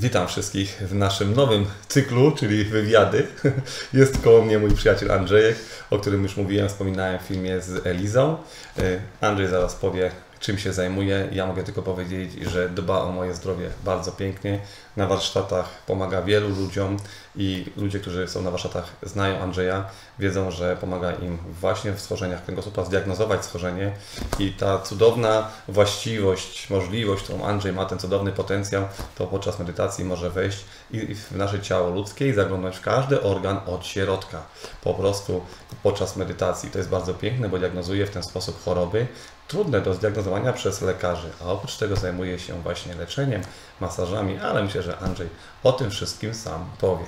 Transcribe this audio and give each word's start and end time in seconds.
Witam 0.00 0.28
wszystkich 0.28 0.78
w 0.80 0.94
naszym 0.94 1.34
nowym 1.34 1.66
cyklu, 1.88 2.32
czyli 2.32 2.64
wywiady. 2.64 3.26
Jest 3.92 4.22
koło 4.22 4.42
mnie 4.42 4.58
mój 4.58 4.74
przyjaciel 4.74 5.12
Andrzejek, 5.12 5.56
o 5.90 5.98
którym 5.98 6.22
już 6.22 6.36
mówiłem, 6.36 6.68
wspominałem 6.68 7.18
w 7.18 7.22
filmie 7.22 7.60
z 7.60 7.86
Elizą. 7.86 8.36
Y, 8.78 9.00
Andrzej 9.20 9.48
zaraz 9.48 9.74
powie, 9.74 10.10
czym 10.40 10.58
się 10.58 10.72
zajmuje. 10.72 11.28
Ja 11.32 11.46
mogę 11.46 11.64
tylko 11.64 11.82
powiedzieć, 11.82 12.32
że 12.32 12.68
dba 12.68 13.00
o 13.00 13.12
moje 13.12 13.34
zdrowie 13.34 13.70
bardzo 13.84 14.12
pięknie. 14.12 14.60
Na 14.96 15.06
warsztatach 15.06 15.82
pomaga 15.86 16.22
wielu 16.22 16.48
ludziom 16.48 16.96
i 17.36 17.66
ludzie, 17.76 18.00
którzy 18.00 18.28
są 18.28 18.42
na 18.42 18.50
warsztatach, 18.50 18.84
znają 19.02 19.40
Andrzeja, 19.40 19.84
wiedzą, 20.18 20.50
że 20.50 20.76
pomaga 20.76 21.12
im 21.12 21.38
właśnie 21.60 21.92
w 21.92 22.00
schorzeniach 22.00 22.44
kręgosłupa 22.44 22.84
zdiagnozować 22.84 23.44
schorzenie 23.44 23.92
i 24.38 24.52
ta 24.52 24.78
cudowna 24.78 25.48
właściwość, 25.68 26.70
możliwość, 26.70 27.24
którą 27.24 27.44
Andrzej 27.44 27.72
ma, 27.72 27.84
ten 27.84 27.98
cudowny 27.98 28.32
potencjał, 28.32 28.84
to 29.14 29.26
podczas 29.26 29.58
medytacji 29.58 30.04
może 30.04 30.30
wejść 30.30 30.64
i 30.90 31.14
w 31.14 31.32
nasze 31.32 31.60
ciało 31.60 31.90
ludzkie 31.90 32.28
i 32.28 32.34
zaglądać 32.34 32.76
w 32.76 32.80
każdy 32.80 33.22
organ 33.22 33.60
od 33.66 33.86
środka. 33.86 34.42
Po 34.82 34.94
prostu 34.94 35.44
podczas 35.82 36.16
medytacji. 36.16 36.70
To 36.70 36.78
jest 36.78 36.90
bardzo 36.90 37.14
piękne, 37.14 37.48
bo 37.48 37.58
diagnozuje 37.58 38.06
w 38.06 38.10
ten 38.10 38.22
sposób 38.22 38.64
choroby, 38.64 39.06
trudne 39.50 39.80
do 39.80 39.94
zdiagnozowania 39.94 40.52
przez 40.52 40.82
lekarzy, 40.82 41.28
a 41.40 41.44
oprócz 41.44 41.76
tego 41.76 41.96
zajmuje 41.96 42.38
się 42.38 42.62
właśnie 42.62 42.94
leczeniem, 42.94 43.42
masażami, 43.80 44.38
ale 44.38 44.64
myślę, 44.64 44.82
że 44.82 44.98
Andrzej 44.98 45.28
o 45.62 45.72
tym 45.72 45.90
wszystkim 45.90 46.34
sam 46.34 46.70
powie. 46.80 47.04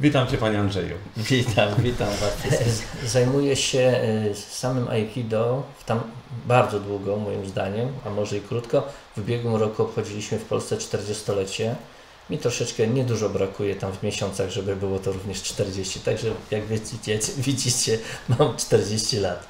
Witam 0.00 0.26
Cię 0.26 0.38
Panie 0.38 0.60
Andrzeju. 0.60 0.96
Witam, 1.30 1.74
witam 1.78 2.08
Was. 2.08 2.58
Zajmuję 3.04 3.56
się 3.56 4.00
y, 4.30 4.34
samym 4.34 4.88
Aikido 4.88 5.62
tam 5.86 6.00
bardzo 6.46 6.80
długo, 6.80 7.16
moim 7.16 7.46
zdaniem, 7.46 7.88
a 8.06 8.10
może 8.10 8.36
i 8.36 8.40
krótko. 8.40 8.88
W 9.16 9.20
ubiegłym 9.20 9.56
roku 9.56 9.82
obchodziliśmy 9.82 10.38
w 10.38 10.44
Polsce 10.44 10.76
40-lecie. 10.76 11.74
Mi 12.30 12.38
troszeczkę 12.38 12.86
niedużo 12.86 13.28
brakuje 13.28 13.76
tam 13.76 13.92
w 13.92 14.02
miesiącach, 14.02 14.50
żeby 14.50 14.76
było 14.76 14.98
to 14.98 15.12
również 15.12 15.42
40, 15.42 16.00
także 16.00 16.28
jak 16.50 16.66
widzicie, 16.66 17.18
widzicie 17.38 17.98
mam 18.28 18.56
40 18.56 19.16
lat. 19.16 19.48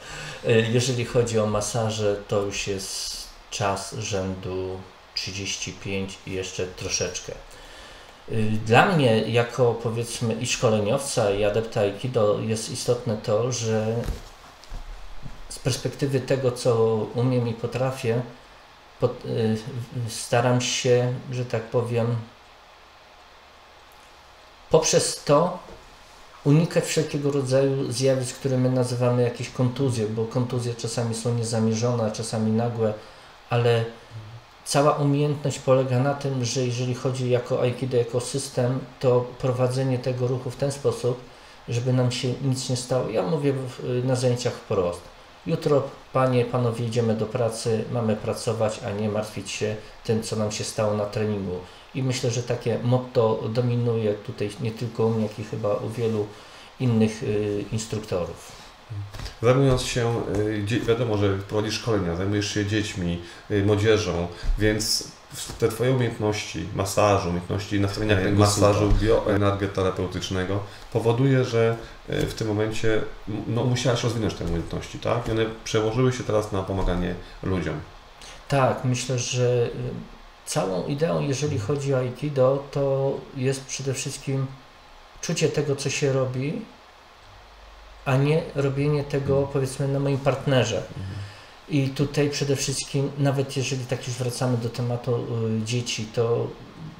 Y, 0.49 0.67
jeżeli 0.73 1.05
chodzi 1.05 1.39
o 1.39 1.47
masaże, 1.47 2.17
to 2.29 2.43
już 2.43 2.67
jest 2.67 3.29
czas 3.51 3.95
rzędu 3.95 4.81
35 5.15 6.19
i 6.27 6.33
jeszcze 6.33 6.67
troszeczkę. 6.67 7.33
Y, 8.33 8.43
Dla 8.67 8.87
mnie, 8.87 9.19
jako 9.19 9.75
powiedzmy 9.75 10.35
i 10.35 10.47
szkoleniowca, 10.47 11.31
i 11.31 11.45
adepta 11.45 11.81
Aikido, 11.81 12.41
jest 12.41 12.71
istotne 12.71 13.17
to, 13.17 13.53
że 13.53 13.97
z 15.49 15.59
perspektywy 15.59 16.21
tego, 16.21 16.53
co 16.53 16.95
umiem 17.15 17.49
i 17.49 17.55
potrafię, 17.55 18.23
pot, 19.01 19.25
y, 19.25 19.57
staram 20.09 20.61
się, 20.61 21.15
że 21.33 21.45
tak 21.45 21.63
powiem, 21.63 22.17
poprzez 24.71 25.25
to 25.25 25.59
unikać 26.45 26.85
wszelkiego 26.85 27.31
rodzaju 27.31 27.93
zjawisk, 27.93 28.37
które 28.37 28.59
my 28.59 28.71
nazywamy 28.71 29.23
jakieś 29.23 29.51
kontuzje, 29.51 30.07
bo 30.07 30.25
kontuzje 30.25 30.75
czasami 30.75 31.15
są 31.15 31.35
niezamierzone, 31.35 32.13
czasami 32.13 32.53
nagłe, 32.53 32.95
ale 33.51 33.85
cała 34.65 34.93
umiejętność 34.93 35.59
polega 35.59 35.99
na 35.99 36.15
tym, 36.15 36.45
że 36.45 36.67
jeżeli 36.67 36.95
chodzi 36.95 37.31
jako 37.31 37.61
Aikido, 37.61 37.97
jako 37.97 38.21
system, 38.21 38.79
to 39.01 39.21
prowadzenie 39.39 39.99
tego 39.99 40.27
ruchu 40.27 40.51
w 40.51 40.57
ten 40.57 40.73
sposób, 40.73 41.21
żeby 41.69 41.93
nam 41.93 42.13
się 42.13 42.29
nic 42.43 42.71
nie 42.71 42.77
stało. 42.77 43.09
Ja 43.09 43.23
mówię 43.23 43.53
w, 43.53 44.05
na 44.05 44.17
zajęciach 44.17 44.53
wprost. 44.53 45.14
Jutro, 45.47 45.83
panie, 46.13 46.45
panowie, 46.45 46.87
idziemy 46.87 47.15
do 47.15 47.27
pracy, 47.27 47.85
mamy 47.93 48.17
pracować, 48.17 48.81
a 48.87 48.91
nie 48.91 49.09
martwić 49.09 49.51
się 49.51 49.77
tym, 50.05 50.23
co 50.23 50.37
nam 50.37 50.53
się 50.53 50.65
stało 50.65 50.95
na 50.95 51.07
treningu. 51.07 51.59
I 51.95 52.03
myślę, 52.03 52.31
że 52.31 52.43
takie 52.43 52.79
motto 52.83 53.41
dominuje 53.49 54.15
tutaj 54.15 54.51
nie 54.61 54.71
tylko 54.71 55.07
u 55.07 55.11
mnie, 55.11 55.23
jak 55.23 55.39
i 55.39 55.45
chyba 55.45 55.75
u 55.75 55.89
wielu 55.89 56.27
innych 56.81 57.23
y, 57.23 57.65
instruktorów. 57.73 58.53
Zajmując 59.43 59.83
się, 59.83 60.23
y, 60.73 60.81
wiadomo, 60.81 61.19
że 61.19 61.39
prowadzisz 61.39 61.75
szkolenia, 61.75 62.17
zajmujesz 62.17 62.55
się 62.55 62.67
dziećmi, 62.67 63.21
y, 63.51 63.65
młodzieżą, 63.65 64.27
więc 64.59 65.09
te 65.59 65.69
Twoje 65.69 65.91
umiejętności 65.91 66.69
masażu, 66.75 67.29
umiejętności 67.29 67.81
nastawienia 67.81 68.17
Kręgosłupa. 68.17 68.69
masażu 68.69 68.93
bioenergoterapeutycznego 69.01 70.61
powoduje, 70.93 71.45
że 71.45 71.77
y, 72.11 72.27
w 72.27 72.35
tym 72.35 72.49
momencie 72.49 73.03
no, 73.47 73.65
musiałaś 73.65 74.05
rozwinąć 74.05 74.35
te 74.35 74.45
umiejętności, 74.45 74.99
tak? 74.99 75.29
I 75.29 75.31
one 75.31 75.45
przełożyły 75.65 76.13
się 76.13 76.25
teraz 76.25 76.53
na 76.53 76.63
pomaganie 76.63 77.15
ludziom. 77.43 77.75
Tak, 78.49 78.85
myślę, 78.85 79.19
że 79.19 79.67
y, 79.67 79.71
całą 80.47 80.87
ideą, 80.87 81.21
jeżeli 81.21 81.59
chodzi 81.59 81.95
o 81.95 81.99
Aikido, 81.99 82.65
to 82.71 83.15
jest 83.37 83.65
przede 83.65 83.95
wszystkim 83.95 84.47
czucie 85.21 85.49
tego, 85.49 85.77
co 85.77 85.91
się 85.91 86.13
robi, 86.13 86.63
a 88.05 88.17
nie 88.17 88.43
robienie 88.55 89.05
tego, 89.05 89.49
powiedzmy, 89.53 89.89
na 89.89 90.01
moim 90.01 90.19
partnerze. 90.19 90.83
I 91.69 91.89
tutaj 91.89 92.31
przede 92.31 92.57
wszystkim, 92.57 93.11
nawet 93.19 93.57
jeżeli 93.57 93.85
tak 93.85 94.07
już 94.07 94.17
wracamy 94.17 94.59
do 94.59 94.69
tematu 94.69 95.15
y, 95.15 95.65
dzieci, 95.65 96.07
to 96.15 96.47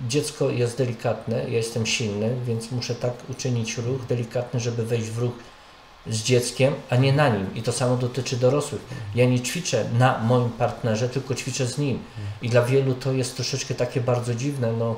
dziecko 0.09 0.51
jest 0.51 0.79
delikatne, 0.79 1.37
ja 1.37 1.57
jestem 1.57 1.87
silny, 1.87 2.37
więc 2.47 2.71
muszę 2.71 2.95
tak 2.95 3.13
uczynić 3.31 3.79
ruch 3.79 4.07
delikatny, 4.07 4.61
żeby 4.61 4.87
wejść 4.87 5.07
w 5.07 5.19
ruch 5.19 5.33
z 6.07 6.23
dzieckiem, 6.23 6.75
a 6.91 6.97
nie 6.97 7.13
na 7.13 7.29
nim. 7.29 7.55
I 7.55 7.63
to 7.63 7.73
samo 7.73 7.97
dotyczy 7.97 8.37
dorosłych. 8.37 8.83
Ja 9.15 9.27
nie 9.27 9.41
ćwiczę 9.41 9.85
na 9.99 10.19
moim 10.19 10.51
partnerze, 10.51 11.09
tylko 11.09 11.35
ćwiczę 11.35 11.67
z 11.67 11.79
nim. 11.79 11.99
I 12.43 12.49
dla 12.49 12.63
wielu 12.63 12.95
to 12.95 13.13
jest 13.13 13.37
troszeczkę 13.37 13.75
takie 13.75 14.01
bardzo 14.01 14.35
dziwne, 14.35 14.73
no 14.73 14.97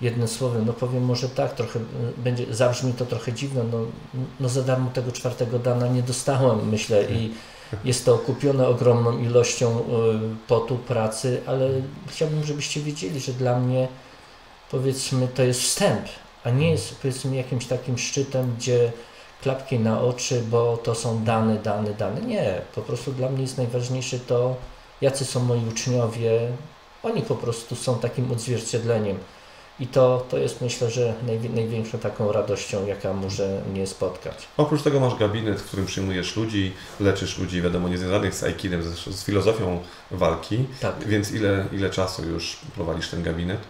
jednym 0.00 0.28
słowem, 0.28 0.66
no 0.66 0.72
powiem 0.72 1.04
może 1.04 1.28
tak, 1.28 1.54
trochę 1.54 1.78
y, 1.78 1.82
będzie, 2.16 2.54
zabrzmi 2.54 2.92
to 2.92 3.06
trochę 3.06 3.32
dziwno, 3.32 3.64
no, 3.72 3.78
no 4.40 4.48
za 4.48 4.62
darmo 4.62 4.90
tego 4.90 5.12
czwartego 5.12 5.58
dana 5.58 5.88
nie 5.88 6.02
dostałem, 6.02 6.68
myślę, 6.68 7.04
i 7.04 7.30
jest 7.84 8.04
to 8.04 8.18
kupione 8.18 8.68
ogromną 8.68 9.18
ilością 9.18 9.80
y, 9.80 9.82
potu, 10.48 10.76
pracy, 10.76 11.40
ale 11.46 11.68
chciałbym, 12.08 12.44
żebyście 12.44 12.80
wiedzieli, 12.80 13.20
że 13.20 13.32
dla 13.32 13.60
mnie 13.60 13.88
powiedzmy 14.70 15.28
to 15.28 15.42
jest 15.42 15.60
wstęp, 15.60 16.02
a 16.44 16.50
nie 16.50 16.70
jest 16.70 16.98
powiedzmy 16.98 17.36
jakimś 17.36 17.66
takim 17.66 17.98
szczytem, 17.98 18.54
gdzie 18.58 18.92
klapki 19.42 19.78
na 19.78 20.00
oczy, 20.00 20.42
bo 20.50 20.76
to 20.76 20.94
są 20.94 21.24
dane, 21.24 21.56
dane, 21.56 21.94
dane. 21.94 22.20
Nie, 22.20 22.60
po 22.74 22.80
prostu 22.80 23.12
dla 23.12 23.28
mnie 23.28 23.42
jest 23.42 23.58
najważniejsze 23.58 24.18
to, 24.18 24.56
jacy 25.00 25.24
są 25.24 25.40
moi 25.40 25.68
uczniowie. 25.68 26.40
Oni 27.02 27.22
po 27.22 27.34
prostu 27.34 27.76
są 27.76 27.98
takim 27.98 28.32
odzwierciedleniem. 28.32 29.18
I 29.80 29.86
to, 29.86 30.26
to 30.30 30.38
jest 30.38 30.60
myślę, 30.60 30.90
że 30.90 31.14
najwi- 31.26 31.54
największą 31.54 31.98
taką 31.98 32.32
radością, 32.32 32.86
jaka 32.86 33.12
może 33.12 33.60
mnie 33.72 33.86
spotkać. 33.86 34.48
Oprócz 34.56 34.82
tego 34.82 35.00
masz 35.00 35.14
gabinet, 35.14 35.60
w 35.60 35.64
którym 35.64 35.86
przyjmujesz 35.86 36.36
ludzi, 36.36 36.72
leczysz 37.00 37.38
ludzi, 37.38 37.62
wiadomo, 37.62 37.88
niezwiązanych 37.88 38.34
z 38.34 38.42
Aikidem, 38.42 38.82
z, 38.82 38.86
z 39.16 39.24
filozofią 39.24 39.80
walki, 40.10 40.64
Tak. 40.80 41.08
więc 41.08 41.32
ile, 41.32 41.66
ile 41.72 41.90
czasu 41.90 42.24
już 42.28 42.56
prowadzisz 42.74 43.08
ten 43.08 43.22
gabinet? 43.22 43.60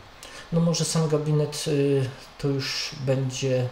No 0.53 0.61
może 0.61 0.85
sam 0.85 1.09
gabinet 1.09 1.65
y, 1.69 2.05
to 2.39 2.49
już 2.49 2.91
będzie 3.07 3.67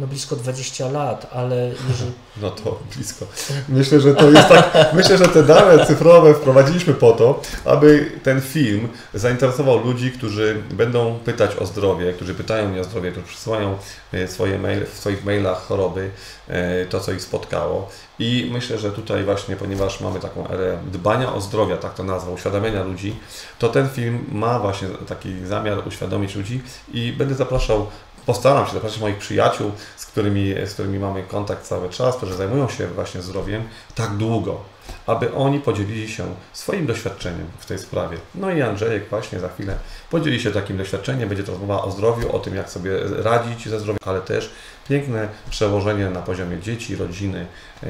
no 0.00 0.06
blisko 0.06 0.36
20 0.36 0.88
lat, 0.88 1.26
ale 1.32 1.70
jeżeli... 1.88 2.12
No 2.42 2.50
to 2.50 2.78
blisko. 2.94 3.26
Myślę, 3.68 4.00
że 4.00 4.14
to 4.14 4.30
jest 4.30 4.48
tak. 4.48 4.74
Myślę, 4.94 5.18
że 5.18 5.28
te 5.28 5.42
dane 5.42 5.86
cyfrowe 5.86 6.34
wprowadziliśmy 6.34 6.94
po 6.94 7.12
to, 7.12 7.40
aby 7.64 8.12
ten 8.22 8.40
film 8.40 8.88
zainteresował 9.14 9.84
ludzi, 9.84 10.12
którzy 10.12 10.62
będą 10.70 11.18
pytać 11.24 11.56
o 11.56 11.66
zdrowie, 11.66 12.12
którzy 12.12 12.34
pytają 12.34 12.68
mnie 12.68 12.80
o 12.80 12.84
zdrowie, 12.84 13.10
którzy 13.10 13.26
przysyłają 13.26 13.78
e, 14.12 14.28
swoje 14.28 14.58
maile, 14.58 14.86
w 14.86 14.98
swoich 14.98 15.24
mailach 15.24 15.66
choroby, 15.66 16.10
e, 16.48 16.86
to 16.86 17.00
co 17.00 17.12
ich 17.12 17.22
spotkało. 17.22 17.90
I 18.18 18.50
myślę, 18.52 18.78
że 18.78 18.92
tutaj 18.92 19.24
właśnie, 19.24 19.56
ponieważ 19.56 20.00
mamy 20.00 20.20
taką 20.20 20.48
erę 20.48 20.78
dbania 20.92 21.34
o 21.34 21.40
zdrowie, 21.40 21.76
tak 21.76 21.94
to 21.94 22.04
nazwa, 22.04 22.30
uświadamiania 22.30 22.84
ludzi, 22.84 23.16
to 23.58 23.68
ten 23.68 23.88
film 23.88 24.24
ma 24.32 24.58
właśnie 24.58 24.88
taki 24.88 25.46
zamiar 25.46 25.88
uświadomić 25.88 26.34
ludzi 26.34 26.60
i 26.92 27.12
będę 27.12 27.34
zapraszał 27.34 27.86
postaram 28.28 28.66
się 28.66 28.72
zapraszać 28.72 29.00
moich 29.00 29.18
przyjaciół, 29.18 29.70
z 29.96 30.06
którymi, 30.06 30.54
z 30.66 30.74
którymi 30.74 30.98
mamy 30.98 31.22
kontakt 31.22 31.66
cały 31.66 31.88
czas, 31.88 32.16
którzy 32.16 32.34
zajmują 32.34 32.68
się 32.68 32.86
właśnie 32.86 33.22
zdrowiem 33.22 33.68
tak 33.94 34.16
długo, 34.16 34.60
aby 35.06 35.34
oni 35.34 35.60
podzielili 35.60 36.08
się 36.08 36.34
swoim 36.52 36.86
doświadczeniem 36.86 37.46
w 37.58 37.66
tej 37.66 37.78
sprawie. 37.78 38.18
No 38.34 38.50
i 38.50 38.62
Andrzejek 38.62 39.08
właśnie 39.08 39.40
za 39.40 39.48
chwilę 39.48 39.76
podzieli 40.10 40.40
się 40.40 40.50
takim 40.50 40.76
doświadczeniem, 40.76 41.28
będzie 41.28 41.44
to 41.44 41.52
rozmowa 41.52 41.82
o 41.82 41.90
zdrowiu, 41.90 42.32
o 42.32 42.38
tym 42.38 42.54
jak 42.54 42.70
sobie 42.70 42.90
radzić 43.22 43.68
ze 43.68 43.80
zdrowiem, 43.80 43.98
ale 44.06 44.20
też 44.20 44.50
piękne 44.88 45.28
przełożenie 45.50 46.10
na 46.10 46.22
poziomie 46.22 46.58
dzieci, 46.60 46.96
rodziny 46.96 47.46
yy, 47.82 47.88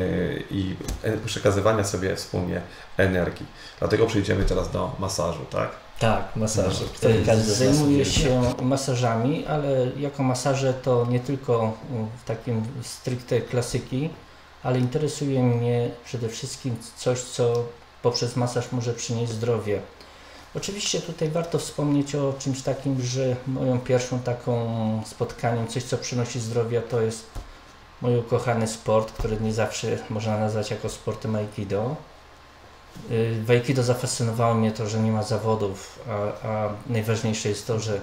i 0.51 0.77
przekazywania 1.27 1.85
sobie 1.85 2.17
wspólnie 2.17 2.61
energii. 2.97 3.47
Dlatego 3.79 4.07
przejdziemy 4.07 4.45
teraz 4.45 4.71
do 4.71 4.97
masażu, 4.99 5.45
tak? 5.51 5.71
Tak, 5.99 6.37
masaże. 6.37 6.85
No, 7.03 7.37
Zajmuję 7.37 8.05
się 8.05 8.43
masażami, 8.63 9.47
ale 9.47 9.69
jako 9.97 10.23
masaże 10.23 10.75
to 10.75 11.07
nie 11.11 11.21
tylko 11.21 11.79
w 12.23 12.25
takim 12.25 12.63
stricte 12.83 13.41
klasyki, 13.41 14.11
ale 14.63 14.79
interesuje 14.79 15.43
mnie 15.43 15.91
przede 16.05 16.29
wszystkim 16.29 16.77
coś, 16.97 17.21
co 17.21 17.65
poprzez 18.03 18.37
masaż 18.37 18.73
może 18.73 18.95
przynieść 18.95 19.33
zdrowie. 19.33 19.81
Oczywiście 20.55 21.01
tutaj 21.01 21.31
warto 21.31 21.59
wspomnieć 21.59 22.15
o 22.15 22.35
czymś 22.39 22.63
takim, 22.63 23.03
że 23.03 23.37
moją 23.47 23.81
pierwszą 23.81 24.19
taką 24.19 25.03
spotkaniem, 25.07 25.69
coś 25.69 25.83
co 25.83 25.99
przynosi 25.99 26.41
zdrowia, 26.41 26.83
to 26.83 27.01
jest 27.01 27.27
mój 28.03 28.17
ukochany 28.17 28.69
sport, 28.69 29.13
który 29.13 29.41
nie 29.41 29.53
zawsze 29.53 29.99
można 30.11 30.39
nazwać 30.39 30.71
jako 30.71 30.89
sportem 30.89 31.37
aikido. 31.37 31.97
Y, 33.11 33.43
w 33.45 33.51
Aikido 33.51 33.83
zafascynowało 33.83 34.55
mnie 34.55 34.73
to, 34.73 34.87
że 34.87 35.01
nie 35.01 35.13
ma 35.13 35.23
zawodów, 35.23 35.99
a, 36.09 36.49
a 36.49 36.69
najważniejsze 36.87 37.49
jest 37.49 37.67
to, 37.67 37.81
że 37.81 38.01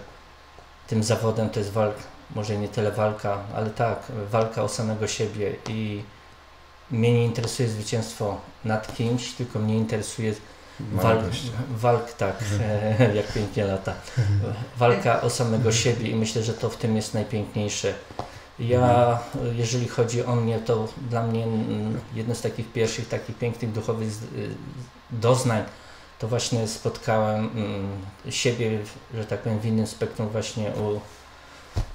tym 0.87 1.03
zawodem 1.03 1.49
to 1.49 1.59
jest 1.59 1.71
walka, 1.71 2.01
może 2.35 2.57
nie 2.57 2.67
tyle 2.67 2.91
walka, 2.91 3.37
ale 3.55 3.69
tak, 3.69 3.99
walka 4.31 4.63
o 4.63 4.69
samego 4.69 5.07
siebie 5.07 5.55
i 5.69 6.03
mnie 6.91 7.13
nie 7.13 7.25
interesuje 7.25 7.69
zwycięstwo 7.69 8.41
nad 8.65 8.95
kimś, 8.95 9.33
tylko 9.33 9.59
mnie 9.59 9.77
interesuje 9.77 10.33
walk, 10.79 11.25
walk 11.69 12.13
tak, 12.13 12.35
mhm. 12.41 13.15
jak 13.19 13.33
pięknie 13.33 13.65
lata, 13.65 13.93
walka 14.77 15.21
o 15.21 15.29
samego 15.29 15.71
siebie 15.71 16.09
i 16.09 16.15
myślę, 16.15 16.43
że 16.43 16.53
to 16.53 16.69
w 16.69 16.77
tym 16.77 16.95
jest 16.95 17.13
najpiękniejsze. 17.13 17.93
Ja, 18.59 19.19
jeżeli 19.55 19.87
chodzi 19.87 20.25
o 20.25 20.35
mnie, 20.35 20.59
to 20.59 20.87
dla 21.09 21.23
mnie 21.23 21.47
jedno 22.13 22.35
z 22.35 22.41
takich 22.41 22.71
pierwszych, 22.71 23.07
takich 23.07 23.37
pięknych 23.37 23.71
duchowych 23.71 24.09
y, 24.09 24.49
doznań, 25.11 25.63
to 26.19 26.27
właśnie 26.27 26.67
spotkałem 26.67 27.49
mm, 27.55 27.87
siebie, 28.29 28.79
że 29.13 29.25
tak 29.25 29.39
powiem, 29.39 29.59
w 29.59 29.65
innym 29.65 29.87
spektrum 29.87 30.29
właśnie 30.29 30.71
u, 30.71 30.99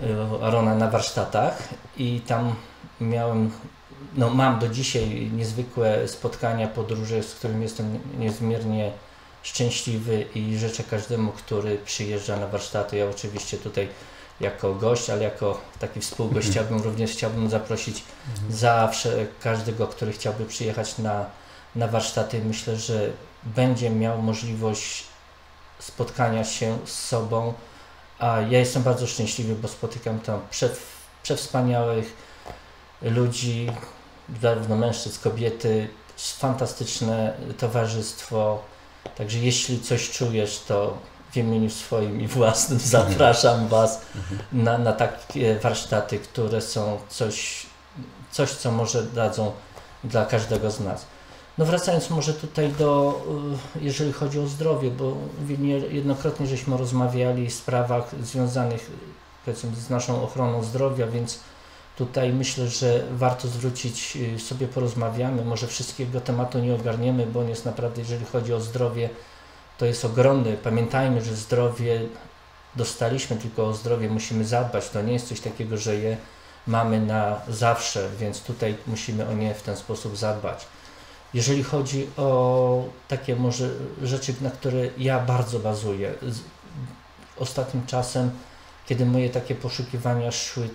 u 0.03 0.45
Arona 0.45 0.75
na 0.75 0.91
warsztatach 0.91 1.69
i 1.97 2.21
tam 2.21 2.55
miałem, 3.01 3.51
no 4.15 4.31
mam 4.31 4.59
do 4.59 4.69
dzisiaj 4.69 5.31
niezwykłe 5.37 6.09
spotkania, 6.09 6.69
podróże, 6.69 7.23
z 7.23 7.35
którymi 7.35 7.63
jestem 7.63 7.99
niezmiernie 8.19 8.93
szczęśliwy 9.43 10.27
i 10.35 10.59
życzę 10.59 10.85
każdemu, 10.85 11.33
który 11.33 11.79
przyjeżdża 11.79 12.37
na 12.37 12.47
warsztaty. 12.47 12.97
Ja 12.97 13.07
oczywiście 13.07 13.57
tutaj 13.57 13.89
jako 14.41 14.75
gość, 14.75 15.11
ale 15.11 15.25
jako 15.25 15.61
taki 15.79 16.01
współgość 16.01 16.47
mhm. 16.47 16.67
chciałbym 16.67 16.85
również 16.85 17.11
chciałbym 17.11 17.51
zaprosić 17.51 18.05
mhm. 18.31 18.53
zawsze 18.53 19.27
każdego, 19.43 19.87
który 19.87 20.13
chciałby 20.13 20.47
przyjechać 20.47 20.99
na, 20.99 21.27
na 21.77 21.89
warsztaty. 21.89 22.43
Myślę, 22.45 22.77
że 22.77 23.11
będzie 23.45 23.91
miał 23.91 24.23
możliwość 24.23 25.05
spotkania 25.79 26.45
się 26.45 26.79
z 26.85 26.93
sobą, 26.93 27.55
a 28.19 28.41
ja 28.41 28.59
jestem 28.59 28.83
bardzo 28.83 29.07
szczęśliwy, 29.07 29.55
bo 29.55 29.69
spotykam 29.69 30.21
tam 30.21 30.41
prze, 30.51 30.71
przewspaniałych 31.23 32.30
ludzi, 33.03 33.71
zarówno 34.43 34.77
mężczyzn, 34.77 35.21
kobiety, 35.23 35.89
fantastyczne 36.17 37.33
towarzystwo. 37.59 38.63
Także 39.17 39.39
jeśli 39.39 39.81
coś 39.81 40.11
czujesz, 40.11 40.59
to 40.69 40.99
w 41.33 41.37
imieniu 41.37 41.71
swoim 41.71 42.21
i 42.21 42.27
własnym 42.27 42.79
zapraszam 42.79 43.69
Was 43.69 44.01
na, 44.53 44.79
na 44.79 44.93
takie 44.93 45.59
warsztaty, 45.59 46.19
które 46.19 46.61
są 46.61 46.99
coś, 47.09 47.67
coś, 48.31 48.51
co 48.51 48.71
może 48.71 49.03
dadzą 49.03 49.53
dla 50.05 50.27
każdego 50.27 50.71
z 50.71 50.81
nas. 50.81 51.07
No 51.59 51.65
wracając 51.67 52.11
może 52.11 52.35
tutaj 52.35 52.73
do, 52.73 53.23
y, 53.77 53.85
jeżeli 53.85 54.13
chodzi 54.13 54.41
o 54.41 54.47
zdrowie, 54.47 54.91
bo 54.91 55.17
jednokrotnie 55.91 56.47
żeśmy 56.47 56.77
rozmawiali 56.77 57.51
w 57.51 57.55
sprawach 57.55 58.11
związanych 58.23 58.91
powiedzmy 59.45 59.77
z 59.77 59.91
naszą 59.91 60.23
ochroną 60.23 60.63
zdrowia, 60.63 61.07
więc 61.07 61.39
tutaj 62.01 62.33
myślę, 62.33 62.69
że 62.69 63.03
warto 63.13 63.49
zwrócić 63.49 64.17
y, 64.17 64.39
sobie 64.39 64.69
porozmawiamy, 64.69 65.45
może 65.45 65.67
wszystkiego 65.67 66.21
tematu 66.21 66.59
nie 66.59 66.75
ogarniemy, 66.75 67.27
bo 67.27 67.41
on 67.41 67.49
jest 67.49 67.65
naprawdę, 67.65 68.01
jeżeli 68.01 68.25
chodzi 68.25 68.55
o 68.55 68.61
zdrowie, 68.61 69.11
to 69.79 69.87
jest 69.87 70.05
ogromny. 70.05 70.57
Pamiętajmy, 70.57 71.23
że 71.23 71.37
zdrowie 71.37 72.01
dostaliśmy, 72.77 73.37
tylko 73.37 73.67
o 73.67 73.75
zdrowie 73.75 74.09
musimy 74.09 74.45
zadbać. 74.45 74.89
To 74.89 75.03
nie 75.03 75.13
jest 75.13 75.29
coś 75.29 75.41
takiego, 75.41 75.77
że 75.77 75.97
je 75.97 76.17
mamy 76.67 77.01
na 77.01 77.41
zawsze, 77.49 78.09
więc 78.19 78.43
tutaj 78.43 78.77
musimy 78.87 79.29
o 79.29 79.33
nie 79.33 79.55
w 79.55 79.63
ten 79.63 79.77
sposób 79.77 80.17
zadbać. 80.17 80.67
Jeżeli 81.35 81.63
chodzi 81.63 82.07
o 82.17 82.85
takie 83.09 83.37
może 83.37 83.71
rzeczy, 84.03 84.35
na 84.41 84.51
które 84.51 84.89
ja 84.99 85.19
bardzo 85.19 85.59
bazuję, 85.59 86.15
ostatnim 87.37 87.87
czasem, 87.87 88.31
kiedy 88.87 89.07
moje 89.07 89.31
takie 89.31 89.55
poszukiwania 89.55 90.33
szły, 90.33 90.69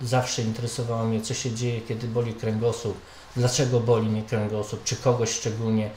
zawsze 0.00 0.42
interesowało 0.42 1.04
mnie, 1.04 1.20
co 1.20 1.34
się 1.34 1.50
dzieje, 1.50 1.80
kiedy 1.80 2.08
boli 2.08 2.34
kręgosłup, 2.34 2.96
dlaczego 3.36 3.80
boli 3.80 4.08
mnie 4.08 4.22
kręgosłup, 4.22 4.84
czy 4.84 4.96
kogoś 4.96 5.30
szczególnie 5.30 5.90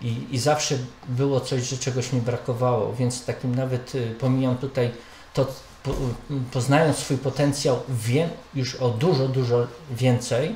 i, 0.00 0.26
I 0.30 0.38
zawsze 0.38 0.78
było 1.08 1.40
coś, 1.40 1.62
że 1.62 1.76
czegoś 1.76 2.12
mi 2.12 2.20
brakowało, 2.20 2.92
więc 2.92 3.24
takim 3.24 3.54
nawet 3.54 3.94
y, 3.94 4.14
pomijam 4.20 4.56
tutaj 4.56 4.90
to, 5.34 5.46
po, 5.82 5.92
poznając 6.52 6.96
swój 6.96 7.18
potencjał, 7.18 7.80
wiem 7.88 8.30
już 8.54 8.74
o 8.74 8.88
dużo, 8.90 9.28
dużo 9.28 9.66
więcej, 9.90 10.54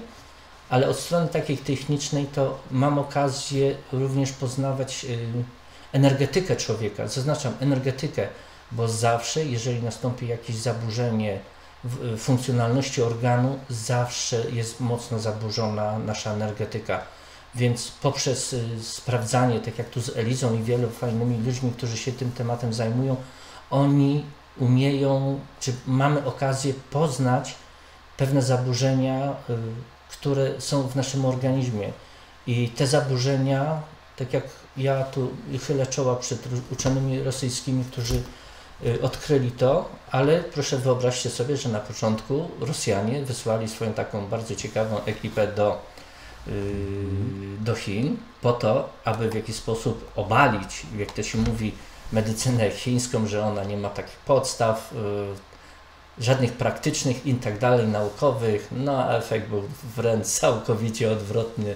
ale 0.71 0.89
od 0.89 0.99
strony 0.99 1.29
takiej 1.29 1.59
technicznej 1.59 2.27
to 2.27 2.59
mam 2.71 2.99
okazję 2.99 3.77
również 3.93 4.33
poznawać 4.33 5.05
y, 5.05 5.19
energetykę 5.93 6.57
człowieka. 6.57 7.09
Zaznaczam 7.09 7.53
energetykę, 7.61 8.29
bo 8.73 8.89
zawsze, 8.89 9.45
jeżeli 9.45 9.83
nastąpi 9.83 10.27
jakieś 10.27 10.57
zaburzenie 10.57 11.41
funkcjonalności 12.19 13.03
organu, 13.03 13.59
zawsze 13.69 14.50
jest 14.50 14.81
mocno 14.81 15.19
zaburzona 15.19 15.99
nasza 15.99 16.33
energetyka. 16.33 17.00
Więc 17.55 17.91
poprzez 17.91 18.53
y, 18.53 18.83
sprawdzanie, 18.83 19.61
tak 19.61 19.79
jak 19.79 19.91
tu 19.91 20.00
z 20.00 20.17
Elizą 20.17 20.55
i 20.55 20.62
wielu 20.62 20.91
fajnymi 20.91 21.47
ludźmi, 21.47 21.73
którzy 21.76 21.97
się 21.97 22.12
tym 22.12 22.33
tematem 22.33 22.75
zajmują, 22.75 23.17
oni 23.71 24.25
umieją, 24.59 25.41
czy 25.61 25.73
mamy 25.87 26.25
okazję 26.25 26.75
poznać 26.91 27.55
pewne 28.17 28.43
zaburzenia, 28.43 29.31
y, 29.50 29.57
które 30.11 30.61
są 30.61 30.83
w 30.83 30.97
naszym 30.97 31.25
organizmie. 31.25 31.93
I 32.47 32.69
te 32.69 32.87
zaburzenia, 32.87 33.83
tak 34.17 34.33
jak 34.33 34.45
ja 34.76 35.05
tu 35.05 35.31
chylę 35.67 35.87
czoła 35.87 36.17
przed 36.17 36.49
uczonymi 36.73 37.23
rosyjskimi, 37.23 37.85
którzy 37.85 38.14
y, 38.14 38.23
odkryli 39.03 39.50
to, 39.50 39.88
ale 40.11 40.41
proszę 40.43 40.79
wyobraźcie 40.79 41.31
sobie, 41.31 41.57
że 41.57 41.69
na 41.69 41.81
początku 41.81 42.50
Rosjanie 42.61 43.23
wysłali 43.23 43.69
swoją 43.69 43.93
taką 43.93 44.26
bardzo 44.26 44.55
ciekawą 44.55 45.05
ekipę 45.05 45.47
do 45.47 45.95
do 47.61 47.75
Chin 47.75 48.17
po 48.43 48.53
to, 48.53 48.88
aby 49.05 49.31
w 49.31 49.35
jakiś 49.35 49.57
sposób 49.57 50.11
obalić, 50.17 50.83
jak 50.99 51.12
to 51.12 51.23
się 51.23 51.38
mówi, 51.38 51.73
medycynę 52.12 52.71
chińską, 52.71 53.26
że 53.26 53.45
ona 53.45 53.64
nie 53.64 53.76
ma 53.76 53.88
takich 53.88 54.17
podstaw, 54.17 54.93
y, 54.93 56.23
żadnych 56.23 56.53
praktycznych 56.53 57.26
i 57.26 57.35
tak 57.35 57.59
dalej, 57.59 57.88
naukowych, 57.88 58.69
no 58.73 59.05
a 59.05 59.17
efekt 59.17 59.49
był 59.49 59.62
wręcz 59.97 60.26
całkowicie 60.26 61.12
odwrotny. 61.12 61.75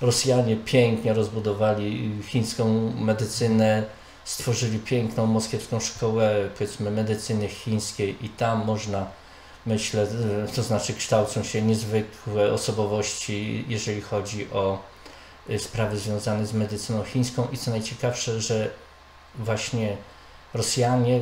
Rosjanie 0.00 0.56
pięknie 0.56 1.12
rozbudowali 1.12 2.18
chińską 2.26 2.92
medycynę, 3.00 3.82
stworzyli 4.24 4.78
piękną 4.78 5.26
moskiewską 5.26 5.80
szkołę, 5.80 6.48
powiedzmy, 6.58 6.90
medycyny 6.90 7.48
chińskiej 7.48 8.26
i 8.26 8.28
tam 8.28 8.64
można 8.64 9.06
myślę, 9.66 10.02
y, 10.48 10.54
to 10.56 10.62
znaczy 10.62 10.94
kształcą 10.94 11.42
się 11.42 11.62
niezwykłe 11.62 12.52
osobowości, 12.52 13.64
jeżeli 13.68 14.00
chodzi 14.00 14.50
o 14.52 14.78
y, 15.50 15.58
sprawy 15.58 15.98
związane 15.98 16.46
z 16.46 16.52
medycyną 16.52 17.04
chińską 17.04 17.48
i 17.52 17.58
co 17.58 17.70
najciekawsze, 17.70 18.40
że 18.40 18.70
właśnie 19.34 19.96
Rosjanie 20.54 21.20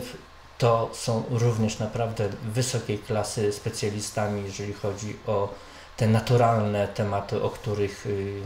to 0.58 0.90
są 0.92 1.22
również 1.30 1.78
naprawdę 1.78 2.28
wysokiej 2.42 2.98
klasy 2.98 3.52
specjalistami, 3.52 4.42
jeżeli 4.44 4.72
chodzi 4.72 5.16
o 5.26 5.54
te 5.96 6.08
naturalne 6.08 6.88
tematy, 6.88 7.42
o 7.42 7.50
których 7.50 8.06
y, 8.06 8.42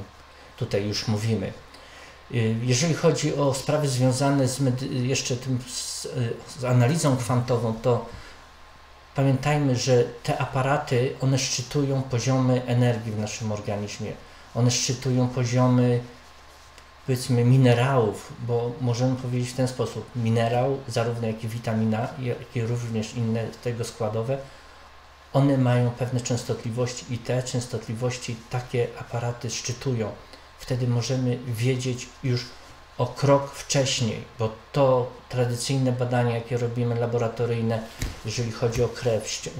tutaj 0.56 0.88
już 0.88 1.08
mówimy. 1.08 1.52
Jeżeli 2.62 2.94
chodzi 2.94 3.34
o 3.34 3.54
sprawy 3.54 3.88
związane 3.88 4.48
z 4.48 4.60
jeszcze 4.90 5.36
tym 5.36 5.58
z, 5.68 6.08
z 6.58 6.64
analizą 6.64 7.16
kwantową, 7.16 7.74
to 7.82 8.06
pamiętajmy, 9.14 9.76
że 9.76 10.04
te 10.22 10.38
aparaty, 10.38 11.14
one 11.20 11.38
szczytują 11.38 12.02
poziomy 12.02 12.62
energii 12.66 13.12
w 13.12 13.18
naszym 13.18 13.52
organizmie. 13.52 14.12
One 14.54 14.70
szczytują 14.70 15.28
poziomy 15.28 16.00
powiedzmy 17.06 17.44
minerałów, 17.44 18.32
bo 18.46 18.72
możemy 18.80 19.16
powiedzieć 19.16 19.50
w 19.50 19.56
ten 19.56 19.68
sposób, 19.68 20.10
minerał, 20.16 20.78
zarówno 20.88 21.26
jak 21.26 21.44
i 21.44 21.48
witamina, 21.48 22.08
jak 22.18 22.56
i 22.56 22.62
również 22.62 23.14
inne 23.14 23.46
tego 23.62 23.84
składowe, 23.84 24.38
one 25.32 25.58
mają 25.58 25.90
pewne 25.90 26.20
częstotliwości 26.20 27.14
i 27.14 27.18
te 27.18 27.42
częstotliwości 27.42 28.36
takie 28.50 28.88
aparaty 28.98 29.50
szczytują. 29.50 30.12
Wtedy 30.64 30.88
możemy 30.88 31.38
wiedzieć 31.46 32.08
już 32.22 32.44
o 32.98 33.06
krok 33.06 33.50
wcześniej, 33.54 34.24
bo 34.38 34.52
to 34.72 35.10
tradycyjne 35.28 35.92
badania, 35.92 36.34
jakie 36.34 36.56
robimy 36.56 36.94
laboratoryjne, 36.94 37.82
jeżeli 38.24 38.52
chodzi 38.52 38.82
o 38.82 38.88
krew, 38.88 39.50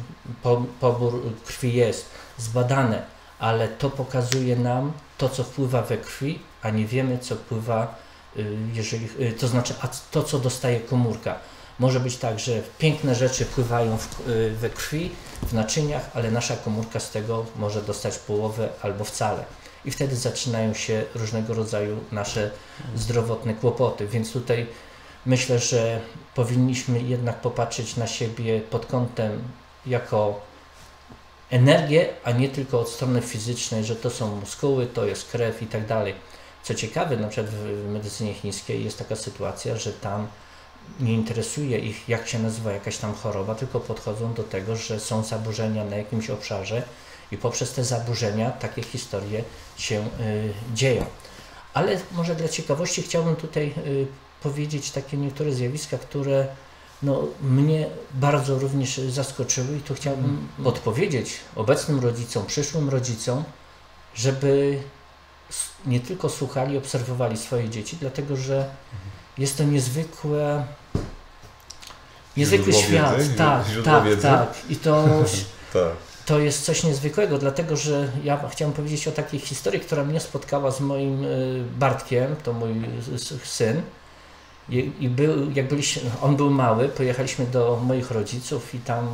pobór 0.81 1.23
krwi 1.47 1.75
jest 1.75 2.07
zbadane, 2.39 3.03
ale 3.39 3.69
to 3.69 3.91
pokazuje 3.91 4.57
nam 4.57 4.93
to, 5.19 5.29
co 5.29 5.45
wpływa 5.45 5.83
we 5.83 5.99
krwi, 5.99 6.39
a 6.63 6.71
nie 6.71 6.87
wiemy, 6.87 7.19
co 7.19 7.37
wpływa, 7.37 7.95
y, 8.37 8.57
jeżeli, 8.73 9.09
y, 9.21 9.33
to 9.33 9.49
znaczy 9.49 9.75
to, 10.11 10.23
co 10.23 10.39
dostaje 10.39 10.81
komórka. 10.81 11.35
Może 11.79 12.01
być 12.01 12.17
tak, 12.17 12.39
że 12.39 12.63
piękne 12.79 13.15
rzeczy 13.15 13.47
pływają 13.47 13.99
w, 13.99 14.29
y, 14.29 14.51
we 14.51 14.71
krwi, 14.71 15.11
w 15.43 15.53
naczyniach, 15.53 16.11
ale 16.15 16.31
nasza 16.31 16.57
komórka 16.57 17.01
z 17.01 17.11
tego 17.11 17.47
może 17.57 17.83
dostać 17.83 18.19
połowę 18.19 18.69
albo 18.83 19.05
wcale 19.05 19.45
i 19.85 19.91
wtedy 19.91 20.17
zaczynają 20.17 20.75
się 20.75 21.05
różnego 21.15 21.55
rodzaju 21.55 21.99
nasze 22.13 22.51
zdrowotne 22.97 23.55
kłopoty. 23.55 24.07
Więc 24.07 24.33
tutaj 24.33 24.67
myślę, 25.27 25.59
że 25.59 26.01
powinniśmy 26.35 27.03
jednak 27.03 27.41
popatrzeć 27.41 27.97
na 27.97 28.07
siebie 28.07 28.61
pod 28.61 28.87
kątem 28.87 29.43
jako 29.87 30.41
energię, 31.51 32.09
a 32.25 32.31
nie 32.31 32.49
tylko 32.49 32.81
od 32.81 32.89
strony 32.89 33.21
fizycznej, 33.21 33.85
że 33.85 33.97
to 33.97 34.11
są 34.11 34.37
muskuły, 34.37 34.87
to 34.87 35.07
jest 35.07 35.31
krew 35.31 35.63
i 35.63 35.67
tak 35.67 35.87
dalej. 35.87 36.15
Co 36.63 36.75
ciekawe, 36.75 37.17
na 37.17 37.29
przykład 37.29 37.55
w 37.55 37.89
medycynie 37.93 38.35
chińskiej 38.35 38.85
jest 38.85 38.99
taka 38.99 39.17
sytuacja, 39.17 39.77
że 39.77 39.93
tam 39.93 40.27
nie 41.01 41.13
interesuje 41.13 41.79
ich, 41.79 42.09
jak 42.09 42.29
się 42.29 42.39
nazywa 42.39 42.73
jakaś 42.73 42.97
tam 42.97 43.15
choroba, 43.15 43.55
tylko 43.55 43.81
podchodzą 43.81 44.35
do 44.35 44.43
tego, 44.43 44.77
że 44.77 45.01
są 45.01 45.25
zaburzenia 45.25 45.85
na 45.85 45.97
jakimś 45.97 46.31
obszarze 46.31 46.83
i 47.35 47.39
poprzez 47.39 47.73
te 47.73 47.85
zaburzenia 47.85 48.51
takie 48.51 48.83
historie 48.83 49.45
się 49.77 50.09
y, 50.21 50.53
dzieją. 50.75 51.07
Ale 51.75 51.99
może 52.13 52.35
dla 52.35 52.49
ciekawości 52.49 53.03
chciałbym 53.03 53.37
tutaj 53.37 53.75
y, 53.87 54.07
powiedzieć 54.43 54.91
takie 54.91 55.17
niektóre 55.17 55.53
zjawiska, 55.53 55.99
które 55.99 56.47
no, 57.03 57.23
mnie 57.43 57.87
bardzo 58.15 58.59
również 58.59 58.99
zaskoczyły 58.99 59.77
i 59.77 59.81
tu 59.81 59.95
chciałbym 59.95 60.49
mm. 60.59 60.67
odpowiedzieć 60.67 61.35
obecnym 61.57 62.01
rodzicom, 62.01 62.47
przyszłym 62.47 62.89
rodzicom, 62.89 63.45
żeby 64.15 64.83
nie 65.87 66.01
tylko 66.01 66.29
słuchali, 66.29 66.79
obserwowali 66.79 67.37
swoje 67.37 67.69
dzieci, 67.69 67.97
dlatego 68.01 68.37
że 68.37 68.57
mhm. 68.57 69.11
jest 69.39 69.59
to 69.59 69.65
niezwykłe 69.65 70.67
niezwykły 72.37 72.73
świat. 72.73 73.17
Wiedzy, 73.17 73.35
tak, 73.35 73.65
tak, 73.85 74.05
wiedzy. 74.05 74.23
tak. 74.23 74.55
I 74.69 74.77
to 74.77 75.05
tak 75.73 76.14
to 76.27 76.39
jest 76.39 76.65
coś 76.65 76.85
niezwykłego, 76.85 77.39
dlatego 77.39 77.77
że 77.77 78.09
ja 78.25 78.49
chciałem 78.49 78.75
powiedzieć 78.75 79.09
o 79.09 79.13
takiej 79.13 79.41
historii, 79.41 79.81
która 79.81 80.05
mnie 80.05 80.21
spotkała 80.21 80.71
z 80.71 80.81
moim 80.81 81.25
y, 81.25 81.65
Bartkiem, 81.79 82.37
to 82.37 82.53
mój 82.53 82.75
syn. 83.45 83.83
I, 84.69 84.93
i 85.01 85.09
był, 85.09 85.51
jak 85.51 85.69
byliśmy, 85.69 86.11
on 86.23 86.37
był 86.37 86.51
mały, 86.51 86.89
pojechaliśmy 86.89 87.47
do 87.47 87.81
moich 87.87 88.11
rodziców 88.11 88.75
i 88.75 88.79
tam 88.79 89.09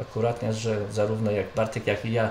akurat, 0.00 0.40
że 0.50 0.78
zarówno 0.92 1.30
jak 1.30 1.46
Bartek, 1.54 1.86
jak 1.86 2.04
i 2.04 2.12
ja 2.12 2.30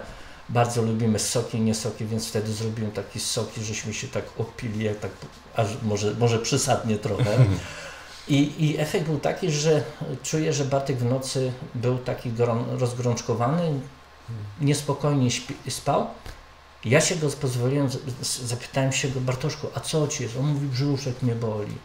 bardzo 0.49 0.81
lubimy 0.81 1.19
soki, 1.19 1.61
nie 1.61 1.75
soki, 1.75 2.05
więc 2.05 2.27
wtedy 2.27 2.53
zrobiłem 2.53 2.91
taki 2.91 3.19
soki, 3.19 3.63
żeśmy 3.63 3.93
się 3.93 4.07
tak 4.07 4.23
opili, 4.37 4.85
jak 4.85 4.99
tak, 4.99 5.11
aż 5.55 5.67
może, 5.83 6.13
może 6.19 6.39
przesadnie 6.39 6.97
trochę. 6.97 7.37
I, 8.27 8.65
I 8.65 8.79
efekt 8.79 9.05
był 9.05 9.19
taki, 9.19 9.51
że 9.51 9.83
czuję, 10.23 10.53
że 10.53 10.65
Bartek 10.65 10.97
w 10.97 11.05
nocy 11.05 11.51
był 11.75 11.97
taki 11.97 12.31
rozgrączkowany, 12.77 13.79
niespokojnie 14.61 15.31
śpi, 15.31 15.71
spał. 15.71 16.07
Ja 16.85 17.01
się 17.01 17.15
go 17.15 17.29
pozwoliłem, 17.29 17.89
zapytałem 18.21 18.91
się 18.91 19.07
go, 19.07 19.19
Bartoszku, 19.19 19.67
a 19.75 19.79
co 19.79 20.07
ci 20.07 20.23
jest? 20.23 20.37
On 20.37 20.45
mówi, 20.45 20.67
brzuszek 20.67 21.21
mnie 21.21 21.35
boli. 21.35 21.77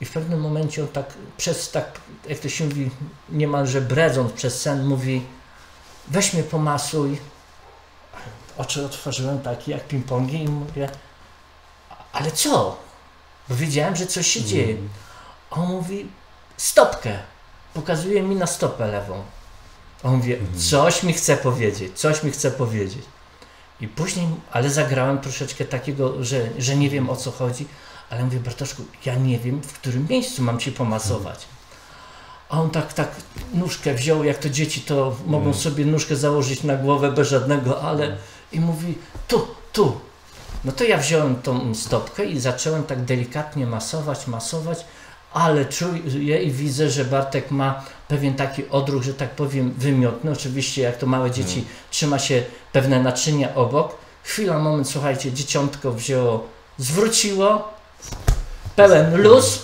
I 0.00 0.04
w 0.04 0.10
pewnym 0.10 0.40
momencie 0.40 0.82
on 0.82 0.88
tak, 0.88 1.14
przez 1.36 1.70
tak, 1.70 2.00
jak 2.28 2.38
to 2.38 2.48
się 2.48 2.64
mówi, 2.64 2.90
niemalże 3.28 3.80
bredząc 3.80 4.32
przez 4.32 4.62
sen, 4.62 4.86
mówi, 4.86 5.22
weź 6.08 6.32
mnie 6.32 6.42
pomasuj. 6.42 7.18
Oczy 8.58 8.86
otworzyłem 8.86 9.40
takie 9.40 9.72
jak 9.72 9.88
ping-pongi 9.88 10.34
i 10.34 10.48
mówię, 10.48 10.88
ale 12.12 12.30
co? 12.30 12.78
Bo 13.48 13.54
wiedziałem, 13.54 13.96
że 13.96 14.06
coś 14.06 14.26
się 14.26 14.44
dzieje. 14.44 14.74
Mm. 14.74 14.88
On 15.50 15.68
mówi, 15.68 16.08
stopkę. 16.56 17.18
Pokazuje 17.74 18.22
mi 18.22 18.36
na 18.36 18.46
stopę 18.46 18.86
lewą. 18.86 19.22
On 20.02 20.16
mówi, 20.16 20.34
mhm. 20.34 20.60
coś 20.60 21.02
mi 21.02 21.12
chce 21.12 21.36
powiedzieć, 21.36 21.98
coś 21.98 22.22
mi 22.22 22.30
chce 22.30 22.50
powiedzieć. 22.50 23.02
I 23.80 23.88
później, 23.88 24.26
ale 24.52 24.70
zagrałem 24.70 25.18
troszeczkę 25.18 25.64
takiego, 25.64 26.24
że, 26.24 26.48
że 26.58 26.76
nie 26.76 26.90
wiem 26.90 27.10
o 27.10 27.16
co 27.16 27.30
chodzi, 27.30 27.66
ale 28.10 28.24
mówię, 28.24 28.40
Bartoszku, 28.40 28.82
ja 29.04 29.14
nie 29.14 29.38
wiem, 29.38 29.62
w 29.62 29.72
którym 29.72 30.06
miejscu 30.10 30.42
mam 30.42 30.58
ci 30.58 30.72
pomasować. 30.72 31.46
A 32.48 32.60
on 32.60 32.70
tak, 32.70 32.92
tak 32.92 33.08
nóżkę 33.54 33.94
wziął, 33.94 34.24
jak 34.24 34.38
to 34.38 34.50
dzieci 34.50 34.80
to 34.80 35.16
mogą 35.26 35.46
mhm. 35.46 35.62
sobie 35.62 35.84
nóżkę 35.84 36.16
założyć 36.16 36.62
na 36.62 36.76
głowę 36.76 37.12
bez 37.12 37.28
żadnego, 37.28 37.82
ale 37.82 38.04
mhm. 38.04 38.22
i 38.52 38.60
mówi, 38.60 38.94
tu, 39.28 39.46
tu. 39.72 40.00
No 40.64 40.72
to 40.72 40.84
ja 40.84 40.98
wziąłem 40.98 41.42
tą 41.42 41.74
stopkę 41.74 42.24
i 42.24 42.40
zacząłem 42.40 42.84
tak 42.84 43.04
delikatnie 43.04 43.66
masować, 43.66 44.26
masować 44.26 44.84
ale 45.32 45.64
czuję 45.64 46.42
i 46.42 46.50
widzę, 46.50 46.90
że 46.90 47.04
Bartek 47.04 47.50
ma 47.50 47.84
pewien 48.08 48.34
taki 48.34 48.68
odruch, 48.68 49.02
że 49.02 49.14
tak 49.14 49.30
powiem, 49.30 49.74
wymiotny. 49.78 50.30
Oczywiście, 50.30 50.82
jak 50.82 50.96
to 50.96 51.06
małe 51.06 51.30
dzieci, 51.30 51.54
hmm. 51.54 51.70
trzyma 51.90 52.18
się 52.18 52.42
pewne 52.72 53.02
naczynia 53.02 53.54
obok. 53.54 53.96
Chwila, 54.22 54.58
moment, 54.58 54.88
słuchajcie, 54.88 55.32
dzieciątko 55.32 55.92
wzięło, 55.92 56.46
zwróciło, 56.78 57.74
pełen 58.76 59.22
luz, 59.22 59.62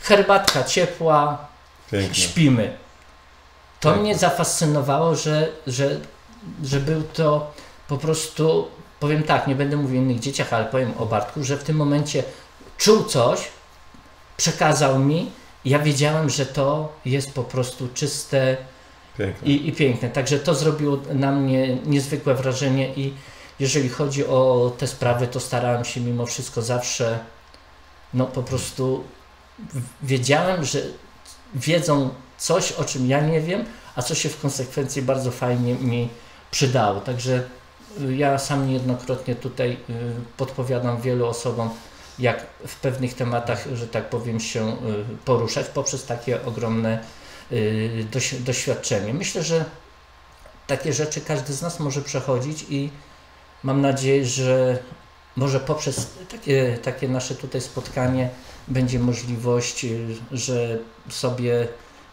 herbatka 0.00 0.64
ciepła, 0.64 1.46
Pięknie. 1.90 2.14
śpimy. 2.14 2.76
To 3.80 3.88
Pięknie. 3.88 4.02
mnie 4.02 4.18
zafascynowało, 4.18 5.14
że, 5.14 5.48
że, 5.66 6.00
że 6.62 6.80
był 6.80 7.02
to 7.02 7.52
po 7.88 7.96
prostu, 7.98 8.68
powiem 9.00 9.22
tak, 9.22 9.46
nie 9.46 9.54
będę 9.54 9.76
mówił 9.76 10.00
o 10.00 10.02
innych 10.02 10.20
dzieciach, 10.20 10.52
ale 10.52 10.64
powiem 10.64 10.94
o 10.98 11.06
Bartku, 11.06 11.44
że 11.44 11.56
w 11.56 11.64
tym 11.64 11.76
momencie 11.76 12.22
czuł 12.78 13.04
coś, 13.04 13.40
przekazał 14.36 14.98
mi. 14.98 15.30
Ja 15.64 15.78
wiedziałem, 15.78 16.30
że 16.30 16.46
to 16.46 16.92
jest 17.04 17.32
po 17.32 17.44
prostu 17.44 17.88
czyste 17.94 18.56
piękne. 19.18 19.48
I, 19.48 19.68
i 19.68 19.72
piękne. 19.72 20.10
Także 20.10 20.38
to 20.38 20.54
zrobiło 20.54 20.98
na 21.12 21.32
mnie 21.32 21.78
niezwykłe 21.86 22.34
wrażenie 22.34 22.94
i 22.94 23.12
jeżeli 23.60 23.88
chodzi 23.88 24.26
o 24.26 24.72
te 24.78 24.86
sprawy, 24.86 25.26
to 25.26 25.40
starałem 25.40 25.84
się 25.84 26.00
mimo 26.00 26.26
wszystko 26.26 26.62
zawsze, 26.62 27.18
no 28.14 28.26
po 28.26 28.42
prostu 28.42 29.04
wiedziałem, 30.02 30.64
że 30.64 30.82
wiedzą 31.54 32.10
coś, 32.38 32.72
o 32.72 32.84
czym 32.84 33.08
ja 33.08 33.20
nie 33.20 33.40
wiem, 33.40 33.64
a 33.96 34.02
co 34.02 34.14
się 34.14 34.28
w 34.28 34.40
konsekwencji 34.40 35.02
bardzo 35.02 35.30
fajnie 35.30 35.74
mi 35.74 36.08
przydało. 36.50 37.00
Także 37.00 37.42
y, 38.00 38.16
ja 38.16 38.38
sam 38.38 38.68
niejednokrotnie 38.68 39.34
tutaj 39.34 39.72
y, 39.72 39.76
podpowiadam 40.36 41.00
wielu 41.00 41.26
osobom, 41.26 41.70
jak 42.18 42.46
w 42.66 42.76
pewnych 42.76 43.14
tematach, 43.14 43.64
że 43.74 43.86
tak 43.86 44.10
powiem, 44.10 44.40
się 44.40 44.68
y, 44.72 44.74
poruszać 45.24 45.66
poprzez 45.66 46.06
takie 46.06 46.44
ogromne 46.44 47.04
y, 47.52 48.06
doświadczenie. 48.40 49.14
Myślę, 49.14 49.42
że 49.42 49.64
takie 50.66 50.92
rzeczy 50.92 51.20
każdy 51.20 51.52
z 51.52 51.62
nas 51.62 51.80
może 51.80 52.02
przechodzić 52.02 52.64
i 52.68 52.90
mam 53.62 53.80
nadzieję, 53.80 54.26
że 54.26 54.78
może 55.36 55.60
poprzez 55.60 56.10
takie, 56.30 56.78
takie 56.82 57.08
nasze 57.08 57.34
tutaj 57.34 57.60
spotkanie 57.60 58.30
będzie 58.68 58.98
możliwość, 58.98 59.84
y, 59.84 60.16
że 60.32 60.78
sobie, 61.10 61.68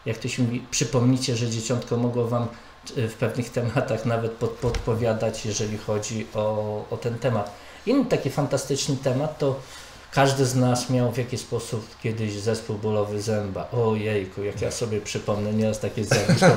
jak 0.06 0.18
to 0.18 0.28
się 0.28 0.44
mówi, 0.44 0.66
przypomnicie, 0.72 1.36
że 1.36 1.50
dzieciątko 1.50 1.98
mogło 1.98 2.28
Wam 2.28 2.48
w 2.96 3.14
pewnych 3.14 3.50
tematach 3.50 4.06
nawet 4.06 4.32
pod, 4.32 4.50
podpowiadać, 4.50 5.46
jeżeli 5.46 5.78
chodzi 5.78 6.28
o, 6.34 6.86
o 6.90 6.98
ten 6.98 7.20
temat. 7.20 7.52
Inny 7.86 8.06
taki 8.06 8.30
fantastyczny 8.30 8.96
temat 8.96 9.38
to 9.38 9.60
każdy 10.12 10.46
z 10.46 10.56
nas 10.56 10.90
miał 10.90 11.12
w 11.12 11.18
jakiś 11.18 11.42
sposób 11.42 11.86
kiedyś 12.04 12.34
zespół 12.34 12.78
bólowy 12.78 13.22
zęba. 13.22 13.68
Ojejku, 13.72 14.44
jak 14.44 14.62
ja 14.62 14.72
sobie 14.72 15.02
przypomnę 15.02 15.54
nieraz 15.54 15.80
takie 15.80 16.04
zjawisko, 16.04 16.48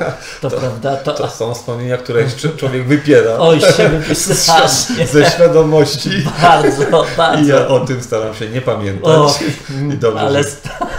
to, 0.40 0.50
to, 0.50 0.56
prawda, 0.56 0.96
to... 0.96 1.14
To 1.14 1.30
są 1.30 1.54
wspomnienia, 1.54 1.96
które 1.96 2.26
człowiek 2.56 2.84
wypiera. 2.84 3.36
Oj, 3.38 3.60
się 3.60 3.90
strasznie. 4.34 5.06
Ze 5.06 5.30
świadomości. 5.30 6.10
Bardzo, 6.42 7.04
bardzo. 7.16 7.44
I 7.44 7.46
ja 7.46 7.68
o 7.68 7.80
tym 7.80 8.02
staram 8.02 8.34
się 8.34 8.48
nie 8.48 8.60
pamiętać. 8.60 9.04
O, 9.06 9.38
I 9.92 9.96
dobrze, 9.96 10.20
ale, 10.20 10.44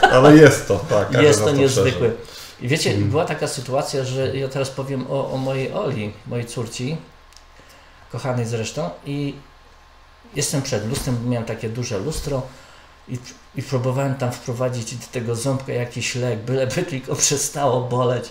ale 0.01 0.35
jest 0.35 0.67
to, 0.67 0.85
tak. 0.89 1.21
Jest 1.21 1.43
to 1.43 1.51
niezwykłe. 1.51 2.11
I 2.61 2.67
wiecie, 2.67 2.89
hmm. 2.89 3.09
była 3.09 3.25
taka 3.25 3.47
sytuacja, 3.47 4.03
że 4.03 4.37
ja 4.37 4.47
teraz 4.47 4.69
powiem 4.69 5.05
o, 5.09 5.31
o 5.31 5.37
mojej 5.37 5.73
Oli, 5.73 6.13
mojej 6.27 6.45
córci, 6.45 6.97
kochanej 8.11 8.45
zresztą, 8.45 8.89
i 9.05 9.33
jestem 10.35 10.61
przed 10.61 10.89
lustrem, 10.89 11.29
miałem 11.29 11.45
takie 11.45 11.69
duże 11.69 11.99
lustro 11.99 12.41
i, 13.07 13.17
i 13.55 13.63
próbowałem 13.63 14.15
tam 14.15 14.31
wprowadzić 14.31 14.95
do 14.95 15.05
tego 15.11 15.35
ząbka 15.35 15.73
jakiś 15.73 16.15
lek, 16.15 16.39
byleby 16.39 16.83
tylko 16.91 17.15
przestało 17.15 17.81
boleć. 17.81 18.29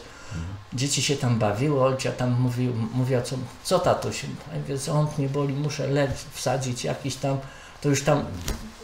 Dzieci 0.73 1.03
się 1.03 1.17
tam 1.17 1.39
bawiły, 1.39 1.83
Olcia 1.83 2.13
tam 2.13 2.41
mówi, 2.41 2.71
mówiła, 2.95 3.23
co, 3.23 3.37
co 3.65 3.79
tatuś? 3.79 4.25
Ja 4.53 4.59
mówię, 4.61 4.79
ząb 4.79 5.19
nie 5.19 5.29
boli, 5.29 5.55
muszę 5.55 5.87
lek 5.87 6.11
wsadzić 6.33 6.85
jakiś 6.85 7.17
tam, 7.17 7.39
to 7.81 7.89
już 7.89 8.03
tam 8.03 8.25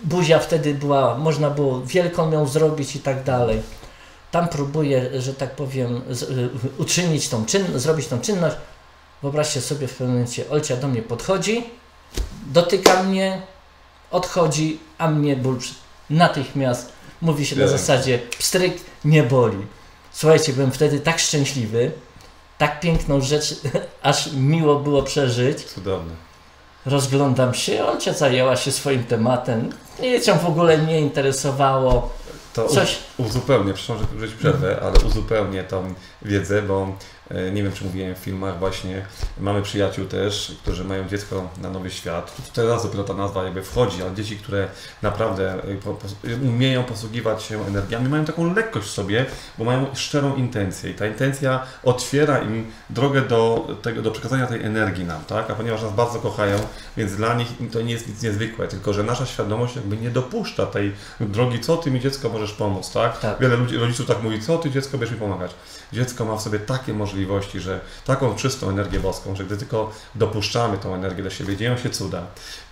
buzia 0.04 0.38
wtedy 0.38 0.74
była, 0.74 1.18
można 1.18 1.50
było 1.50 1.86
wielką 1.86 2.32
ją 2.32 2.46
zrobić 2.46 2.96
i 2.96 3.00
tak 3.00 3.24
dalej. 3.24 3.62
Tam 4.30 4.48
próbuję, 4.48 5.20
że 5.20 5.34
tak 5.34 5.56
powiem, 5.56 6.02
z, 6.10 6.22
y, 6.22 6.50
uczynić 6.78 7.28
tą 7.28 7.46
czyn, 7.46 7.78
zrobić 7.78 8.06
tą 8.06 8.20
czynność. 8.20 8.56
Wyobraźcie 9.22 9.60
sobie 9.60 9.88
w 9.88 9.90
pewnym 9.90 10.10
momencie, 10.10 10.50
Olcia 10.50 10.76
do 10.76 10.88
mnie 10.88 11.02
podchodzi, 11.02 11.64
dotyka 12.46 13.02
mnie, 13.02 13.42
odchodzi, 14.10 14.78
a 14.98 15.10
mnie 15.10 15.36
ból 15.36 15.58
natychmiast 16.10 16.92
mówi 17.22 17.46
się 17.46 17.56
na 17.56 17.68
zasadzie 17.68 18.18
pstryk 18.38 18.74
nie 19.04 19.22
boli. 19.22 19.66
Słuchajcie, 20.12 20.52
byłem 20.52 20.70
wtedy 20.70 21.00
tak 21.00 21.18
szczęśliwy, 21.18 21.92
tak 22.58 22.80
piękną 22.80 23.20
rzecz, 23.20 23.54
aż 24.02 24.32
miło 24.32 24.76
było 24.76 25.02
przeżyć. 25.02 25.64
Cudowne. 25.64 26.12
Rozglądam 26.86 27.54
się, 27.54 27.86
Olcia 27.86 28.12
zajęła 28.12 28.56
się 28.56 28.72
swoim 28.72 29.04
tematem. 29.04 29.72
Nic 30.02 30.26
ją 30.26 30.38
w 30.38 30.46
ogóle 30.46 30.78
nie 30.78 31.00
interesowało. 31.00 32.10
To 32.54 32.68
Coś... 32.68 32.98
uzupełnię, 33.18 33.74
przepraszam, 33.74 34.20
że 34.20 34.36
przerwę, 34.36 34.78
ale 34.82 34.92
uzupełnię 35.06 35.64
tą 35.64 35.94
wiedzę, 36.22 36.62
bo 36.62 36.96
nie 37.52 37.62
wiem, 37.62 37.72
czy 37.72 37.84
mówiłem 37.84 38.14
w 38.14 38.18
filmach, 38.18 38.58
właśnie 38.58 39.06
mamy 39.40 39.62
przyjaciół 39.62 40.06
też, 40.06 40.56
którzy 40.62 40.84
mają 40.84 41.08
dziecko 41.08 41.50
na 41.62 41.70
nowy 41.70 41.90
świat. 41.90 42.36
Teraz 42.54 42.82
dopiero 42.82 43.04
ta 43.04 43.14
nazwa 43.14 43.44
jakby 43.44 43.62
wchodzi, 43.62 44.02
ale 44.02 44.14
dzieci, 44.14 44.36
które 44.36 44.68
naprawdę 45.02 45.54
e, 46.24 46.36
umieją 46.48 46.84
posługiwać 46.84 47.42
się 47.42 47.66
energiami, 47.66 48.08
mają 48.08 48.24
taką 48.24 48.54
lekkość 48.54 48.86
w 48.86 48.90
sobie, 48.90 49.26
bo 49.58 49.64
mają 49.64 49.86
szczerą 49.94 50.36
intencję 50.36 50.90
i 50.90 50.94
ta 50.94 51.06
intencja 51.06 51.66
otwiera 51.84 52.38
im 52.38 52.66
drogę 52.90 53.22
do 53.22 53.68
tego, 53.82 54.02
do 54.02 54.10
przekazania 54.10 54.46
tej 54.46 54.62
energii 54.64 55.04
nam, 55.04 55.24
tak? 55.24 55.50
A 55.50 55.54
ponieważ 55.54 55.82
nas 55.82 55.92
bardzo 55.92 56.18
kochają, 56.18 56.58
więc 56.96 57.16
dla 57.16 57.34
nich 57.34 57.48
to 57.72 57.82
nie 57.82 57.92
jest 57.92 58.08
nic 58.08 58.22
niezwykłe, 58.22 58.68
tylko 58.68 58.92
że 58.92 59.02
nasza 59.02 59.26
świadomość 59.26 59.76
jakby 59.76 59.96
nie 59.96 60.10
dopuszcza 60.10 60.66
tej 60.66 60.92
drogi, 61.20 61.60
co 61.60 61.76
ty 61.76 61.90
mi 61.90 62.00
dziecko 62.00 62.28
możesz 62.28 62.52
pomóc, 62.52 62.92
tak? 62.92 63.20
tak. 63.20 63.40
Wiele 63.40 63.56
ludzi, 63.56 63.76
rodziców 63.76 64.06
tak 64.06 64.22
mówi, 64.22 64.42
co 64.42 64.58
ty 64.58 64.70
dziecko 64.70 64.98
będziesz 64.98 65.14
mi 65.14 65.20
pomagać. 65.20 65.54
Dziecko 65.92 66.24
ma 66.24 66.36
w 66.36 66.42
sobie 66.42 66.58
takie 66.58 66.92
możliwości, 66.92 67.19
możliwości, 67.20 67.60
że 67.60 67.80
taką 68.06 68.34
czystą 68.34 68.70
energię 68.70 69.00
boską, 69.00 69.36
że 69.36 69.44
gdy 69.44 69.56
tylko 69.56 69.92
dopuszczamy 70.14 70.78
tą 70.78 70.94
energię 70.94 71.22
do 71.22 71.30
siebie, 71.30 71.56
dzieją 71.56 71.76
się 71.76 71.90
cuda. 71.90 72.22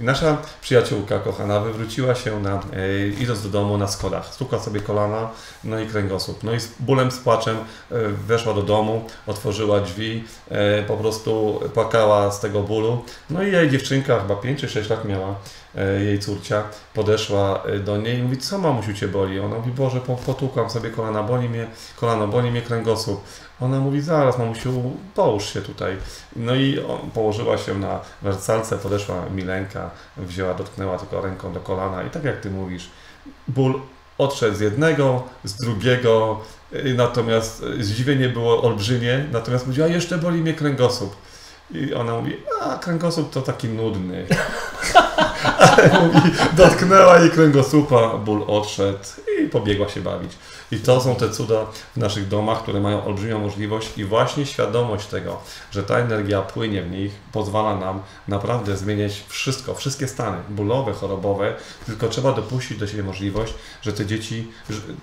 I 0.01 0.05
nasza 0.05 0.37
przyjaciółka 0.61 1.19
kochana 1.19 1.61
wywróciła 1.61 2.15
się 2.15 2.41
na, 2.41 2.55
e, 2.55 3.09
idąc 3.21 3.43
do 3.43 3.49
domu 3.49 3.79
na 3.79 3.89
skodach. 3.89 4.35
Stukła 4.35 4.59
sobie 4.59 4.81
kolana, 4.81 5.31
no 5.65 5.81
i 5.81 5.87
kręgosłup. 5.87 6.43
No 6.43 6.53
i 6.53 6.61
z 6.61 6.69
bólem, 6.81 7.11
z 7.11 7.19
płaczem 7.19 7.57
e, 7.57 7.63
weszła 8.09 8.55
do 8.55 8.63
domu, 8.63 9.05
otworzyła 9.27 9.81
drzwi, 9.81 10.25
e, 10.51 10.83
po 10.83 10.97
prostu 10.97 11.61
płakała 11.75 12.31
z 12.31 12.41
tego 12.41 12.63
bólu. 12.63 13.05
No 13.31 13.43
i 13.43 13.53
jej 13.53 13.71
dziewczynka, 13.71 14.21
chyba 14.21 14.37
5 14.37 14.61
czy 14.61 14.69
6 14.69 14.91
lat 14.91 15.05
miała, 15.05 15.35
jej 16.01 16.19
córcia, 16.19 16.63
podeszła 16.95 17.63
e, 17.63 17.79
do 17.79 17.97
niej 17.97 18.19
i 18.19 18.23
mówi, 18.23 18.39
co 18.39 18.59
mamusiu 18.59 18.95
Cię 18.95 19.09
boli? 19.09 19.41
Ona 19.41 19.57
mówi, 19.57 19.71
Boże, 19.71 20.01
potłukłam 20.27 20.71
sobie 20.71 20.91
kolana, 20.91 21.23
boli 21.23 21.49
mnie 21.49 21.67
kolano, 21.97 22.29
boli 22.29 22.51
mnie 22.51 22.63
kręgosłup. 22.63 23.21
Ona 23.61 23.81
mówi, 23.81 24.01
zaraz 24.01 24.39
mamusiu, 24.39 24.83
połóż 25.15 25.53
się 25.53 25.63
tutaj. 25.63 25.97
No 26.37 26.55
i 26.55 26.79
położyła 27.15 27.59
się 27.59 27.79
na 27.79 28.01
wersalce, 28.23 28.79
podeszła 28.79 29.15
Milenka, 29.35 29.91
wzięła, 30.17 30.55
dotknęła 30.55 30.99
tylko 30.99 31.21
ręką 31.21 31.53
do 31.53 31.61
kolana 31.61 32.03
i 32.03 32.11
tak 32.11 32.25
jak 32.25 32.41
Ty 32.41 32.51
mówisz, 32.51 32.91
ból 33.49 33.81
odszedł 34.19 34.57
z 34.57 34.61
jednego, 34.61 35.23
z 35.45 35.57
drugiego, 35.57 36.41
y, 36.73 36.95
natomiast 36.95 37.65
zdziwienie 37.79 38.29
było 38.29 38.63
olbrzymie, 38.63 39.25
natomiast 39.33 39.67
mówiła, 39.67 39.87
jeszcze 39.87 40.19
boli 40.19 40.41
mnie 40.41 40.55
kręgosłup. 40.55 41.17
I 41.71 41.95
ona 41.95 42.15
mówi, 42.15 42.37
a 42.61 42.79
kręgosłup 42.79 43.33
to 43.33 43.43
taki 43.43 43.69
nudny. 43.69 44.27
Ale 45.59 46.01
mówi, 46.01 46.31
dotknęła 46.53 47.19
jej 47.19 47.31
kręgosłupa, 47.31 48.19
ból 48.19 48.45
odszedł 48.47 48.99
i 49.45 49.49
pobiegła 49.49 49.89
się 49.89 50.01
bawić. 50.01 50.33
I 50.73 50.79
to 50.79 51.01
są 51.01 51.15
te 51.15 51.31
cuda 51.31 51.67
w 51.95 51.97
naszych 51.97 52.29
domach, 52.29 52.63
które 52.63 52.81
mają 52.81 53.05
olbrzymią 53.05 53.39
możliwość 53.39 53.99
i 53.99 54.05
właśnie 54.05 54.47
świadomość 54.47 55.07
tego, 55.07 55.41
że 55.71 55.83
ta 55.83 55.99
energia 55.99 56.43
płynie 56.43 56.83
w 56.83 56.91
nich, 56.91 57.13
pozwala 57.33 57.77
nam 57.77 58.03
naprawdę 58.29 58.77
zmieniać 58.77 59.25
wszystko, 59.29 59.75
wszystkie 59.75 60.09
stany 60.09 60.37
bólowe, 60.49 60.93
chorobowe, 60.93 61.55
tylko 61.87 62.09
trzeba 62.09 62.33
dopuścić 62.33 62.79
do 62.79 62.87
siebie 62.87 63.03
możliwość, 63.03 63.55
że 63.83 63.93
te 63.93 64.07
dzieci 64.07 64.53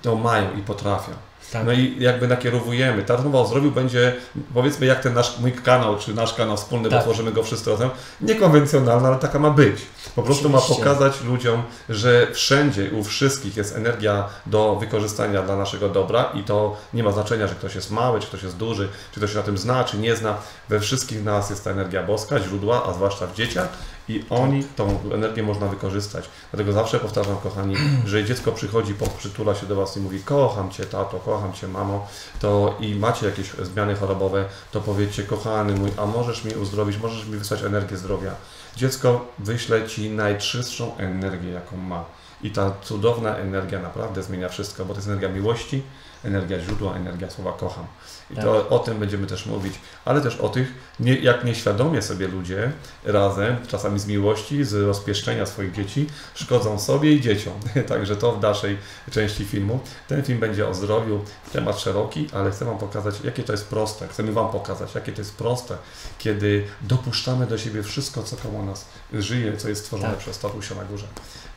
to 0.02 0.16
mają 0.16 0.58
i 0.58 0.62
potrafią. 0.62 1.12
Tak. 1.52 1.66
No 1.66 1.74
i 1.74 1.96
jakby 2.00 2.28
nakierowujemy. 2.28 3.04
Ta 3.04 3.16
rozmowa 3.16 3.40
o 3.40 3.46
zdrowiu 3.46 3.72
będzie, 3.72 4.16
powiedzmy, 4.54 4.86
jak 4.86 5.04
ten 5.04 5.14
nasz 5.14 5.40
mój 5.40 5.52
kanał, 5.54 5.98
czy 5.98 6.14
nasz 6.14 6.34
kanał 6.34 6.58
wspólny, 6.58 6.90
tak. 6.90 7.00
bo 7.00 7.04
tworzymy 7.04 7.32
go 7.32 7.44
wszyscy 7.44 7.70
razem, 7.72 7.90
niekonwencjonalna, 8.22 9.08
ale 9.08 9.18
taka 9.18 9.40
ma 9.40 9.50
być. 9.50 9.82
Po 10.16 10.24
prostu 10.24 10.48
Oczywiście. 10.48 10.74
ma 10.74 10.78
pokazać 10.78 11.22
ludziom, 11.22 11.64
że 11.90 12.28
wszędzie, 12.34 12.92
u 12.92 13.04
wszystkich 13.04 13.58
jest 13.58 13.76
energia 13.76 14.28
do 14.46 14.76
wykorzystania 14.76 15.42
dla 15.42 15.56
naszego 15.56 15.90
dobra 15.90 16.32
i 16.34 16.44
to 16.44 16.78
nie 16.94 17.04
ma 17.04 17.12
znaczenia, 17.12 17.48
że 17.48 17.56
ktoś 17.56 17.76
jest 17.76 17.92
mały, 17.92 18.20
czy 18.20 18.28
ktoś 18.28 18.44
jest 18.44 18.58
duży, 18.58 18.90
czy 19.12 19.20
ktoś 19.20 19.32
się 19.32 19.38
na 19.38 19.44
tym 19.44 19.58
zna, 19.58 19.84
czy 19.84 19.98
nie 19.98 20.16
zna. 20.16 20.38
We 20.70 20.80
wszystkich 20.80 21.24
nas 21.24 21.50
jest 21.50 21.64
ta 21.64 21.72
energia 21.72 22.04
boska, 22.04 22.40
źródła, 22.40 22.86
a 22.86 22.94
zwłaszcza 22.94 23.28
w 23.28 23.34
dzieciach 23.34 23.68
i 24.10 24.26
oni 24.30 24.64
tą 24.64 25.00
energię 25.14 25.44
można 25.44 25.68
wykorzystać. 25.68 26.30
Dlatego 26.52 26.72
zawsze 26.72 27.00
powtarzam, 27.00 27.38
kochani, 27.38 27.76
że 28.06 28.26
dziecko 28.26 28.52
przychodzi, 28.52 28.96
przytula 29.18 29.56
się 29.56 29.66
do 29.66 29.76
Was 29.76 29.98
i 29.98 30.00
mówi 30.00 30.20
kocham 30.20 30.72
Cię 30.72 30.86
tato, 30.86 31.20
kocham 31.20 31.54
Cię 31.54 31.68
mamo, 31.68 32.08
to 32.40 32.78
i 32.80 32.96
macie 32.96 33.26
jakieś 33.26 33.50
zmiany 33.50 33.96
chorobowe, 33.96 34.46
to 34.72 34.82
powiedzcie 34.82 35.24
kochany 35.24 35.76
mój, 35.76 35.92
a 35.98 36.06
możesz 36.06 36.44
mi 36.44 36.54
uzdrowić, 36.54 36.98
możesz 36.98 37.26
mi 37.26 37.38
wysłać 37.38 37.64
energię 37.64 37.98
zdrowia. 37.98 38.32
Dziecko 38.76 39.26
wyśle 39.40 39.88
Ci 39.88 40.10
najczystszą 40.10 40.98
energię, 40.98 41.50
jaką 41.50 41.78
ma. 41.78 42.06
I 42.44 42.52
ta 42.52 42.72
cudowna 42.84 43.38
energia 43.38 43.80
naprawdę 43.80 44.24
zmienia 44.24 44.50
wszystko, 44.50 44.86
bo 44.86 44.94
to 44.94 45.00
jest 45.00 45.08
energia 45.08 45.30
miłości, 45.30 45.84
energia 46.26 46.60
źródła, 46.60 46.96
energia 46.96 47.30
słowa 47.30 47.52
kocham. 47.52 47.86
I 48.32 48.36
to 48.36 48.62
tak. 48.62 48.72
o 48.72 48.80
tym 48.80 49.00
będziemy 49.00 49.28
też 49.28 49.46
mówić, 49.46 49.74
ale 50.06 50.22
też 50.22 50.36
o 50.36 50.50
tych, 50.50 50.74
nie, 51.00 51.16
jak 51.16 51.44
nieświadomie 51.44 52.02
sobie 52.02 52.28
ludzie 52.28 52.72
razem, 53.04 53.58
czasami 53.68 54.00
z 54.00 54.08
miłości, 54.08 54.64
z 54.64 54.74
rozpieszczenia 54.74 55.46
swoich 55.46 55.72
dzieci, 55.72 56.08
szkodzą 56.36 56.80
sobie 56.80 57.12
i 57.12 57.22
dzieciom. 57.22 57.54
Także 57.88 58.16
to 58.16 58.32
w 58.32 58.40
dalszej 58.40 58.78
części 59.12 59.46
filmu. 59.46 59.80
Ten 60.08 60.24
film 60.24 60.40
będzie 60.40 60.68
o 60.68 60.74
zdrowiu, 60.74 61.22
temat 61.54 61.80
szeroki, 61.80 62.28
ale 62.34 62.52
chcę 62.52 62.66
Wam 62.66 62.78
pokazać, 62.78 63.16
jakie 63.24 63.44
to 63.44 63.52
jest 63.52 63.68
proste. 63.68 64.08
Chcemy 64.08 64.32
Wam 64.32 64.52
pokazać, 64.52 64.96
jakie 64.96 65.12
to 65.12 65.22
jest 65.22 65.36
proste, 65.36 65.78
kiedy 66.18 66.68
dopuszczamy 66.82 67.48
do 67.48 67.58
siebie 67.58 67.84
wszystko, 67.84 68.24
co 68.24 68.38
koło 68.38 68.64
nas 68.64 68.86
żyje, 69.14 69.58
co 69.58 69.70
jest 69.70 69.82
stworzone 69.82 70.10
tak. 70.10 70.20
przez 70.20 70.40
Tatusia 70.40 70.76
na 70.76 70.84
górze. 70.84 71.06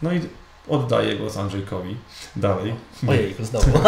No 0.03 0.13
i 0.13 0.21
oddaję 0.69 1.17
głos 1.17 1.37
Andrzejkowi 1.37 1.97
dalej. 2.37 2.75
Ojej, 3.09 3.35
znowu. 3.41 3.79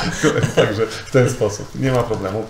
Także 0.56 0.86
w 0.86 1.10
ten 1.10 1.30
sposób, 1.30 1.68
nie 1.74 1.92
ma 1.92 2.02
problemu. 2.02 2.44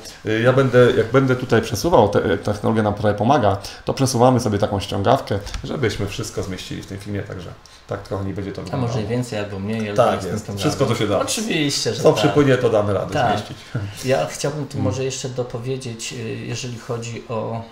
Ja 0.44 0.52
będę, 0.52 0.92
jak 0.96 1.10
będę 1.10 1.36
tutaj 1.36 1.62
przesuwał, 1.62 2.08
te, 2.08 2.38
technologia 2.38 2.82
nam 2.82 2.94
tutaj 2.94 3.14
pomaga, 3.14 3.56
to 3.84 3.94
przesuwamy 3.94 4.40
sobie 4.40 4.58
taką 4.58 4.80
ściągawkę, 4.80 5.38
żebyśmy 5.64 6.06
wszystko 6.06 6.42
zmieścili 6.42 6.82
w 6.82 6.86
tym 6.86 6.98
filmie, 6.98 7.22
także 7.22 7.52
tak 7.86 8.02
trochę 8.02 8.24
nie 8.24 8.34
będzie 8.34 8.52
to 8.52 8.62
wyglądało. 8.62 8.92
A 8.92 8.96
może 8.96 9.08
więcej 9.08 9.38
albo 9.38 9.58
mniej. 9.58 9.94
Tak 9.94 10.24
jest, 10.24 10.52
wszystko 10.58 10.86
to 10.86 10.94
się 10.94 11.06
da. 11.06 11.18
Oczywiście, 11.20 11.94
że 11.94 12.02
Co 12.02 12.12
tak. 12.12 12.22
przypłynie, 12.22 12.56
to 12.56 12.70
damy 12.70 12.94
radę 12.94 13.14
tak. 13.14 13.38
zmieścić. 13.38 13.56
Ja 14.04 14.26
chciałbym 14.26 14.66
tu 14.66 14.78
może 14.78 15.04
jeszcze 15.04 15.28
dopowiedzieć, 15.28 16.12
y, 16.12 16.16
jeżeli 16.46 16.78
chodzi 16.78 17.22
o 17.28 17.62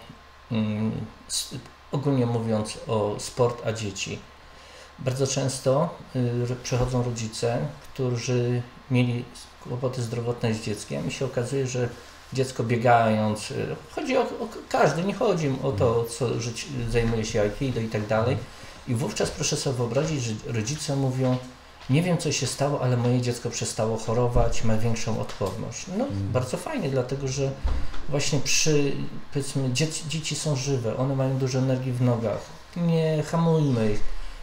mm, 0.52 0.92
ogólnie 1.92 2.26
mówiąc 2.26 2.78
o 2.86 3.14
sport 3.18 3.66
a 3.66 3.72
dzieci 3.72 4.18
bardzo 4.98 5.26
często 5.26 5.88
y, 6.16 6.56
przychodzą 6.62 7.02
rodzice, 7.02 7.58
którzy 7.94 8.62
mieli 8.90 9.24
kłopoty 9.62 10.02
zdrowotne 10.02 10.54
z 10.54 10.60
dzieckiem 10.60 11.08
i 11.08 11.10
się 11.10 11.24
okazuje, 11.24 11.66
że 11.66 11.88
dziecko 12.32 12.64
biegając, 12.64 13.50
y, 13.50 13.76
chodzi 13.94 14.16
o, 14.16 14.22
o 14.22 14.48
każdy, 14.68 15.04
nie 15.04 15.14
chodzi 15.14 15.52
o 15.62 15.72
to, 15.72 16.04
co 16.04 16.40
żyć, 16.40 16.66
zajmuje 16.90 17.24
się 17.24 17.40
aikido 17.40 17.80
i 17.80 17.88
tak 17.88 18.06
dalej. 18.06 18.36
I 18.88 18.94
wówczas 18.94 19.30
proszę 19.30 19.56
sobie 19.56 19.76
wyobrazić, 19.76 20.22
że 20.22 20.32
rodzice 20.46 20.96
mówią, 20.96 21.36
nie 21.90 22.02
wiem 22.02 22.18
co 22.18 22.32
się 22.32 22.46
stało, 22.46 22.80
ale 22.80 22.96
moje 22.96 23.20
dziecko 23.20 23.50
przestało 23.50 23.96
chorować, 23.98 24.64
ma 24.64 24.76
większą 24.76 25.20
odporność. 25.20 25.86
No 25.98 26.06
bardzo 26.32 26.56
fajnie, 26.56 26.88
dlatego 26.88 27.28
że 27.28 27.50
właśnie 28.08 28.38
przy, 28.38 28.92
powiedzmy, 29.32 29.72
dzieci, 29.72 30.08
dzieci 30.08 30.34
są 30.34 30.56
żywe, 30.56 30.96
one 30.96 31.16
mają 31.16 31.38
dużo 31.38 31.58
energii 31.58 31.92
w 31.92 32.02
nogach. 32.02 32.40
Nie 32.76 33.22
hamujmy 33.22 33.92
ich, 33.92 34.00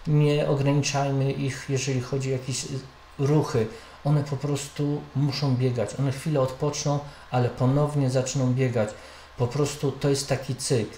nie 0.07 0.47
ograniczajmy 0.47 1.31
ich, 1.31 1.65
jeżeli 1.69 2.01
chodzi 2.01 2.29
o 2.29 2.31
jakieś 2.31 2.63
y, 2.65 2.67
ruchy. 3.19 3.67
One 4.05 4.23
po 4.23 4.37
prostu 4.37 5.01
muszą 5.15 5.55
biegać. 5.55 5.89
One 5.99 6.11
chwilę 6.11 6.41
odpoczną, 6.41 6.99
ale 7.31 7.49
ponownie 7.49 8.09
zaczną 8.09 8.53
biegać. 8.53 8.89
Po 9.37 9.47
prostu 9.47 9.91
to 9.91 10.09
jest 10.09 10.27
taki 10.27 10.55
cykl. 10.55 10.97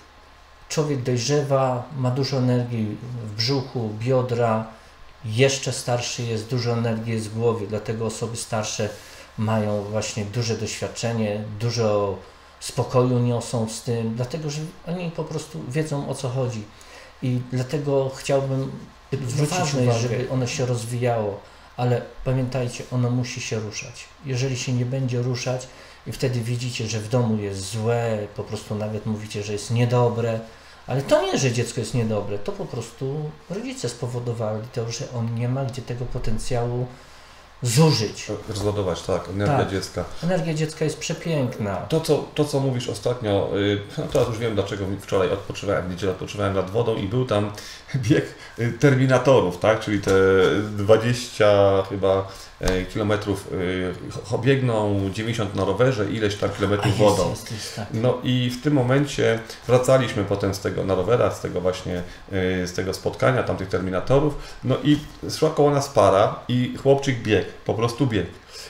Człowiek 0.69 1.03
dojrzewa, 1.03 1.89
ma 1.97 2.11
dużo 2.11 2.37
energii 2.37 2.97
w 3.25 3.35
brzuchu, 3.35 3.89
biodra, 3.99 4.67
jeszcze 5.25 5.71
starszy 5.71 6.23
jest, 6.23 6.49
dużo 6.49 6.71
energii 6.71 7.13
jest 7.13 7.29
w 7.29 7.39
głowie, 7.39 7.67
dlatego 7.67 8.05
osoby 8.05 8.37
starsze 8.37 8.89
mają 9.37 9.83
właśnie 9.83 10.25
duże 10.25 10.57
doświadczenie, 10.57 11.43
dużo 11.59 12.17
spokoju 12.59 13.19
niosą 13.19 13.69
z 13.69 13.81
tym, 13.81 14.15
dlatego 14.15 14.49
że 14.49 14.61
oni 14.87 15.11
po 15.11 15.23
prostu 15.23 15.59
wiedzą 15.69 16.09
o 16.09 16.15
co 16.15 16.29
chodzi. 16.29 16.63
I 17.23 17.41
dlatego 17.51 18.11
chciałbym 18.15 18.71
zwrócić 19.27 19.73
uwagę, 19.73 19.99
żeby 19.99 20.29
ono 20.29 20.47
się 20.47 20.65
rozwijało, 20.65 21.39
ale 21.77 22.01
pamiętajcie, 22.23 22.83
ono 22.91 23.09
musi 23.09 23.41
się 23.41 23.59
ruszać. 23.59 24.05
Jeżeli 24.25 24.57
się 24.57 24.73
nie 24.73 24.85
będzie 24.85 25.21
ruszać 25.21 25.67
i 26.07 26.11
wtedy 26.11 26.39
widzicie, 26.39 26.87
że 26.87 26.99
w 26.99 27.09
domu 27.09 27.37
jest 27.37 27.71
złe, 27.71 28.27
po 28.35 28.43
prostu 28.43 28.75
nawet 28.75 29.05
mówicie, 29.05 29.43
że 29.43 29.53
jest 29.53 29.71
niedobre, 29.71 30.39
ale 30.87 31.01
to 31.01 31.21
nie, 31.21 31.37
że 31.37 31.51
dziecko 31.51 31.79
jest 31.79 31.93
niedobre, 31.93 32.39
to 32.39 32.51
po 32.51 32.65
prostu 32.65 33.31
rodzice 33.49 33.89
spowodowali 33.89 34.67
to, 34.73 34.91
że 34.91 35.11
on 35.11 35.35
nie 35.35 35.49
ma 35.49 35.65
gdzie 35.65 35.81
tego 35.81 36.05
potencjału 36.05 36.87
zużyć. 37.63 38.31
Rozładować, 38.49 39.01
tak, 39.01 39.29
energia 39.29 39.57
Tak. 39.57 39.71
dziecka. 39.71 40.03
Energia 40.23 40.53
dziecka 40.53 40.85
jest 40.85 40.99
przepiękna. 40.99 41.75
To 41.75 42.01
co, 42.01 42.25
to, 42.35 42.45
co 42.45 42.59
mówisz 42.59 42.89
ostatnio, 42.89 43.49
y, 43.57 43.81
no 43.97 44.03
teraz 44.13 44.27
już 44.27 44.37
wiem, 44.37 44.55
dlaczego 44.55 44.85
wczoraj 45.01 45.31
odpoczywałem, 45.31 45.87
w 45.87 45.89
niedzielę 45.89 46.11
odpoczywałem 46.11 46.53
nad 46.53 46.69
wodą 46.69 46.95
i 46.95 47.07
był 47.07 47.25
tam 47.25 47.51
bieg 48.09 48.25
y, 48.59 48.73
terminatorów, 48.79 49.59
tak? 49.59 49.79
Czyli 49.79 50.01
te 50.01 50.11
20 50.77 51.83
chyba 51.89 52.27
kilometrów 52.93 53.47
y, 53.53 53.93
cho- 54.31 54.41
biegną, 54.41 55.09
90 55.13 55.55
na 55.55 55.65
rowerze, 55.65 56.05
ileś 56.11 56.35
tam 56.35 56.49
A 56.49 56.53
kilometrów 56.53 56.85
jest, 56.87 56.97
wodą. 56.97 57.29
jest, 57.29 57.51
jest, 57.51 57.75
tak. 57.75 57.87
No 57.93 58.17
i 58.23 58.49
w 58.49 58.63
tym 58.63 58.73
momencie 58.73 59.39
wracaliśmy 59.67 60.23
potem 60.23 60.53
z 60.53 60.59
tego 60.59 60.83
na 60.83 60.95
rowerach, 60.95 61.37
z 61.37 61.39
tego 61.41 61.61
właśnie, 61.61 61.97
y, 62.33 62.67
z 62.67 62.73
tego 62.73 62.93
spotkania 62.93 63.43
tamtych 63.43 63.67
terminatorów, 63.69 64.33
no 64.63 64.77
i 64.83 64.97
szła 65.37 65.49
koło 65.49 65.71
nas 65.71 65.89
para 65.89 66.35
i 66.47 66.75
chłopczyk 66.83 67.19
biegł, 67.23 67.49
po 67.65 67.73
prostu 67.73 68.07
biegł. 68.07 68.29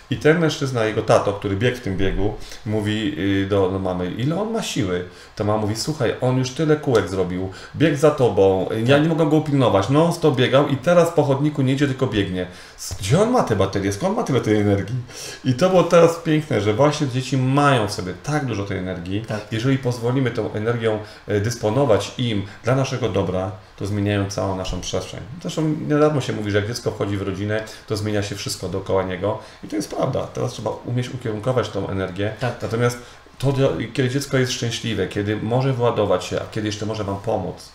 I 0.09 0.17
ten 0.17 0.39
mężczyzna, 0.39 0.85
jego 0.85 1.01
tato, 1.01 1.33
który 1.33 1.55
biegł 1.55 1.77
w 1.77 1.79
tym 1.79 1.97
biegu, 1.97 2.33
mówi 2.65 3.15
y, 3.19 3.47
do, 3.49 3.69
do 3.69 3.79
mamy, 3.79 4.11
ile 4.11 4.41
on 4.41 4.51
ma 4.51 4.61
siły? 4.61 5.05
Ta 5.35 5.43
mama 5.43 5.61
mówi, 5.61 5.75
słuchaj, 5.75 6.15
on 6.21 6.37
już 6.37 6.51
tyle 6.51 6.75
kółek 6.75 7.09
zrobił, 7.09 7.51
biegł 7.75 7.97
za 7.97 8.11
tobą, 8.11 8.69
y, 8.71 8.81
ja 8.81 8.97
nie 8.97 9.09
mogę 9.09 9.29
go 9.29 9.35
upilnować, 9.35 9.89
non 9.89 10.13
stop 10.13 10.35
biegał 10.35 10.67
i 10.67 10.77
teraz 10.77 11.11
po 11.11 11.23
chodniku 11.23 11.61
nie 11.61 11.73
idzie, 11.73 11.87
tylko 11.87 12.07
biegnie. 12.07 12.47
Gdzie 12.99 13.21
on 13.21 13.31
ma 13.31 13.43
te 13.43 13.55
baterie? 13.55 13.91
Skąd 13.91 14.15
ma 14.17 14.23
tyle 14.23 14.41
tej 14.41 14.57
energii? 14.57 14.95
I 15.45 15.53
to 15.53 15.69
było 15.69 15.83
teraz 15.83 16.15
piękne, 16.15 16.61
że 16.61 16.73
właśnie 16.73 17.07
dzieci 17.07 17.37
mają 17.37 17.87
w 17.87 17.91
sobie 17.91 18.13
tak 18.23 18.45
dużo 18.45 18.65
tej 18.65 18.77
energii, 18.77 19.25
Tak. 19.27 19.41
jeżeli 19.51 19.77
pozwolimy 19.77 20.31
tą 20.31 20.53
energią 20.53 20.99
e, 21.27 21.39
dysponować 21.39 22.11
im 22.17 22.43
dla 22.63 22.75
naszego 22.75 23.09
dobra, 23.09 23.51
to 23.77 23.85
zmieniają 23.85 24.29
całą 24.29 24.55
naszą 24.55 24.81
przestrzeń. 24.81 25.19
Zresztą 25.41 25.75
niedawno 25.87 26.21
się 26.21 26.33
mówi, 26.33 26.51
że 26.51 26.57
jak 26.57 26.67
dziecko 26.67 26.91
wchodzi 26.91 27.17
w 27.17 27.21
rodzinę, 27.21 27.63
to 27.87 27.97
zmienia 27.97 28.23
się 28.23 28.35
wszystko 28.35 28.69
dookoła 28.69 29.03
niego 29.03 29.39
i 29.63 29.67
to 29.67 29.75
jest 29.75 29.89
prawda. 29.89 30.27
Teraz 30.27 30.51
trzeba 30.51 30.69
umieć 30.69 31.09
ukierunkować 31.09 31.69
tą 31.69 31.87
energię. 31.89 32.33
Tak. 32.39 32.61
Natomiast 32.61 32.97
to, 33.37 33.53
kiedy 33.93 34.09
dziecko 34.09 34.37
jest 34.37 34.51
szczęśliwe, 34.51 35.07
kiedy 35.07 35.35
może 35.35 35.73
władować 35.73 36.25
się, 36.25 36.41
a 36.41 36.45
kiedy 36.51 36.67
jeszcze 36.67 36.85
może 36.85 37.03
Wam 37.03 37.17
pomóc, 37.17 37.69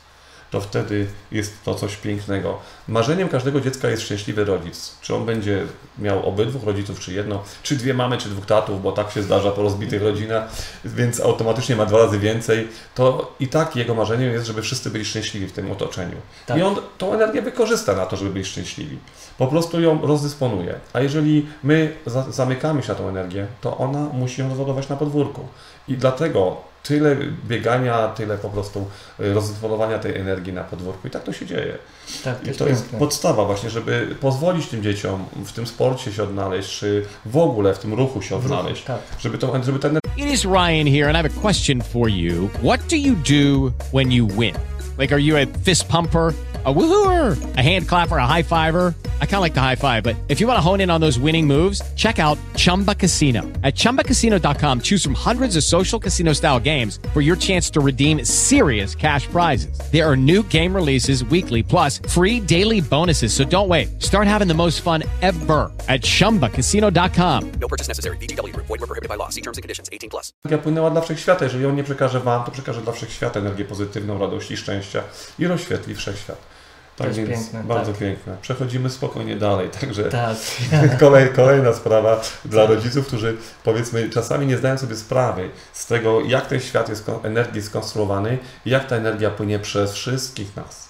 to 0.51 0.61
wtedy 0.61 1.07
jest 1.33 1.65
to 1.65 1.75
coś 1.75 1.97
pięknego. 1.97 2.59
Marzeniem 2.89 3.29
każdego 3.29 3.61
dziecka 3.61 3.89
jest 3.89 4.03
szczęśliwy 4.03 4.45
rodzic. 4.45 4.97
Czy 5.01 5.15
on 5.15 5.27
będzie 5.27 5.63
miał 5.99 6.29
obydwóch 6.29 6.65
rodziców, 6.65 7.01
czy 7.01 7.13
jedno, 7.13 7.43
czy 7.63 7.77
dwie 7.77 7.95
mamy, 7.95 8.19
czy 8.19 8.29
dwóch 8.29 8.47
tatów, 8.47 8.83
bo 8.83 8.93
tak 8.93 9.11
się 9.11 9.23
zdarza 9.23 9.51
po 9.51 9.63
rozbitych 9.63 10.03
rodzinach, 10.03 10.49
więc 10.85 11.21
automatycznie 11.21 11.77
ma 11.77 11.87
dwa 11.87 11.99
razy 11.99 12.19
więcej, 12.19 12.69
to 12.95 13.35
i 13.41 13.49
tak 13.49 13.77
jego 13.77 13.95
marzeniem 13.95 14.33
jest, 14.33 14.47
żeby 14.47 14.63
wszyscy 14.63 14.91
byli 14.91 15.05
szczęśliwi 15.05 15.47
w 15.47 15.53
tym 15.53 15.73
otoczeniu. 15.73 16.17
Tak. 16.47 16.59
I 16.59 16.63
on 16.63 16.77
tą 16.99 17.15
energię 17.15 17.43
wykorzysta 17.43 17.95
na 17.95 18.07
to, 18.07 18.17
żeby 18.17 18.31
byli 18.31 18.45
szczęśliwi. 18.45 18.99
Po 19.39 19.47
prostu 19.47 19.81
ją 19.81 20.07
rozdysponuje. 20.07 20.75
A 20.93 21.01
jeżeli 21.01 21.47
my 21.63 21.95
za 22.07 22.23
zamykamy 22.31 22.83
się 22.83 22.89
na 22.89 22.95
tą 22.95 23.09
energię, 23.09 23.47
to 23.61 23.79
ona 23.79 23.99
musi 23.99 24.41
ją 24.41 24.49
rozładować 24.49 24.89
na 24.89 24.97
podwórku. 24.97 25.41
I 25.89 25.97
dlatego 25.97 26.68
tyle 26.83 27.17
biegania, 27.49 28.09
tyle 28.09 28.39
po 28.39 28.49
prostu 28.51 28.87
y, 29.21 29.35
rozdysponowania 29.35 29.99
tej 29.99 30.17
energii 30.17 30.53
na 30.53 30.65
podwórku. 30.65 31.09
I 31.09 31.11
tak 31.11 31.23
to 31.23 31.33
się 31.33 31.47
dzieje. 31.47 31.79
tak, 32.25 32.39
to 32.39 32.45
I 32.45 32.47
jest 32.49 32.59
to 32.59 32.69
jest 32.69 32.83
piękne. 32.83 32.99
podstawa 32.99 33.45
właśnie, 33.45 33.71
żeby 33.71 34.17
pozwolić 34.21 34.67
tym 34.67 34.83
dzieciom 34.83 35.25
w 35.47 35.53
tym 35.53 35.67
sporcie 35.67 36.13
się 36.13 36.23
odnaleźć, 36.23 36.79
czy 36.79 37.05
w 37.27 37.37
ogóle 37.37 37.75
w 37.75 37.79
tym 37.79 37.95
ruchu 37.95 38.23
się 38.23 38.39
W 38.41 38.43
ruchu, 38.43 38.55
odnaleźć. 38.55 38.85
tak. 38.85 38.99
Żeby, 39.21 39.39
to, 39.39 39.63
żeby 39.65 39.79
ten 39.79 39.99
It 40.17 40.27
is 40.33 40.45
Ryan 40.45 40.87
here, 40.87 41.09
and 41.09 41.15
I 41.15 41.17
have 41.23 41.27
a 41.39 41.41
question 41.41 41.83
for 41.83 42.09
you. 42.11 42.49
What 42.63 42.81
do 42.91 42.97
you 42.97 43.15
do 43.15 43.73
when 43.95 44.13
you 44.13 44.27
win? 44.27 44.55
Like, 44.99 45.15
are 45.15 45.23
you 45.23 45.37
a 45.37 45.47
fist 45.65 45.85
pumper? 45.89 46.33
A 46.69 46.75
woohooer, 46.75 47.57
a 47.57 47.63
hand 47.63 47.89
clapper, 47.89 48.19
a 48.19 48.27
high 48.27 48.43
fiver. 48.43 48.95
I 49.23 49.25
kind 49.25 49.37
of 49.37 49.41
like 49.41 49.55
the 49.55 49.61
high 49.61 49.77
five, 49.77 50.03
but 50.03 50.17
if 50.29 50.39
you 50.39 50.47
want 50.47 50.59
to 50.59 50.61
hone 50.61 50.81
in 50.81 50.91
on 50.91 51.01
those 51.01 51.19
winning 51.19 51.47
moves, 51.47 51.81
check 51.95 52.19
out 52.19 52.37
Chumba 52.57 52.95
Casino. 52.95 53.43
At 53.63 53.75
chumbacasino.com, 53.75 54.81
choose 54.83 55.03
from 55.03 55.15
hundreds 55.15 55.57
of 55.57 55.63
social 55.65 55.99
casino 55.99 56.35
style 56.35 56.61
games 56.61 56.99
for 57.15 57.23
your 57.23 57.37
chance 57.37 57.71
to 57.71 57.81
redeem 57.81 58.23
serious 58.25 58.95
cash 58.95 59.29
prizes. 59.29 59.79
There 59.93 60.05
are 60.05 60.17
new 60.17 60.43
game 60.43 60.75
releases 60.75 61.25
weekly, 61.25 61.63
plus 61.63 62.01
free 62.09 62.41
daily 62.41 62.83
bonuses. 62.83 63.33
So 63.33 63.45
don't 63.45 63.69
wait. 63.69 64.03
Start 64.03 64.27
having 64.27 64.49
the 64.49 64.55
most 64.55 64.83
fun 64.83 65.05
ever 65.23 65.73
at 65.89 66.03
chumbacasino.com. 66.03 67.53
No 67.61 67.69
purchase 67.69 67.89
necessary. 67.89 68.19
VGW 68.19 68.53
Group. 68.53 68.67
Void 68.67 68.81
were 68.81 68.89
prohibited 68.89 69.09
by 69.09 69.15
law. 69.15 69.31
See 69.31 69.41
terms 69.41 69.57
and 69.57 69.63
conditions. 69.63 69.89
18 69.91 70.11
plus. 70.11 70.33
energia 70.45 70.63
płynęła 70.63 70.91
dla 70.91 71.01
wszechświata. 71.01 71.45
Jeżeli 71.45 71.67
on 71.67 71.77
nie 71.77 71.85
przekaże 71.85 72.21
Wam, 72.21 72.45
to 72.45 72.51
przekaże 72.51 72.81
dla 72.81 72.93
wszechświata 72.93 73.41
energię 73.41 73.65
pozytywną, 73.65 74.19
radości, 74.19 74.57
szczęścia 74.57 75.03
i 75.39 75.47
rozświetli 75.47 75.95
wszechświat. 75.95 76.58
Tak 76.99 77.17
jest 77.17 77.31
piękne, 77.31 77.65
bardzo 77.65 77.93
tak. 77.93 78.01
piękne. 78.01 78.37
Przechodzimy 78.43 78.91
spokojnie 78.91 79.37
dalej. 79.37 79.69
Także 79.81 80.05
Tak. 80.05 80.37
kolej, 81.01 81.29
kolejna 81.29 81.73
sprawa 81.73 82.21
dla 82.45 82.67
rodziców, 82.67 83.07
którzy 83.07 83.37
powiedzmy 83.65 84.11
czasami 84.11 84.47
nie 84.47 84.57
zdają 84.57 84.79
sobie 84.79 84.97
sprawy 84.97 85.51
z 85.73 85.87
tego, 85.87 86.21
jak 86.21 86.47
ten 86.47 86.61
świat 86.61 86.89
jest 86.89 87.11
energii 87.23 87.63
skonstruowany 87.63 88.39
jak 88.67 88.87
ta 88.87 88.97
energia 88.97 89.31
płynie 89.31 89.59
przez 89.59 89.93
wszystkich 89.93 90.57
nas. 90.57 90.89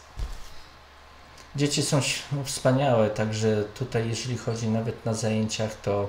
Dzieci 1.56 1.82
są 1.82 2.00
wspaniałe, 2.44 3.10
także 3.10 3.64
tutaj 3.78 4.08
jeżeli 4.08 4.38
chodzi 4.38 4.68
nawet 4.68 5.06
na 5.06 5.14
zajęciach, 5.14 5.74
to 5.82 6.08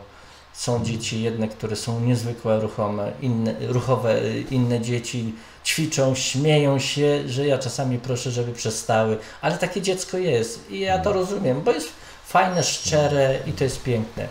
są 0.53 0.85
dzieci 0.85 1.21
jedne, 1.21 1.47
które 1.47 1.75
są 1.75 1.99
niezwykle 1.99 2.59
ruchome, 2.59 3.11
inne, 3.21 3.55
ruchowe, 3.67 4.21
y, 4.23 4.43
inne 4.51 4.81
dzieci 4.81 5.33
ćwiczą, 5.69 6.15
śmieją 6.15 6.79
się, 6.79 7.29
że 7.29 7.47
ja 7.47 7.57
czasami 7.57 7.99
proszę, 7.99 8.31
żeby 8.31 8.53
przestały, 8.53 9.17
ale 9.41 9.57
takie 9.57 9.81
dziecko 9.81 10.17
jest 10.17 10.71
i 10.71 10.79
ja 10.79 10.99
to 10.99 11.13
rozumiem, 11.13 11.61
bo 11.61 11.71
jest 11.71 11.89
fajne, 12.25 12.63
szczere 12.63 13.39
i 13.45 13.51
to 13.51 13.63
jest 13.63 13.83
piękne. 13.83 14.27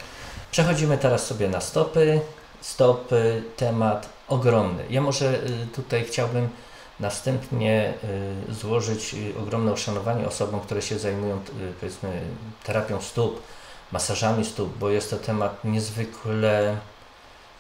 Przechodzimy 0.50 0.98
teraz 0.98 1.26
sobie 1.26 1.48
na 1.48 1.60
stopy. 1.60 2.20
Stopy, 2.60 3.42
temat 3.56 4.08
ogromny. 4.28 4.84
Ja 4.90 5.00
może 5.00 5.34
y, 5.34 5.66
tutaj 5.74 6.04
chciałbym 6.04 6.48
następnie 7.00 7.94
y, 8.48 8.54
złożyć 8.54 9.14
y, 9.14 9.38
ogromne 9.42 9.72
uszanowanie 9.72 10.26
osobom, 10.26 10.60
które 10.60 10.82
się 10.82 10.98
zajmują 10.98 11.40
powiedzmy 11.80 12.20
terapią 12.64 13.00
stóp, 13.00 13.42
masażami 13.92 14.44
stóp, 14.44 14.78
bo 14.78 14.90
jest 14.90 15.10
to 15.10 15.16
temat 15.16 15.64
niezwykle 15.64 16.76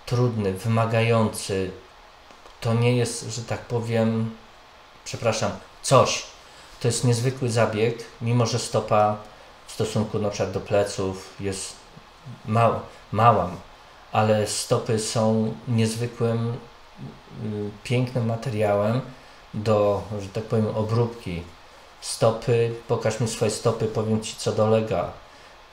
trudny, 0.06 0.52
wymagający. 0.52 1.70
To 2.60 2.74
nie 2.74 2.96
jest, 2.96 3.22
że 3.22 3.42
tak 3.42 3.60
powiem, 3.60 4.36
przepraszam, 5.04 5.50
coś. 5.82 6.22
To 6.80 6.88
jest 6.88 7.04
niezwykły 7.04 7.50
zabieg, 7.50 8.04
mimo 8.20 8.46
że 8.46 8.58
stopa 8.58 9.16
w 9.66 9.72
stosunku 9.72 10.18
na 10.18 10.30
przykład 10.30 10.52
do 10.52 10.60
pleców 10.60 11.34
jest 11.40 11.72
mała, 12.46 12.80
mała 13.12 13.50
ale 14.12 14.46
stopy 14.46 14.98
są 14.98 15.54
niezwykłym, 15.68 16.48
y, 17.44 17.70
pięknym 17.84 18.26
materiałem 18.26 19.00
do, 19.54 20.02
że 20.20 20.28
tak 20.28 20.44
powiem, 20.44 20.66
obróbki. 20.76 21.42
Stopy, 22.00 22.74
pokaż 22.88 23.20
mi 23.20 23.28
swoje 23.28 23.50
stopy, 23.50 23.86
powiem 23.86 24.20
Ci 24.20 24.36
co 24.36 24.52
dolega. 24.52 25.12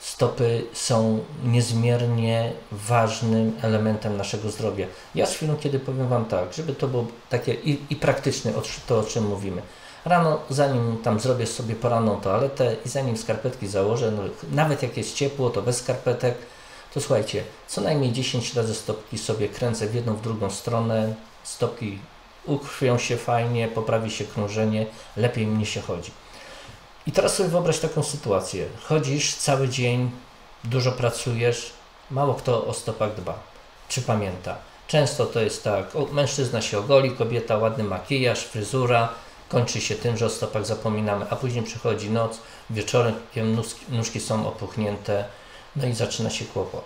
Stopy 0.05 0.65
są 0.73 1.19
niezmiernie 1.43 2.51
ważnym 2.71 3.57
elementem 3.61 4.17
naszego 4.17 4.51
zdrowia. 4.51 4.87
Ja 5.15 5.25
z 5.25 5.35
chwilą, 5.35 5.55
kiedy 5.57 5.79
powiem 5.79 6.07
Wam 6.07 6.25
tak, 6.25 6.53
żeby 6.53 6.73
to 6.73 6.87
było 6.87 7.05
takie 7.29 7.53
i, 7.53 7.79
i 7.89 7.95
praktyczne, 7.95 8.53
to 8.87 8.99
o 8.99 9.03
czym 9.03 9.27
mówimy. 9.27 9.61
Rano, 10.05 10.39
zanim 10.49 10.97
tam 11.03 11.19
zrobię 11.19 11.47
sobie 11.47 11.75
poranną 11.75 12.21
toaletę 12.21 12.75
i 12.85 12.89
zanim 12.89 13.17
skarpetki 13.17 13.67
założę, 13.67 14.11
no, 14.11 14.23
nawet 14.51 14.83
jak 14.83 14.97
jest 14.97 15.15
ciepło, 15.15 15.49
to 15.49 15.61
bez 15.61 15.77
skarpetek, 15.77 16.35
to 16.93 17.01
słuchajcie, 17.01 17.43
co 17.67 17.81
najmniej 17.81 18.11
10 18.11 18.53
razy 18.53 18.75
stopki 18.75 19.17
sobie 19.17 19.49
kręcę 19.49 19.87
w 19.87 19.95
jedną, 19.95 20.13
w 20.13 20.21
drugą 20.21 20.49
stronę. 20.49 21.15
Stopki 21.43 21.99
ukrwią 22.45 22.97
się 22.97 23.17
fajnie, 23.17 23.67
poprawi 23.67 24.11
się 24.11 24.25
krążenie, 24.25 24.85
lepiej 25.17 25.47
mnie 25.47 25.65
się 25.65 25.81
chodzi. 25.81 26.11
I 27.07 27.11
teraz 27.11 27.35
sobie 27.35 27.49
wyobraź 27.49 27.79
taką 27.79 28.03
sytuację. 28.03 28.65
Chodzisz 28.83 29.35
cały 29.35 29.69
dzień, 29.69 30.11
dużo 30.63 30.91
pracujesz, 30.91 31.73
mało 32.11 32.33
kto 32.33 32.65
o 32.65 32.73
stopach 32.73 33.15
dba, 33.15 33.39
czy 33.89 34.01
pamięta. 34.01 34.55
Często 34.87 35.25
to 35.25 35.39
jest 35.39 35.63
tak, 35.63 35.95
o, 35.95 36.05
mężczyzna 36.05 36.61
się 36.61 36.79
ogoli, 36.79 37.11
kobieta 37.11 37.57
ładny 37.57 37.83
makijaż, 37.83 38.39
fryzura, 38.39 39.09
kończy 39.49 39.81
się 39.81 39.95
tym, 39.95 40.17
że 40.17 40.25
o 40.25 40.29
stopach 40.29 40.65
zapominamy, 40.65 41.25
a 41.29 41.35
później 41.35 41.63
przychodzi 41.63 42.09
noc, 42.09 42.39
wieczorem 42.69 43.15
nóżki, 43.35 43.85
nóżki 43.89 44.19
są 44.19 44.47
opuchnięte, 44.47 45.25
no 45.75 45.87
i 45.87 45.93
zaczyna 45.93 46.29
się 46.29 46.45
kłopot. 46.45 46.85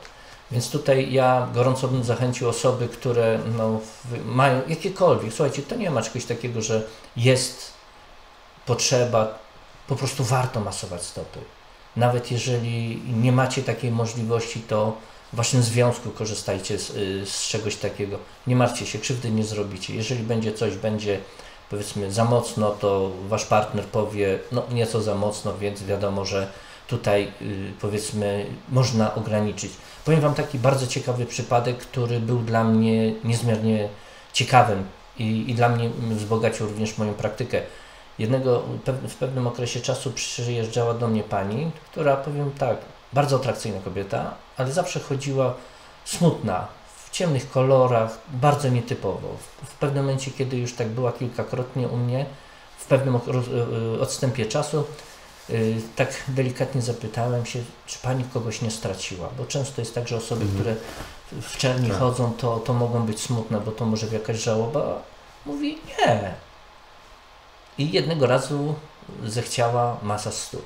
Więc 0.51 0.69
tutaj 0.69 1.13
ja 1.13 1.47
gorąco 1.53 1.87
bym 1.87 2.03
zachęcił 2.03 2.49
osoby, 2.49 2.87
które 2.87 3.39
no, 3.57 3.79
mają 4.25 4.61
jakiekolwiek, 4.67 5.33
słuchajcie, 5.33 5.61
to 5.61 5.75
nie 5.75 5.91
ma 5.91 6.01
czegoś 6.01 6.25
takiego, 6.25 6.61
że 6.61 6.83
jest 7.17 7.73
potrzeba, 8.65 9.39
po 9.89 9.95
prostu 9.95 10.23
warto 10.23 10.59
masować 10.59 11.01
stopy. 11.01 11.39
Nawet 11.95 12.31
jeżeli 12.31 13.01
nie 13.13 13.31
macie 13.31 13.63
takiej 13.63 13.91
możliwości, 13.91 14.61
to 14.61 14.97
w 15.33 15.35
waszym 15.35 15.63
związku 15.63 16.09
korzystajcie 16.09 16.79
z, 16.79 16.89
y, 16.89 17.25
z 17.25 17.47
czegoś 17.47 17.75
takiego. 17.75 18.17
Nie 18.47 18.55
martwcie 18.55 18.85
się, 18.85 18.99
krzywdy 18.99 19.31
nie 19.31 19.43
zrobicie. 19.43 19.95
Jeżeli 19.95 20.23
będzie 20.23 20.53
coś, 20.53 20.75
będzie 20.75 21.19
powiedzmy 21.69 22.11
za 22.11 22.25
mocno, 22.25 22.69
to 22.69 23.11
wasz 23.27 23.45
partner 23.45 23.85
powie, 23.85 24.39
no 24.51 24.63
nieco 24.71 25.01
za 25.01 25.15
mocno, 25.15 25.57
więc 25.57 25.83
wiadomo, 25.83 26.25
że 26.25 26.51
tutaj 26.87 27.31
y, 27.41 27.73
powiedzmy 27.81 28.45
można 28.69 29.15
ograniczyć. 29.15 29.71
Powiem 30.05 30.21
Wam 30.21 30.33
taki 30.33 30.59
bardzo 30.59 30.87
ciekawy 30.87 31.25
przypadek, 31.25 31.77
który 31.77 32.19
był 32.19 32.39
dla 32.39 32.63
mnie 32.63 33.13
niezmiernie 33.23 33.89
ciekawym 34.33 34.83
i, 35.19 35.45
i 35.47 35.55
dla 35.55 35.69
mnie 35.69 35.89
wzbogacił 36.09 36.67
również 36.67 36.97
moją 36.97 37.13
praktykę. 37.13 37.61
Jednego, 38.19 38.63
w 39.07 39.15
pewnym 39.15 39.47
okresie 39.47 39.81
czasu 39.81 40.11
przyjeżdżała 40.11 40.93
do 40.93 41.07
mnie 41.07 41.23
pani, 41.23 41.71
która 41.91 42.17
powiem 42.17 42.51
tak, 42.51 42.77
bardzo 43.13 43.35
atrakcyjna 43.35 43.79
kobieta, 43.79 44.33
ale 44.57 44.71
zawsze 44.71 44.99
chodziła 44.99 45.53
smutna, 46.05 46.67
w 47.05 47.09
ciemnych 47.09 47.51
kolorach, 47.51 48.17
bardzo 48.29 48.69
nietypowo. 48.69 49.27
W, 49.65 49.75
pewnym 49.75 50.05
momencie, 50.05 50.31
kiedy 50.31 50.57
już 50.57 50.73
tak 50.73 50.87
była 50.87 51.11
kilkakrotnie 51.11 51.87
u 51.87 51.97
mnie, 51.97 52.25
w 52.77 52.85
pewnym 52.85 53.15
y, 53.15 53.19
y, 53.95 54.01
odstępie 54.01 54.45
czasu, 54.45 54.83
Y, 55.49 55.81
tak 55.95 56.23
delikatnie 56.27 56.81
zapytałem 56.81 57.45
się, 57.45 57.59
czy 57.87 57.99
pani 57.99 58.23
kogoś 58.23 58.61
nie 58.61 58.71
straciła, 58.71 59.29
bo 59.37 59.45
często 59.45 59.81
jest 59.81 59.95
tak, 59.95 60.07
że 60.07 60.17
osoby, 60.17 60.41
mhm. 60.41 60.59
które 60.59 60.75
w 61.41 61.57
czerni 61.57 61.89
tak. 61.89 61.99
chodzą, 61.99 62.33
to, 62.33 62.57
to 62.57 62.73
mogą 62.73 63.05
być 63.05 63.21
smutne, 63.21 63.59
bo 63.59 63.71
to 63.71 63.85
może 63.85 64.07
jakaś 64.07 64.37
żałoba. 64.37 65.01
Mówi 65.45 65.77
nie. 65.87 66.33
I 67.79 67.91
jednego 67.91 68.27
razu 68.27 68.75
zechciała 69.25 69.97
masa 70.03 70.31
stóp. 70.31 70.65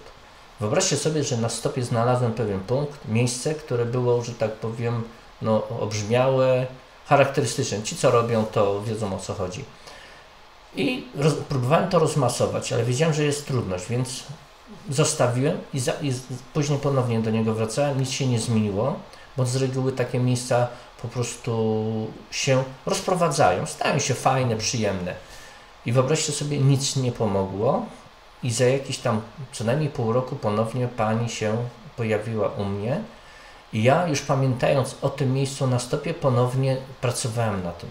Wyobraźcie 0.59 0.97
sobie, 0.97 1.23
że 1.23 1.37
na 1.37 1.49
stopie 1.49 1.83
znalazłem 1.83 2.33
pewien 2.33 2.59
punkt, 2.59 3.07
miejsce, 3.07 3.55
które 3.55 3.85
było, 3.85 4.23
że 4.23 4.33
tak 4.33 4.51
powiem, 4.51 5.03
no, 5.41 5.67
obrzmiałe, 5.79 6.67
charakterystyczne. 7.05 7.83
Ci, 7.83 7.95
co 7.95 8.11
robią, 8.11 8.45
to 8.45 8.81
wiedzą 8.81 9.15
o 9.15 9.19
co 9.19 9.33
chodzi. 9.33 9.65
I 10.75 11.07
roz, 11.15 11.33
próbowałem 11.49 11.89
to 11.89 11.99
rozmasować, 11.99 12.73
ale 12.73 12.83
wiedziałem, 12.83 13.13
że 13.13 13.23
jest 13.23 13.47
trudność, 13.47 13.85
więc 13.89 14.23
zostawiłem 14.89 15.57
i, 15.73 15.79
za, 15.79 15.91
i 15.91 16.13
później 16.53 16.79
ponownie 16.79 17.19
do 17.19 17.31
niego 17.31 17.53
wracałem, 17.53 17.99
nic 17.99 18.09
się 18.09 18.27
nie 18.27 18.39
zmieniło, 18.39 18.99
bo 19.37 19.45
z 19.45 19.55
reguły 19.55 19.91
takie 19.91 20.19
miejsca 20.19 20.67
po 21.01 21.07
prostu 21.07 22.07
się 22.31 22.63
rozprowadzają, 22.85 23.65
stają 23.65 23.99
się 23.99 24.13
fajne, 24.13 24.55
przyjemne. 24.55 25.15
I 25.85 25.91
wyobraźcie 25.91 26.31
sobie, 26.31 26.57
nic 26.57 26.95
nie 26.95 27.11
pomogło 27.11 27.85
i 28.43 28.51
za 28.51 28.65
jakiś 28.65 28.97
tam 28.97 29.21
co 29.51 29.63
najmniej 29.63 29.89
pół 29.89 30.13
roku 30.13 30.35
ponownie 30.35 30.87
pani 30.87 31.29
się 31.29 31.57
pojawiła 31.97 32.47
u 32.47 32.65
mnie 32.65 33.01
i 33.73 33.83
ja 33.83 34.07
już 34.07 34.21
pamiętając 34.21 34.95
o 35.01 35.09
tym 35.09 35.33
miejscu 35.33 35.67
na 35.67 35.79
stopie 35.79 36.13
ponownie 36.13 36.77
pracowałem 37.01 37.63
na 37.63 37.71
tym. 37.71 37.89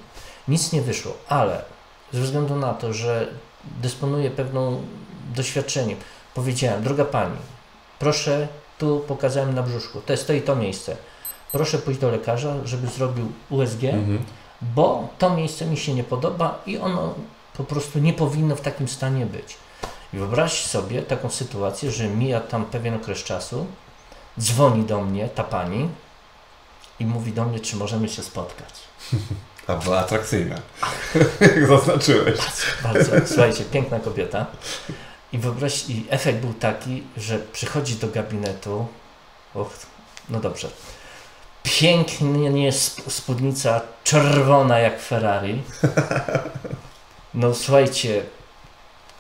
Nic 0.49 0.73
nie 0.73 0.83
wyszło, 0.83 1.13
ale 1.29 1.65
ze 2.13 2.21
względu 2.21 2.57
na 2.57 2.75
to, 2.75 2.93
że 2.93 3.29
dysponuję 3.65 4.31
pewną 4.31 4.83
doświadczeniem, 5.35 5.99
Powiedziałem, 6.35 6.83
droga 6.83 7.05
pani, 7.05 7.37
proszę, 7.99 8.49
tu 8.79 9.01
pokazałem 9.09 9.55
na 9.55 9.63
brzuszku, 9.63 10.01
to 10.01 10.13
jest 10.13 10.27
to 10.27 10.33
i 10.33 10.43
to 10.43 10.57
miejsce. 10.57 10.97
Proszę 11.53 11.79
pójść 11.79 12.01
do 12.01 12.11
lekarza, 12.11 12.55
żeby 12.65 12.87
zrobił 12.87 13.33
USG, 13.51 13.85
mhm. 13.85 14.25
bo 14.63 15.09
to 15.19 15.37
miejsce 15.37 15.67
mi 15.67 15.77
się 15.77 15.95
nie 15.95 16.05
podoba 16.05 16.59
i 16.67 16.79
ono 16.79 17.15
po 17.57 17.65
prostu 17.65 17.99
nie 17.99 18.13
powinno 18.13 18.57
w 18.57 18.61
takim 18.61 18.89
stanie 18.89 19.27
być. 19.27 19.57
I 20.13 20.19
wyobraź 20.19 20.67
sobie 20.67 21.03
taką 21.03 21.31
sytuację, 21.31 21.91
że 21.91 22.09
mija 22.09 22.41
tam 22.41 22.65
pewien 22.65 22.95
okres 22.95 23.19
czasu, 23.19 23.67
dzwoni 24.41 24.85
do 24.85 25.01
mnie 25.01 25.29
ta 25.29 25.45
pani 25.45 25.89
i 27.01 27.07
mówi 27.07 27.33
do 27.33 27.45
mnie, 27.45 27.61
czy 27.61 27.77
możemy 27.77 28.09
się 28.09 28.23
spotkać. 28.23 28.75
A 29.67 29.75
była 29.75 29.99
atrakcyjna, 29.99 30.57
jak 31.41 31.67
zaznaczyłeś. 31.79 32.39
Bardzo, 32.39 33.11
bardzo. 33.11 33.27
Słuchajcie, 33.27 33.65
piękna 33.65 34.01
kobieta. 34.01 34.47
I 35.33 35.39
wyobraź, 35.39 35.91
i 35.91 36.07
efekt 36.11 36.39
był 36.39 36.55
taki, 36.55 37.03
że 37.17 37.39
przychodzi 37.39 37.95
do 37.97 38.09
gabinetu, 38.09 38.87
och, 39.55 39.71
no 40.29 40.41
dobrze, 40.41 40.69
pięknie 41.63 42.73
spódnica 43.09 43.81
czerwona 44.05 44.79
jak 44.79 45.01
Ferrari. 45.01 45.63
No 47.35 47.55
słuchajcie, 47.55 48.23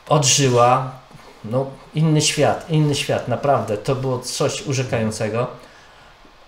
odżyła, 0.08 0.90
no 1.44 1.66
inny 1.94 2.22
świat, 2.22 2.70
inny 2.70 2.94
świat, 2.94 3.28
naprawdę, 3.28 3.78
to 3.78 3.94
było 3.94 4.18
coś 4.18 4.66
urzekającego. 4.66 5.46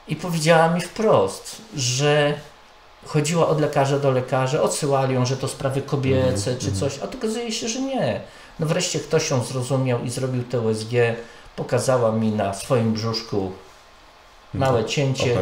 I 0.09 0.17
powiedziała 0.17 0.69
mi 0.69 0.81
wprost, 0.81 1.63
że 1.77 2.35
chodziła 3.07 3.49
od 3.49 3.61
lekarza 3.61 3.99
do 3.99 4.11
lekarza, 4.11 4.63
odsyłali 4.63 5.15
ją, 5.15 5.27
że 5.27 5.37
to 5.37 5.49
sprawy 5.49 5.83
kobiece 5.83 6.51
mm, 6.51 6.61
czy 6.61 6.69
mhm. 6.69 6.75
coś, 6.75 6.99
a 6.99 7.07
to 7.07 7.19
okazuje 7.19 7.53
się, 7.53 7.69
że 7.69 7.81
nie 7.81 8.21
no 8.59 8.67
wreszcie 8.67 9.01
ktoś 9.01 9.31
ją 9.31 9.45
zrozumiał 9.45 10.05
i 10.05 10.11
zrobił 10.11 10.43
te 10.43 10.61
USG, 10.61 10.91
pokazała 11.57 12.13
mi 12.13 12.31
na 12.31 12.55
swoim 12.55 12.93
brzuszku 12.93 13.53
małe 14.55 14.85
cięcie 14.85 15.37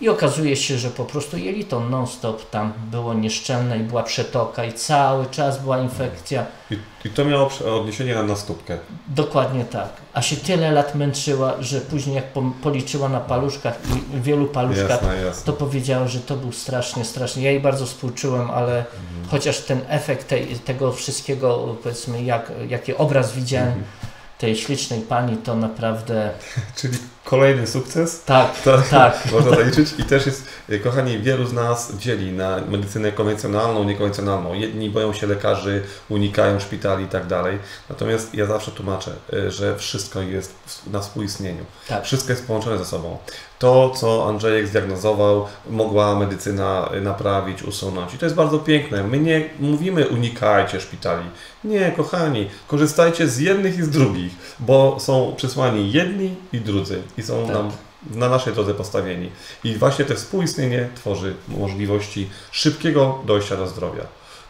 i 0.00 0.08
okazuje 0.08 0.56
się, 0.56 0.78
że 0.78 0.90
po 0.90 1.04
prostu 1.04 1.36
jelito 1.36 1.80
non-stop 1.80 2.50
tam 2.50 2.72
było 2.90 3.14
nieszczelne 3.14 3.78
i 3.78 3.80
była 3.80 4.02
przetoka 4.02 4.64
i 4.64 4.72
cały 4.72 5.26
czas 5.26 5.62
była 5.62 5.78
infekcja. 5.78 6.46
I, 6.70 6.78
i 7.04 7.10
to 7.10 7.24
miało 7.24 7.50
odniesienie 7.80 8.14
na 8.14 8.22
nastópkę. 8.22 8.78
Dokładnie 9.08 9.64
tak. 9.64 9.88
A 10.14 10.22
się 10.22 10.36
tyle 10.36 10.70
lat 10.70 10.94
męczyła, 10.94 11.54
że 11.60 11.80
później 11.80 12.16
jak 12.16 12.24
policzyła 12.62 13.08
na 13.08 13.20
paluszkach 13.20 13.78
i 14.16 14.20
wielu 14.20 14.46
paluszkach, 14.46 14.88
jasne, 14.90 15.22
jasne. 15.22 15.44
to 15.44 15.52
powiedziała, 15.52 16.08
że 16.08 16.20
to 16.20 16.36
był 16.36 16.52
strasznie, 16.52 17.04
strasznie. 17.04 17.42
Ja 17.42 17.50
jej 17.50 17.60
bardzo 17.60 17.86
współczułem, 17.86 18.50
ale 18.50 18.78
mhm. 18.78 19.28
chociaż 19.30 19.58
ten 19.58 19.80
efekt 19.88 20.28
tej, 20.28 20.46
tego 20.46 20.92
wszystkiego, 20.92 21.76
powiedzmy, 21.82 22.22
jak, 22.22 22.52
jaki 22.68 22.96
obraz 22.96 23.32
widziałem, 23.32 23.68
mhm 23.68 24.12
tej 24.42 24.56
ślicznej 24.56 25.00
pani 25.00 25.36
to 25.36 25.56
naprawdę... 25.56 26.30
Czyli 26.78 26.98
kolejny 27.24 27.66
sukces? 27.66 28.24
Tak, 28.24 28.62
tak. 28.90 29.18
Można 29.32 29.50
zaliczyć 29.50 29.88
i 29.98 30.04
też 30.04 30.26
jest, 30.26 30.46
kochani, 30.84 31.18
wielu 31.18 31.46
z 31.46 31.52
nas 31.52 31.92
dzieli 31.96 32.32
na 32.32 32.60
medycynę 32.68 33.12
konwencjonalną, 33.12 33.84
niekonwencjonalną. 33.84 34.54
Jedni 34.54 34.90
boją 34.90 35.12
się 35.12 35.26
lekarzy, 35.26 35.82
unikają 36.08 36.60
szpitali 36.60 37.04
i 37.04 37.08
tak 37.08 37.26
dalej. 37.26 37.58
Natomiast 37.88 38.34
ja 38.34 38.46
zawsze 38.46 38.70
tłumaczę, 38.70 39.12
y, 39.32 39.50
że 39.50 39.76
wszystko 39.78 40.22
jest 40.22 40.54
na 40.86 41.00
współistnieniu. 41.00 41.64
Tak. 41.88 42.04
Wszystko 42.04 42.32
jest 42.32 42.46
połączone 42.46 42.78
ze 42.78 42.84
sobą. 42.84 43.18
To, 43.58 43.90
co 43.90 44.28
Andrzejek 44.28 44.68
zdiagnozował, 44.68 45.46
mogła 45.70 46.18
medycyna 46.18 46.90
naprawić, 47.02 47.62
usunąć. 47.62 48.14
I 48.14 48.18
to 48.18 48.26
jest 48.26 48.36
bardzo 48.36 48.58
piękne. 48.58 49.04
My 49.04 49.18
nie 49.18 49.48
mówimy 49.60 50.08
unikajcie 50.08 50.80
szpitali. 50.80 51.24
Nie, 51.64 51.92
kochani, 51.92 52.50
korzystajcie 52.68 53.28
z 53.28 53.38
jednych 53.38 53.78
i 53.78 53.82
z 53.82 53.90
drugich, 53.90 54.32
bo 54.58 54.96
są 55.00 55.34
przysłani 55.36 55.92
jedni 55.92 56.34
i 56.52 56.60
drudzy 56.60 57.02
i 57.18 57.22
są 57.22 57.46
tak. 57.46 57.54
nam 57.54 57.70
na 58.10 58.28
naszej 58.28 58.52
drodze 58.52 58.74
postawieni. 58.74 59.30
I 59.64 59.74
właśnie 59.74 60.04
to 60.04 60.14
współistnienie 60.14 60.88
tworzy 60.94 61.34
możliwości 61.48 62.30
szybkiego 62.50 63.18
dojścia 63.26 63.56
do 63.56 63.66
zdrowia. 63.66 64.02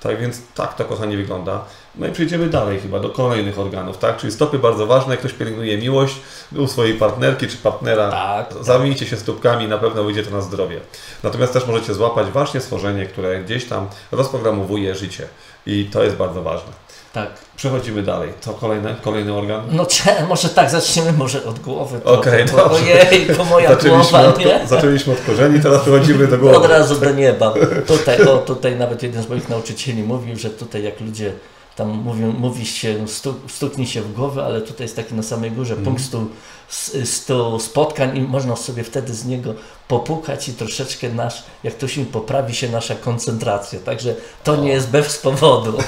Tak 0.03 0.20
więc 0.20 0.40
tak 0.55 0.75
to, 0.75 0.85
kochani, 0.85 1.16
wygląda. 1.16 1.64
No 1.94 2.07
i 2.07 2.12
przejdziemy 2.12 2.48
dalej 2.48 2.81
chyba 2.81 3.01
do 3.01 3.11
kolejnych 3.11 3.59
organów, 3.59 3.98
tak? 3.98 4.16
Czyli 4.16 4.33
stopy 4.33 4.59
bardzo 4.59 4.87
ważne, 4.87 5.11
jak 5.11 5.20
ktoś 5.20 5.33
pielęgnuje 5.33 5.79
miłość 5.79 6.14
u 6.57 6.66
swojej 6.66 6.94
partnerki 6.94 7.46
czy 7.46 7.57
partnera, 7.57 8.11
Tak, 8.11 8.55
zamijcie 8.61 9.07
się 9.07 9.16
stópkami, 9.16 9.68
na 9.68 9.79
pewno 9.79 10.05
wyjdzie 10.05 10.22
to 10.22 10.31
na 10.31 10.40
zdrowie. 10.40 10.81
Natomiast 11.22 11.53
też 11.53 11.66
możecie 11.66 11.94
złapać 11.94 12.27
właśnie 12.27 12.61
stworzenie, 12.61 13.07
które 13.07 13.40
gdzieś 13.44 13.64
tam 13.64 13.88
rozprogramowuje 14.12 14.94
życie 14.94 15.29
i 15.66 15.85
to 15.92 16.05
jest 16.05 16.16
bardzo 16.16 16.42
ważne. 16.42 16.72
Tak. 17.12 17.29
Przechodzimy 17.57 18.03
dalej. 18.03 18.33
Co 18.40 18.53
kolejne? 18.53 18.94
Kolejny 19.03 19.33
organ? 19.35 19.62
No 19.70 19.87
cze, 19.87 20.27
może 20.29 20.48
tak, 20.48 20.70
zaczniemy 20.70 21.12
może 21.12 21.44
od 21.44 21.59
głowy. 21.59 22.01
Okej, 22.05 22.44
bo 22.44 22.57
dobrze. 22.57 22.79
Ojej, 23.11 23.27
to 23.37 23.44
moja 23.44 23.68
Zaczęliśmy 23.68 24.11
głowa, 24.18 24.29
od, 24.29 24.38
nie? 24.38 24.61
zaczęliśmy 24.66 25.12
od 25.12 25.20
korzeni, 25.20 25.61
teraz 25.61 25.81
przechodzimy 25.83 26.27
do 26.27 26.38
głowy. 26.38 26.57
Od 26.57 26.66
razu 26.66 26.94
do 27.01 27.11
nieba. 27.12 27.55
Tutaj, 27.87 28.22
o, 28.22 28.38
tutaj 28.38 28.77
nawet 28.77 29.03
jeden 29.03 29.22
z 29.22 29.29
moich 29.29 29.48
nauczycieli 29.48 30.03
mówił, 30.03 30.37
że 30.37 30.51
tutaj 30.51 30.83
jak 30.83 31.01
ludzie 31.01 31.33
tam 31.76 31.88
mówią, 31.88 32.32
mówi 32.32 32.66
się, 32.66 33.08
stu, 33.08 33.35
stuknij 33.48 33.87
się 33.87 34.02
w 34.02 34.12
głowę, 34.12 34.44
ale 34.44 34.61
tutaj 34.61 34.85
jest 34.85 34.96
taki 34.96 35.14
na 35.14 35.22
samej 35.22 35.50
górze 35.50 35.74
Mhm. 35.74 35.85
punkt 35.85 36.02
stu, 36.08 36.26
s- 36.70 36.96
stu 37.14 37.58
spotkań 37.61 38.16
i 38.16 38.20
można 38.20 38.56
sobie 38.56 38.85
wtedy 38.85 39.14
z 39.14 39.24
niego 39.24 39.54
popukać 39.88 40.48
i 40.48 40.52
troszeczkę 40.54 41.08
nasz, 41.08 41.42
jak 41.64 41.74
to 41.74 41.88
się 41.88 42.04
poprawi 42.04 42.54
się 42.54 42.68
nasza 42.68 42.94
koncentracja. 42.94 43.80
Także 43.80 44.14
to 44.44 44.56
nie 44.56 44.68
jest 44.68 44.90
bez 44.90 45.18
powodu. 45.18 45.78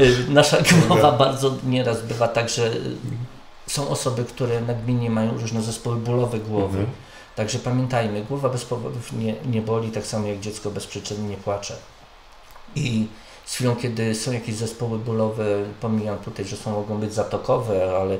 Y, 0.00 0.30
Nasza 0.32 0.56
głowa 0.88 1.12
bardzo 1.12 1.54
nieraz 1.66 2.02
bywa 2.02 2.28
tak, 2.28 2.48
że 2.48 2.66
y, 2.66 2.80
są 3.66 3.88
osoby, 3.88 4.24
które 4.24 4.60
nagminnie 4.60 5.10
mają 5.10 5.38
różne 5.38 5.62
zespoły 5.62 5.96
bólowe 5.96 6.38
głowy. 6.38 6.78
Mhm. 6.78 6.96
Także 7.36 7.58
pamiętajmy, 7.58 8.24
głowa 8.24 8.48
bez 8.48 8.64
powodów 8.64 9.12
nie, 9.12 9.34
nie 9.50 9.62
boli, 9.62 9.90
tak 9.90 10.06
samo 10.06 10.26
jak 10.28 10.40
dziecko 10.40 10.70
bez 10.70 10.86
przyczyny 10.86 11.28
nie 11.28 11.36
płacze. 11.36 11.74
I 12.74 13.06
z 13.46 13.54
chwilą, 13.54 13.76
kiedy 13.76 14.14
są 14.14 14.32
jakieś 14.32 14.54
zespoły 14.54 14.98
bólowe, 14.98 15.44
pomijam 15.80 16.18
tutaj, 16.18 16.44
że 16.44 16.56
są 16.56 16.70
mogą 16.70 16.98
być 16.98 17.14
zatokowe, 17.14 17.98
ale 18.00 18.18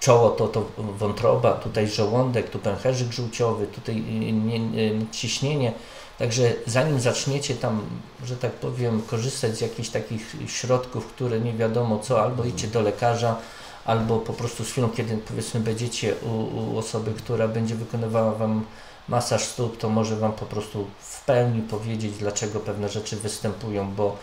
czoło 0.00 0.30
to, 0.30 0.48
to 0.48 0.64
wątroba, 0.78 1.52
tutaj 1.52 1.88
żołądek, 1.88 2.50
tu 2.50 2.58
pęcherzyk 2.58 3.12
żółciowy, 3.12 3.66
tutaj 3.66 4.02
nie, 4.02 5.06
ciśnienie. 5.12 5.72
Także 6.18 6.52
zanim 6.66 7.00
zaczniecie 7.00 7.54
tam, 7.54 7.82
że 8.24 8.36
tak 8.36 8.52
powiem, 8.52 9.02
korzystać 9.02 9.56
z 9.56 9.60
jakichś 9.60 9.88
takich 9.88 10.36
środków, 10.46 11.06
które 11.06 11.40
nie 11.40 11.52
wiadomo 11.52 11.98
co, 11.98 12.22
albo 12.22 12.44
idźcie 12.44 12.68
do 12.68 12.82
lekarza, 12.82 13.36
albo 13.84 14.18
po 14.18 14.32
prostu 14.32 14.64
z 14.64 14.70
chwilą, 14.70 14.88
kiedy 14.88 15.16
powiedzmy 15.16 15.60
będziecie 15.60 16.14
u, 16.14 16.74
u 16.74 16.78
osoby, 16.78 17.12
która 17.12 17.48
będzie 17.48 17.74
wykonywała 17.74 18.32
Wam 18.32 18.64
masaż 19.08 19.42
stóp, 19.42 19.78
to 19.78 19.88
może 19.88 20.16
Wam 20.16 20.32
po 20.32 20.46
prostu 20.46 20.86
w 21.00 21.24
pełni 21.24 21.62
powiedzieć, 21.62 22.12
dlaczego 22.18 22.60
pewne 22.60 22.88
rzeczy 22.88 23.16
występują, 23.16 23.94
bo 23.94 24.16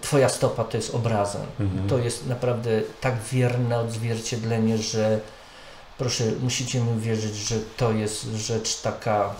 Twoja 0.00 0.28
stopa 0.28 0.64
to 0.64 0.76
jest 0.76 0.94
obrazem. 0.94 1.42
Mhm. 1.60 1.88
To 1.88 1.98
jest 1.98 2.26
naprawdę 2.26 2.82
tak 3.00 3.22
wierne 3.32 3.78
odzwierciedlenie, 3.78 4.78
że 4.78 5.20
proszę, 5.98 6.24
musicie 6.40 6.80
mi 6.80 6.96
uwierzyć, 6.96 7.34
że 7.34 7.56
to 7.76 7.92
jest 7.92 8.24
rzecz 8.24 8.80
taka 8.80 9.34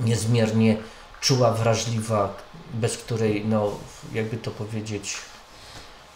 niezmiernie 0.00 0.76
czuła, 1.20 1.52
wrażliwa, 1.52 2.36
bez 2.74 2.96
której, 2.98 3.44
no, 3.44 3.70
jakby 4.12 4.36
to 4.36 4.50
powiedzieć, 4.50 5.16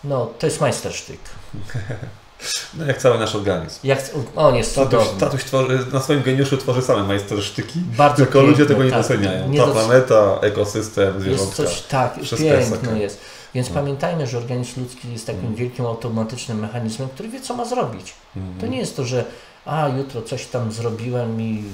no, 0.05 0.27
to 0.39 0.47
jest 0.47 0.61
majstersztyk. 0.61 1.21
No 2.75 2.87
jak 2.87 2.99
cały 2.99 3.19
nasz 3.19 3.35
organizm. 3.35 3.79
Jak, 3.85 4.11
on 4.37 4.55
jest 4.57 4.75
Tatuś, 4.75 5.05
tatuś 5.19 5.45
tworzy, 5.45 5.79
na 5.93 6.01
swoim 6.01 6.23
geniuszu 6.23 6.57
tworzy 6.57 6.83
same 6.83 7.03
majstersztyki, 7.03 7.79
Bardzo 7.97 8.17
tylko 8.17 8.33
piękny, 8.33 8.51
ludzie 8.51 8.67
tego 8.67 8.85
nie 8.85 8.91
tak. 8.91 9.03
doceniają. 9.03 9.49
Nie 9.49 9.59
Ta 9.59 9.67
doc- 9.67 9.73
planeta, 9.75 10.39
ekosystem, 10.43 11.07
Jest 11.15 11.21
zwierzątka. 11.21 11.57
coś 11.57 11.83
tak, 11.83 12.15
Wszystko 12.23 12.49
jest 12.49 12.71
piękne 12.73 12.99
jest. 13.01 13.21
Więc 13.55 13.69
No. 13.69 13.75
pamiętajmy, 13.75 14.27
że 14.27 14.39
organizm 14.39 14.81
ludzki 14.81 15.13
jest 15.13 15.27
takim 15.27 15.55
wielkim 15.55 15.87
automatycznym 15.87 16.59
mechanizmem, 16.59 17.09
który 17.09 17.29
wie, 17.29 17.41
co 17.41 17.55
ma 17.55 17.65
zrobić. 17.65 18.15
Mhm. 18.37 18.61
To 18.61 18.67
nie 18.67 18.79
jest 18.79 18.97
to, 18.97 19.05
że 19.05 19.25
a 19.65 19.89
jutro 19.89 20.23
coś 20.23 20.47
tam 20.47 20.73
zrobiłem 20.73 21.41
i 21.41 21.65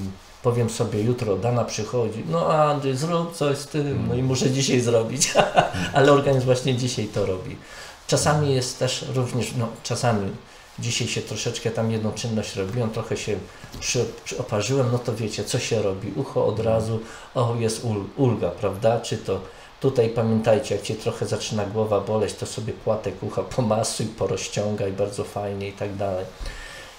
powiem 0.42 0.70
sobie 0.70 1.02
jutro, 1.02 1.36
dana 1.36 1.64
przychodzi, 1.64 2.24
no 2.28 2.46
Andrzej, 2.54 2.96
zrób 2.96 3.36
coś 3.36 3.58
z 3.58 3.66
tym, 3.66 4.04
no 4.08 4.14
i 4.14 4.22
muszę 4.22 4.50
dzisiaj 4.50 4.80
zrobić. 4.80 5.34
Ale 5.94 6.12
organizm 6.12 6.46
właśnie 6.46 6.74
dzisiaj 6.74 7.04
to 7.06 7.26
robi. 7.26 7.56
Czasami 8.06 8.54
jest 8.54 8.78
też 8.78 9.04
również, 9.14 9.52
no 9.58 9.68
czasami 9.82 10.30
dzisiaj 10.78 11.08
się 11.08 11.22
troszeczkę 11.22 11.70
tam 11.70 11.90
jedną 11.90 12.12
czynność 12.12 12.56
robiłem, 12.56 12.90
trochę 12.90 13.16
się 13.16 13.36
przy, 13.80 14.04
przy 14.24 14.38
oparzyłem, 14.38 14.88
no 14.92 14.98
to 14.98 15.14
wiecie, 15.14 15.44
co 15.44 15.58
się 15.58 15.82
robi. 15.82 16.12
Ucho 16.16 16.46
od 16.46 16.60
razu, 16.60 17.00
o 17.34 17.54
jest 17.58 17.84
ul, 17.84 18.04
ulga, 18.16 18.50
prawda? 18.50 19.00
Czy 19.00 19.18
to 19.18 19.40
tutaj 19.80 20.08
pamiętajcie, 20.08 20.74
jak 20.74 20.84
Cię 20.84 20.94
trochę 20.94 21.26
zaczyna 21.26 21.66
głowa 21.66 22.00
boleć, 22.00 22.34
to 22.34 22.46
sobie 22.46 22.72
płatek 22.72 23.22
ucha 23.22 23.42
pomasuj, 23.42 24.06
porozciągaj 24.06 24.92
bardzo 24.92 25.24
fajnie 25.24 25.68
i 25.68 25.72
tak 25.72 25.96
dalej. 25.96 26.24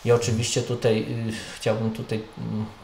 Ja 0.05 0.15
oczywiście 0.15 0.61
tutaj 0.61 1.01
y, 1.29 1.33
chciałbym 1.55 1.91
tutaj 1.91 2.23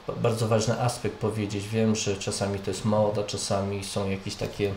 ba- 0.08 0.14
bardzo 0.14 0.48
ważny 0.48 0.82
aspekt 0.82 1.16
powiedzieć. 1.16 1.68
Wiem, 1.68 1.96
że 1.96 2.18
czasami 2.18 2.60
to 2.60 2.72
jest 2.72 2.86
moda, 2.86 3.24
czasami 3.24 3.84
są 3.84 4.10
jakieś 4.10 4.36
takie, 4.36 4.74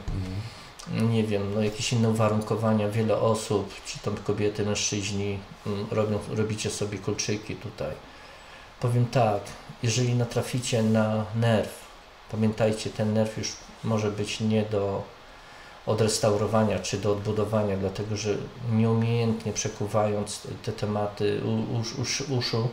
nie 0.95 1.25
wiem, 1.25 1.55
no 1.55 1.63
jakieś 1.63 1.93
inne 1.93 2.09
uwarunkowania. 2.09 2.89
Wiele 2.89 3.21
osób, 3.21 3.75
czy 3.87 3.99
tam 3.99 4.17
kobiety, 4.17 4.65
mężczyźni 4.65 5.39
mm, 5.67 5.87
robią, 5.91 6.19
robicie 6.31 6.71
sobie 6.71 6.99
kulczyki 6.99 7.57
tutaj. 7.57 7.93
Powiem 8.81 9.07
tak, 9.07 9.41
jeżeli 9.83 10.15
natraficie 10.15 10.83
na 10.83 11.25
nerw, 11.35 11.87
pamiętajcie, 12.31 12.91
ten 12.91 13.15
nerw 13.15 13.39
już 13.39 13.53
może 13.85 14.11
być 14.11 14.41
nie 14.41 14.63
do 14.63 15.03
odrestaurowania 15.87 16.79
czy 16.79 16.99
do 16.99 17.13
odbudowania, 17.13 17.77
dlatego 17.77 18.17
że 18.17 18.37
nieumiejętnie 18.73 19.53
przekuwając 19.53 20.43
te 20.63 20.73
tematy 20.73 21.41
usz, 21.81 21.95
usz, 21.99 22.21
uszu, 22.21 22.69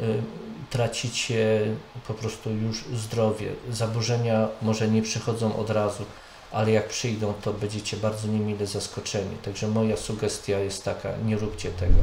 y, 0.00 0.22
tracicie 0.70 1.66
po 2.08 2.14
prostu 2.14 2.50
już 2.50 2.84
zdrowie. 2.84 3.52
Zaburzenia 3.70 4.48
może 4.62 4.88
nie 4.88 5.02
przychodzą 5.02 5.56
od 5.56 5.70
razu, 5.70 6.04
ale 6.52 6.70
jak 6.70 6.88
przyjdą, 6.88 7.32
to 7.42 7.52
będziecie 7.52 7.96
bardzo 7.96 8.28
niemile 8.28 8.66
zaskoczeni. 8.66 9.36
Także 9.44 9.68
moja 9.68 9.96
sugestia 9.96 10.58
jest 10.58 10.84
taka, 10.84 11.08
nie 11.24 11.36
róbcie 11.36 11.70
tego. 11.70 11.98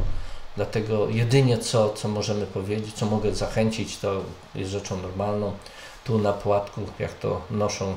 Dlatego 0.56 1.10
jedynie 1.10 1.58
co, 1.58 1.90
co 1.90 2.08
możemy 2.08 2.46
powiedzieć, 2.46 2.96
co 2.96 3.06
mogę 3.06 3.36
zachęcić, 3.36 3.98
to 3.98 4.22
jest 4.56 4.72
rzeczą 4.72 5.02
normalną. 5.02 5.54
Tu 6.04 6.18
na 6.18 6.34
płatku, 6.34 6.82
jak 7.00 7.14
to 7.14 7.42
noszą 7.52 7.96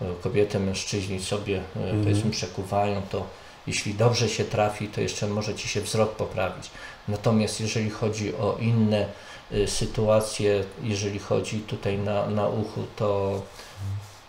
e, 0.00 0.06
kobiety, 0.22 0.60
mężczyźni 0.60 1.20
sobie, 1.20 1.62
e, 1.76 1.94
powiedzmy, 2.04 2.30
przekuwają, 2.30 3.02
to 3.10 3.26
jeśli 3.66 3.94
dobrze 3.94 4.28
się 4.28 4.44
trafi, 4.44 4.88
to 4.88 5.00
jeszcze 5.00 5.26
może 5.26 5.54
Ci 5.54 5.68
się 5.68 5.80
wzrok 5.80 6.10
poprawić. 6.10 6.70
Natomiast 7.08 7.60
jeżeli 7.60 7.90
chodzi 7.90 8.36
o 8.36 8.56
inne 8.60 9.06
y, 9.52 9.66
sytuacje, 9.66 10.64
jeżeli 10.82 11.18
chodzi 11.18 11.60
tutaj 11.60 11.98
na, 11.98 12.26
na 12.26 12.48
uchu, 12.48 12.82
to 12.96 13.42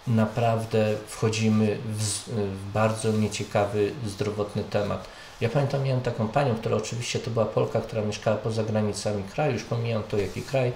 naprawdę 0.07 0.95
wchodzimy 1.07 1.77
w, 1.85 2.03
w 2.29 2.71
bardzo 2.73 3.11
nieciekawy, 3.11 3.91
zdrowotny 4.05 4.63
temat. 4.63 5.07
Ja 5.41 5.49
pamiętam, 5.49 5.83
miałem 5.83 6.01
taką 6.01 6.27
panią, 6.27 6.55
która 6.55 6.77
oczywiście 6.77 7.19
to 7.19 7.31
była 7.31 7.45
Polka, 7.45 7.81
która 7.81 8.01
mieszkała 8.01 8.37
poza 8.37 8.63
granicami 8.63 9.23
kraju, 9.23 9.53
już 9.53 9.63
pomijam 9.63 10.03
to 10.03 10.17
jaki 10.17 10.41
kraj. 10.41 10.71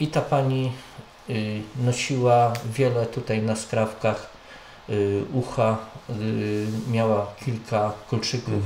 I 0.00 0.08
ta 0.08 0.20
pani 0.20 0.72
y, 1.30 1.62
nosiła 1.76 2.52
wiele 2.64 3.06
tutaj 3.06 3.42
na 3.42 3.56
skrawkach 3.56 4.30
y, 4.90 5.24
ucha, 5.32 5.76
y, 6.10 6.66
miała 6.90 7.26
kilka 7.44 7.92
kolczyków. 8.10 8.62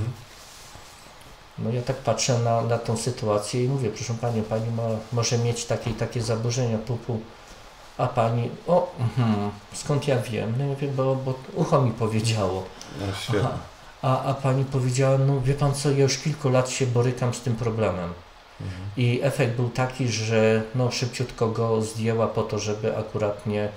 No 1.58 1.70
ja 1.70 1.82
tak 1.82 1.96
patrzę 1.96 2.38
na, 2.38 2.62
na 2.62 2.78
tą 2.78 2.96
sytuację 2.96 3.64
i 3.64 3.68
mówię, 3.68 3.90
proszę 3.90 4.14
Panią, 4.20 4.42
Pani 4.42 4.70
ma, 4.70 4.82
może 5.12 5.38
mieć 5.38 5.64
takie 5.64 5.90
takie 5.90 6.22
zaburzenia 6.22 6.78
pupu, 6.78 7.20
a 7.98 8.06
Pani, 8.06 8.50
o, 8.66 8.92
mhm, 9.00 9.50
skąd 9.72 10.08
ja 10.08 10.18
wiem? 10.18 10.54
No 10.58 10.64
ja 10.64 10.76
wiem, 10.76 10.94
bo, 10.94 11.16
bo 11.16 11.34
ucho 11.54 11.82
mi 11.82 11.90
powiedziało. 11.90 12.64
No. 13.00 13.38
Aha. 13.40 13.50
A, 14.02 14.22
a 14.22 14.34
Pani 14.34 14.64
powiedziała, 14.64 15.18
no 15.18 15.40
wie 15.40 15.54
Pan 15.54 15.74
co, 15.74 15.90
ja 15.90 16.02
już 16.02 16.18
kilku 16.18 16.48
lat 16.48 16.70
się 16.70 16.86
borykam 16.86 17.34
z 17.34 17.40
tym 17.40 17.56
problemem. 17.56 18.12
I 18.96 19.20
efekt 19.22 19.56
był 19.56 19.68
taki, 19.68 20.08
że 20.08 20.62
no, 20.74 20.90
szybciutko 20.90 21.48
go 21.48 21.82
zdjęła 21.82 22.26
po 22.26 22.42
to, 22.42 22.58
żeby 22.58 22.96
akurat 22.96 23.46
nie, 23.46 23.68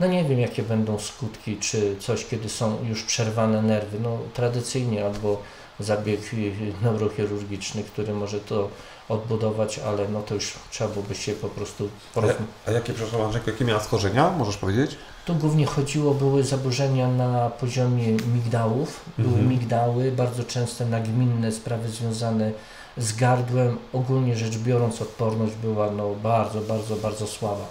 no 0.00 0.06
nie 0.06 0.24
wiem 0.24 0.40
jakie 0.40 0.62
będą 0.62 0.98
skutki, 0.98 1.56
czy 1.56 1.96
coś, 1.96 2.26
kiedy 2.26 2.48
są 2.48 2.78
już 2.88 3.02
przerwane 3.02 3.62
nerwy. 3.62 4.00
No 4.00 4.18
tradycyjnie 4.34 5.06
albo 5.06 5.42
zabieg 5.80 6.34
y, 6.34 6.52
neurochirurgiczny, 6.82 7.82
który 7.84 8.14
może 8.14 8.40
to 8.40 8.68
odbudować, 9.08 9.78
ale 9.78 10.08
no 10.08 10.22
to 10.22 10.34
już 10.34 10.52
trzeba 10.70 10.90
byłoby 10.90 11.14
się 11.14 11.32
po 11.32 11.48
prostu 11.48 11.88
A, 12.10 12.14
porozmawiać. 12.14 12.48
a 12.66 12.70
jakie, 12.70 12.92
przepraszam 12.92 13.20
Andrzejku, 13.20 13.50
jakie 13.50 13.64
miała 13.64 13.80
schorzenia? 13.80 14.30
Możesz 14.30 14.56
powiedzieć? 14.56 14.96
Tu 15.24 15.34
głównie 15.34 15.66
chodziło, 15.66 16.14
były 16.14 16.44
zaburzenia 16.44 17.08
na 17.08 17.50
poziomie 17.50 18.06
migdałów. 18.34 19.00
Były 19.18 19.28
Mhm. 19.32 19.48
migdały, 19.48 20.12
bardzo 20.12 20.44
często 20.44 20.84
nagminne 20.86 21.52
sprawy 21.52 21.88
związane 21.88 22.52
z 22.96 23.16
gardłem. 23.16 23.78
Ogólnie 23.92 24.36
rzecz 24.36 24.58
biorąc, 24.58 25.02
odporność 25.02 25.54
była 25.54 25.90
no, 25.90 26.14
bardzo, 26.22 26.60
bardzo, 26.60 26.96
bardzo 26.96 27.26
słaba. 27.26 27.66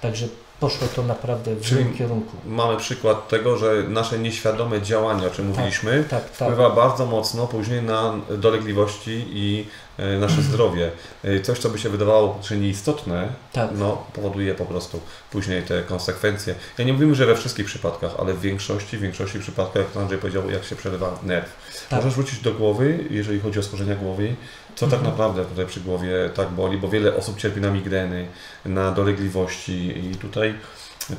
Także 0.00 0.28
poszło 0.60 0.88
to 0.96 1.02
naprawdę 1.02 1.54
w 1.54 1.60
Czyli 1.60 1.82
złym 1.82 1.94
kierunku. 1.94 2.36
Mamy 2.46 2.76
przykład 2.76 3.28
tego, 3.28 3.56
że 3.56 3.84
nasze 3.88 4.18
nieświadome 4.18 4.82
działanie, 4.82 5.26
o 5.26 5.30
czym 5.30 5.46
mówiliśmy, 5.46 6.04
tak, 6.10 6.24
tak. 6.24 6.32
wpływa 6.32 6.70
bardzo 6.70 7.06
mocno 7.06 7.46
później 7.46 7.82
na 7.82 8.14
dolegliwości 8.38 9.24
i 9.30 9.66
e, 9.98 10.18
nasze 10.18 10.42
zdrowie. 10.48 10.90
E, 11.24 11.40
Coś, 11.40 11.58
co 11.58 11.68
by 11.70 11.78
się 11.78 11.88
wydawało 11.88 12.38
czy 12.42 12.56
nieistotne, 12.56 13.28
Tak. 13.52 13.70
no, 13.74 14.04
powoduje 14.12 14.54
po 14.54 14.64
prostu 14.64 15.00
później 15.30 15.62
te 15.62 15.82
konsekwencje. 15.82 16.54
Ja 16.78 16.84
nie 16.84 16.92
mówimy, 16.92 17.14
że 17.14 17.26
we 17.26 17.36
wszystkich 17.36 17.66
przypadkach, 17.66 18.10
ale 18.18 18.34
w 18.34 18.40
większości, 18.40 18.96
w 18.96 19.00
większości 19.00 19.38
przypadków, 19.38 19.76
jak 19.76 19.96
Andrzej 19.96 20.18
powiedział, 20.18 20.50
jak 20.50 20.64
się 20.64 20.76
przerywa 20.76 21.18
nerw. 21.22 21.48
Tak. 21.90 21.98
Możesz 21.98 22.14
wrócić 22.14 22.40
do 22.40 22.52
głowy, 22.54 23.04
jeżeli 23.10 23.40
chodzi 23.40 23.58
o 23.58 23.62
schorzenia 23.62 23.94
głowy, 23.94 24.34
co 24.80 24.86
Mhm. 24.86 25.02
tak 25.02 25.10
naprawdę 25.10 25.44
tutaj 25.44 25.66
przy 25.66 25.80
głowie 25.80 26.10
tak 26.34 26.48
boli, 26.50 26.78
bo 26.78 26.88
wiele 26.88 27.16
osób 27.16 27.38
cierpi 27.38 27.60
na 27.60 27.70
migreny, 27.70 28.26
na 28.64 28.92
dolegliwości 28.92 29.98
i 30.10 30.16
tutaj 30.16 30.54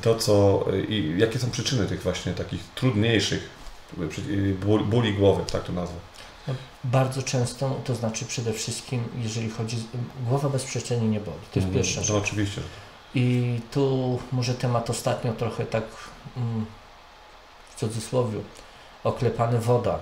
to, 0.02 0.16
co 0.16 0.66
i 0.90 1.16
jakie 1.18 1.40
są 1.40 1.52
przyczyny 1.52 1.86
tych 1.88 2.02
właśnie 2.04 2.34
takich 2.34 2.62
trudniejszych 2.76 3.50
bóli 4.86 5.14
głowy, 5.14 5.44
tak 5.52 5.64
to 5.64 5.74
nazwę. 5.74 5.96
Bardzo 6.84 7.24
często, 7.24 7.80
to 7.86 7.96
znaczy 7.96 8.26
przede 8.26 8.54
wszystkim, 8.54 9.04
jeżeli 9.18 9.50
chodzi, 9.50 9.78
głowa 10.28 10.50
bezprzecznie 10.50 10.98
nie 10.98 11.20
boli. 11.20 11.38
To 11.54 11.60
jest 11.60 11.72
pierwsza 11.74 12.00
No 12.02 12.06
rzecz. 12.08 12.16
oczywiście. 12.24 12.62
I 13.16 13.60
tu 13.72 14.20
może 14.32 14.54
temat 14.54 14.90
ostatnio 14.90 15.34
trochę 15.34 15.66
tak 15.66 15.84
mm, 16.38 16.66
w 17.70 17.80
cudzysłowie 17.80 18.40
oklepany 19.04 19.60
woda. 19.60 20.00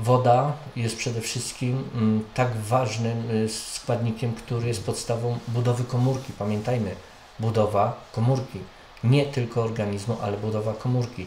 Woda 0.00 0.52
jest 0.76 0.96
przede 0.96 1.20
wszystkim 1.20 1.84
mm, 1.94 2.24
tak 2.34 2.56
ważnym 2.56 3.30
y, 3.30 3.48
składnikiem, 3.48 4.34
który 4.34 4.68
jest 4.68 4.86
podstawą 4.86 5.38
budowy 5.48 5.84
komórki. 5.84 6.32
Pamiętajmy, 6.38 6.94
budowa 7.38 7.96
komórki. 8.12 8.58
Nie 9.04 9.26
tylko 9.26 9.62
organizmu, 9.62 10.16
ale 10.22 10.36
budowa 10.36 10.72
komórki. 10.74 11.26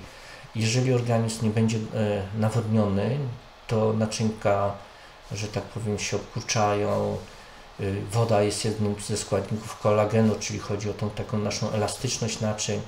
Jeżeli 0.55 0.93
organizm 0.93 1.45
nie 1.45 1.51
będzie 1.51 1.77
e, 1.77 1.81
nawodniony, 2.39 3.17
to 3.67 3.93
naczynka, 3.93 4.73
że 5.31 5.47
tak 5.47 5.63
powiem, 5.63 5.99
się 5.99 6.17
obkurczają, 6.17 7.17
Y, 7.79 8.01
Woda 8.11 8.41
jest 8.41 8.65
jednym 8.65 8.95
ze 9.07 9.17
składników 9.17 9.79
kolagenu, 9.79 10.35
czyli 10.39 10.59
chodzi 10.59 10.89
o 10.89 10.93
tą 10.93 11.09
taką 11.09 11.37
naszą 11.37 11.71
elastyczność 11.71 12.39
naczyń. 12.39 12.81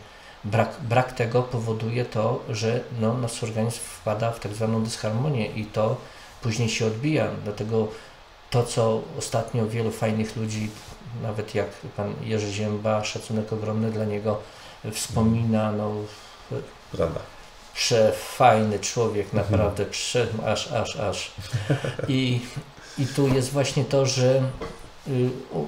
Brak, 0.46 0.76
brak 0.82 1.12
tego 1.12 1.44
powoduje 1.44 2.06
to, 2.06 2.40
że 2.50 2.84
no, 3.00 3.14
nasz 3.14 3.44
organizm 3.44 3.80
wpada 3.80 4.32
w 4.32 4.40
tak 4.40 4.54
zwaną 4.54 4.84
dysharmonię 4.84 5.48
i 5.48 5.66
to 5.66 5.98
później 6.42 6.70
się 6.70 6.86
odbija. 6.86 7.28
Dlatego 7.44 7.88
to, 8.50 8.64
co 8.64 9.02
ostatnio 9.18 9.68
wielu 9.68 9.92
fajnych 9.92 10.36
ludzi, 10.36 10.70
nawet 11.22 11.56
jak 11.56 11.68
pan 11.98 12.14
Jerzy 12.22 12.52
Zięba, 12.52 13.04
szacunek 13.04 13.54
ogromny 13.54 13.92
dla 13.92 14.06
niego, 14.06 14.40
wspomina, 14.92 15.72
no, 15.72 15.92
Prawda. 16.92 17.20
przefajny 17.74 18.80
człowiek, 18.80 19.34
naprawdę, 19.34 19.86
prze, 19.86 20.28
aż, 20.46 20.72
aż, 20.72 20.96
aż. 20.96 21.32
I, 22.08 22.42
I 22.98 23.08
tu 23.08 23.28
jest 23.28 23.52
właśnie 23.52 23.86
to, 23.86 24.06
że 24.06 24.42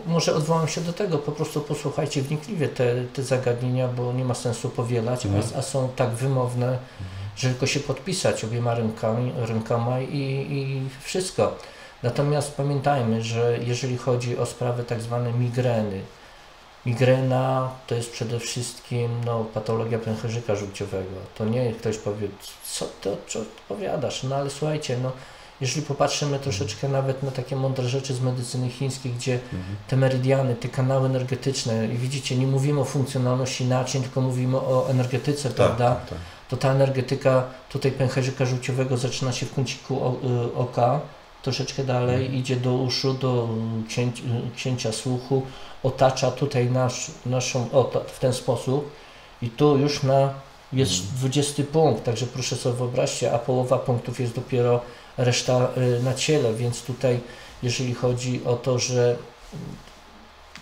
może 0.08 0.36
odwołam 0.36 0.68
się 0.68 0.82
do 0.82 0.94
tego, 0.94 1.18
po 1.18 1.32
prostu 1.32 1.62
posłuchajcie 1.62 2.22
wnikliwie 2.22 2.68
te, 2.68 3.04
te 3.14 3.24
zagadnienia, 3.24 3.88
bo 3.88 4.14
nie 4.14 4.26
ma 4.26 4.34
sensu 4.34 4.70
powielać, 4.70 5.26
a, 5.26 5.58
a 5.58 5.62
są 5.62 5.90
tak 5.96 6.10
wymowne, 6.10 6.78
że 7.36 7.50
tylko 7.50 7.68
się 7.68 7.80
podpisać 7.80 8.44
obiema 8.44 8.76
rękami, 8.76 9.34
rękoma 9.38 10.00
i, 10.00 10.48
i 10.52 10.82
wszystko. 11.02 11.56
Natomiast 12.04 12.56
pamiętajmy, 12.56 13.24
że 13.24 13.58
jeżeli 13.66 13.98
chodzi 13.98 14.38
o 14.38 14.46
sprawy 14.46 14.84
tak 14.84 15.02
zwane 15.02 15.34
migreny, 15.34 16.02
Migrena 16.88 17.70
to 17.88 17.96
jest 17.96 18.12
przede 18.12 18.40
wszystkim 18.40 19.12
no, 19.26 19.44
patologia 19.44 20.00
pęcherzyka 20.00 20.56
żółciowego. 20.56 21.16
To 21.36 21.46
nie 21.46 21.72
ktoś 21.74 21.98
powie, 21.98 22.28
co 22.64 22.86
ty 23.02 23.12
odpowiadasz? 23.40 24.24
No 24.24 24.36
ale 24.36 24.50
słuchajcie, 24.50 24.98
no, 25.04 25.12
jeżeli 25.62 25.86
popatrzymy 25.86 26.40
troszeczkę 26.40 26.90
nawet 26.90 27.24
na 27.24 27.32
takie 27.32 27.56
mądre 27.56 27.90
rzeczy 27.90 28.14
z 28.14 28.22
medycyny 28.22 28.70
chińskiej, 28.70 29.12
gdzie 29.12 29.40
te 29.88 29.98
meridiany, 29.98 30.56
te 30.56 30.70
kanały 30.70 31.06
energetyczne, 31.06 31.86
i 31.86 31.98
widzicie, 31.98 32.38
nie 32.38 32.48
mówimy 32.48 32.80
o 32.82 32.86
funkcjonalności 32.86 33.66
naczyń, 33.66 34.02
tylko 34.04 34.22
mówimy 34.22 34.58
o 34.58 34.88
energetyce, 34.90 35.50
prawda? 35.50 35.96
Tak, 35.96 36.10
tak. 36.10 36.18
to 36.50 36.58
ta 36.58 36.72
energetyka 36.72 37.44
tutaj 37.70 37.92
pęcherzyka 37.92 38.46
żółciowego 38.46 38.98
zaczyna 38.98 39.32
się 39.32 39.46
w 39.46 39.54
kąciku 39.54 39.96
y, 39.96 40.56
oka, 40.56 41.00
troszeczkę 41.44 41.84
dalej 41.84 42.16
Mhm. 42.26 42.36
idzie 42.36 42.56
do 42.56 42.74
uszu, 42.74 43.14
do 43.14 43.50
księcia 44.56 44.92
słuchu, 44.92 45.44
otacza 45.84 46.32
tutaj 46.32 46.72
nasz, 46.72 47.12
naszą 47.26 47.70
w 48.08 48.20
ten 48.20 48.34
sposób 48.34 48.92
i 49.42 49.50
tu 49.50 49.78
już 49.78 50.04
na 50.04 50.34
jest 50.74 51.02
Mhm. 51.02 51.18
20 51.20 51.64
punkt, 51.64 52.04
także 52.04 52.28
proszę 52.28 52.56
sobie 52.56 52.76
wyobraźcie, 52.76 53.34
a 53.34 53.40
połowa 53.40 53.78
punktów 53.78 54.20
jest 54.20 54.36
dopiero 54.36 54.82
reszta 55.18 55.68
y, 55.78 56.04
na 56.04 56.14
ciele, 56.14 56.54
więc 56.54 56.82
tutaj 56.82 57.20
jeżeli 57.64 57.94
chodzi 57.94 58.42
o 58.46 58.56
to, 58.56 58.80
że 58.80 59.16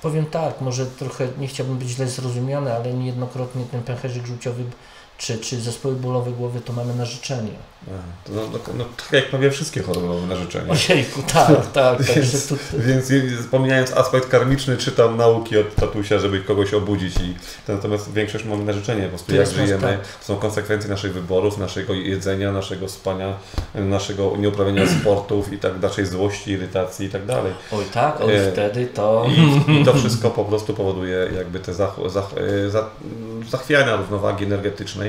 powiem 0.01 0.25
tak, 0.25 0.61
może 0.61 0.85
trochę 0.85 1.27
nie 1.37 1.47
chciałbym 1.47 1.77
być 1.77 1.89
źle 1.89 2.07
zrozumiany, 2.07 2.73
ale 2.73 2.93
niejednokrotnie 2.93 3.65
ten 3.71 3.83
pęcherzyk 3.83 4.25
żółciowy 4.25 4.63
czy, 5.17 5.37
czy 5.37 5.61
zespoły 5.61 5.95
bólowe 5.95 6.31
głowy 6.31 6.61
to 6.61 6.73
mamy 6.73 6.95
na 6.95 7.05
życzenie. 7.05 7.51
No, 8.29 8.41
no, 8.53 8.59
no, 8.77 8.85
tak 8.97 9.11
jak 9.11 9.29
prawie 9.29 9.51
wszystkie 9.51 9.81
choroby 9.81 10.27
na 10.27 10.35
życzenie. 10.35 10.71
Ojejku, 10.71 11.21
tak, 11.33 11.71
tak, 11.71 11.97
także 12.07 12.21
Więc, 12.21 12.47
tu, 12.47 12.57
więc 12.73 13.47
pomijając 13.51 13.93
aspekt 13.93 14.29
karmiczny, 14.29 14.77
czytam 14.77 15.17
nauki 15.17 15.57
od 15.57 15.75
tatusia, 15.75 16.19
żeby 16.19 16.41
kogoś 16.41 16.73
obudzić 16.73 17.15
i 17.15 17.35
natomiast 17.67 18.13
większość 18.13 18.45
mamy 18.45 18.63
na 18.63 18.73
życzenie, 18.73 19.03
po 19.03 19.09
prostu 19.09 19.35
jak 19.35 19.47
żyjemy, 19.47 19.81
tak. 19.81 20.17
to 20.19 20.25
są 20.25 20.37
konsekwencje 20.37 20.89
naszych 20.89 21.13
wyborów, 21.13 21.57
naszego 21.57 21.93
jedzenia, 21.93 22.51
naszego 22.51 22.89
spania, 22.89 23.37
naszego 23.75 24.37
nieuprawiania 24.37 24.87
sportów 25.01 25.53
i 25.53 25.57
tak 25.57 25.81
naszej 25.81 26.05
złości, 26.05 26.51
irytacji 26.51 27.07
i 27.07 27.09
tak 27.09 27.25
dalej. 27.25 27.53
oj 27.71 27.85
tak, 27.93 28.21
oj 28.21 28.35
E, 28.35 28.51
wtedy 28.51 28.85
to... 28.85 29.27
I, 29.67 29.81
I 29.81 29.85
to 29.85 29.93
wszystko 29.93 30.29
po 30.29 30.45
prostu 30.45 30.73
powoduje 30.73 31.29
jakby 31.37 31.59
te 31.59 31.73
zach, 31.73 31.95
zach, 32.07 32.25
e, 32.65 32.69
za, 32.69 32.89
zachwiania 33.49 33.95
równowagi 33.95 34.45
energetycznej, 34.45 35.04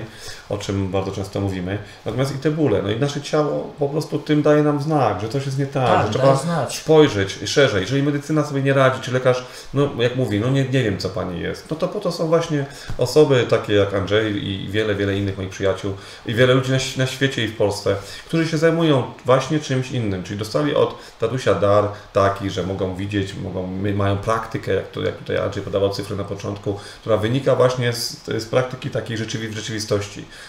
o 0.49 0.59
czym 0.59 0.89
bardzo 0.91 1.13
często 1.13 1.41
mówimy. 1.41 1.79
Natomiast 2.05 2.35
i 2.35 2.39
te 2.39 2.51
bóle, 2.51 2.83
no 2.83 2.91
i 2.91 3.01
nasze 3.01 3.21
ciało 3.23 3.73
po 3.79 3.89
prostu 3.89 4.19
tym 4.19 4.43
daje 4.43 4.63
nam 4.63 4.83
znak, 4.83 5.21
że 5.21 5.29
coś 5.29 5.47
jest 5.47 5.59
nie 5.59 5.67
tak, 5.67 5.87
Tak, 5.89 6.07
że 6.07 6.13
trzeba 6.19 6.37
znać. 6.37 6.79
spojrzeć 6.79 7.39
szerzej. 7.45 7.81
Jeżeli 7.81 8.03
medycyna 8.03 8.45
sobie 8.45 8.63
nie 8.63 8.73
radzi, 8.73 9.01
czy 9.01 9.13
lekarz, 9.13 9.45
no 9.75 9.89
jak 9.99 10.17
mówi, 10.17 10.41
no 10.41 10.51
nie, 10.51 10.65
nie 10.65 10.83
wiem 10.83 10.99
co 10.99 11.09
pani 11.09 11.41
jest, 11.41 11.71
no 11.71 11.77
to 11.77 11.89
po 11.89 12.01
to 12.01 12.13
są 12.13 12.27
właśnie 12.27 12.67
osoby 12.99 13.45
takie 13.51 13.73
jak 13.75 13.95
Andrzej 13.95 14.49
i 14.49 14.69
wiele, 14.69 14.95
wiele 14.95 15.17
innych 15.19 15.37
moich 15.37 15.51
przyjaciół 15.51 15.93
i 16.27 16.35
wiele 16.35 16.55
ludzi 16.55 16.71
na, 16.73 16.79
na 16.97 17.07
świecie 17.07 17.45
i 17.45 17.49
w 17.49 17.57
Polsce, 17.57 17.97
którzy 18.27 18.49
się 18.49 18.59
zajmują 18.59 19.03
właśnie 19.25 19.61
czymś 19.61 19.91
innym, 19.91 20.23
czyli 20.23 20.39
dostali 20.39 20.75
od 20.75 20.99
tatusia 21.21 21.55
dar 21.55 21.89
taki, 22.13 22.51
że 22.51 22.63
mogą 22.63 22.97
widzieć, 22.97 23.35
mogą, 23.35 23.67
mają 23.95 24.17
praktykę, 24.17 24.75
jak, 24.75 24.91
to, 24.91 25.03
jak 25.03 25.17
tutaj 25.17 25.37
Andrzej 25.39 25.63
podawał 25.63 25.91
cyfry 25.91 26.17
na 26.17 26.25
początku, 26.25 26.77
która 27.01 27.17
wynika 27.17 27.55
właśnie 27.57 27.93
z, 27.93 28.25
z 28.27 28.45
praktyki 28.45 28.91
takiej 28.91 29.17
rzeczywi, 29.17 29.49
w 29.49 29.55
rzeczywistości, 29.55 29.86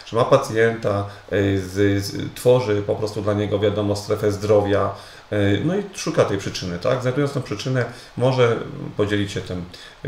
że 0.06 0.18
ma 0.18 0.26
pacjenta, 0.26 1.06
y, 1.34 1.62
z, 1.62 2.04
z, 2.06 2.34
tworzy 2.36 2.84
po 2.88 2.96
prostu 2.96 3.22
dla 3.22 3.34
niego, 3.34 3.60
wiadomo, 3.60 3.96
strefę 3.96 4.32
zdrowia, 4.32 4.96
y, 5.34 5.62
no 5.66 5.78
i 5.78 5.84
szuka 5.94 6.26
tej 6.26 6.38
przyczyny, 6.38 6.80
tak? 6.80 7.02
Znajdując 7.02 7.34
tą 7.34 7.42
przyczynę, 7.42 7.86
może 8.18 8.58
podzielić 8.98 9.32
się 9.32 9.42
tym 9.42 9.66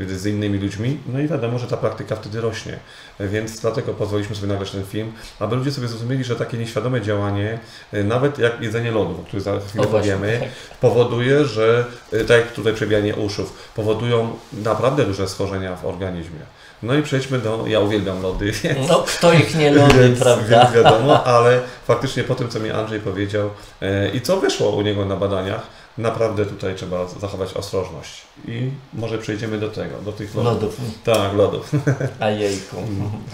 z 0.07 0.25
innymi 0.25 0.59
ludźmi, 0.59 0.99
no 1.07 1.19
i 1.19 1.27
wiadomo, 1.27 1.59
że 1.59 1.67
ta 1.67 1.77
praktyka 1.77 2.15
wtedy 2.15 2.41
rośnie. 2.41 2.79
Więc 3.19 3.59
dlatego 3.59 3.93
pozwoliliśmy 3.93 4.35
sobie 4.35 4.47
nagrać 4.47 4.71
ten 4.71 4.85
film, 4.85 5.11
aby 5.39 5.55
ludzie 5.55 5.71
sobie 5.71 5.87
zrozumieli, 5.87 6.23
że 6.23 6.35
takie 6.35 6.57
nieświadome 6.57 7.01
działanie, 7.01 7.59
y, 7.93 8.03
nawet 8.03 8.39
jak 8.39 8.61
jedzenie 8.61 8.91
lodów, 8.91 9.19
o 9.19 9.23
których 9.23 9.43
za 9.43 9.59
chwilę 9.59 9.83
O, 9.83 9.87
powiemy, 9.87 10.37
tak. 10.39 10.49
powoduje, 10.79 11.45
że 11.45 11.85
y, 12.13 12.25
tak 12.25 12.37
jak 12.37 12.51
tutaj 12.51 12.73
przebijanie 12.73 13.15
uszów, 13.15 13.71
powodują 13.75 14.33
naprawdę 14.53 15.05
duże 15.05 15.27
schorzenia 15.27 15.75
w 15.75 15.85
organizmie. 15.85 16.39
No 16.83 16.93
i 16.93 17.03
przejdźmy 17.03 17.39
do, 17.39 17.67
ja 17.67 17.79
uwielbiam 17.79 18.21
lody, 18.21 18.51
więc 18.63 18.89
No 18.89 19.03
kto 19.07 19.33
ich 19.33 19.55
nie 19.55 19.71
lubi, 19.71 19.93
więc, 19.93 20.19
prawda? 20.19 20.61
Więc 20.63 20.75
wiadomo, 20.75 21.23
ale 21.23 21.61
faktycznie 21.87 22.23
po 22.23 22.35
tym, 22.35 22.49
co 22.49 22.59
mi 22.59 22.71
Andrzej 22.71 22.99
powiedział 22.99 23.49
e, 23.81 24.09
i 24.09 24.21
co 24.21 24.39
wyszło 24.39 24.69
u 24.69 24.81
niego 24.81 25.05
na 25.05 25.15
badaniach, 25.15 25.61
naprawdę 25.97 26.45
tutaj 26.45 26.75
trzeba 26.75 27.07
zachować 27.07 27.53
ostrożność. 27.53 28.21
I 28.47 28.69
może 28.93 29.17
przejdziemy 29.17 29.57
do 29.57 29.69
tego, 29.69 29.97
do 30.01 30.11
tych 30.11 30.35
lodów. 30.35 30.53
Lodów. 30.53 30.79
Tak, 31.03 31.33
lodów. 31.33 31.71
A 32.19 32.29
jejku, 32.29 32.77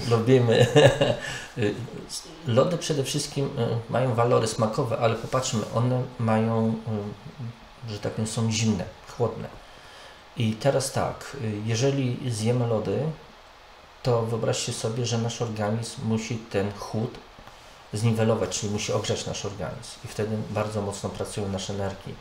lubimy. 0.09 0.67
Lody 2.47 2.77
przede 2.77 3.03
wszystkim 3.03 3.45
y, 3.45 3.49
mają 3.89 4.13
walory 4.13 4.47
smakowe, 4.47 4.97
ale 4.97 5.15
popatrzmy, 5.15 5.59
one 5.75 6.03
mają, 6.19 6.73
y, 7.87 7.91
że 7.91 7.99
tak 7.99 8.11
powiem, 8.11 8.27
są 8.27 8.51
zimne, 8.51 8.83
chłodne. 9.17 9.47
I 10.37 10.53
teraz 10.53 10.91
tak, 10.91 11.37
y, 11.43 11.51
jeżeli 11.65 12.17
zjemy 12.31 12.67
lody, 12.67 12.99
to 14.05 14.21
wyobraźcie 14.21 14.73
sobie, 14.73 15.05
że 15.05 15.17
nasz 15.17 15.41
organizm 15.41 16.07
musi 16.07 16.37
ten 16.37 16.71
chłód 16.79 17.17
zniwelować, 17.93 18.59
czyli 18.59 18.73
musi 18.73 18.93
ogrzać 18.93 19.25
nasz 19.25 19.45
organizm 19.45 19.99
i 20.05 20.07
wtedy 20.07 20.37
bardzo 20.49 20.81
mocno 20.81 21.09
pracują 21.09 21.49
nasze 21.49 21.73
nerki. 21.73 22.13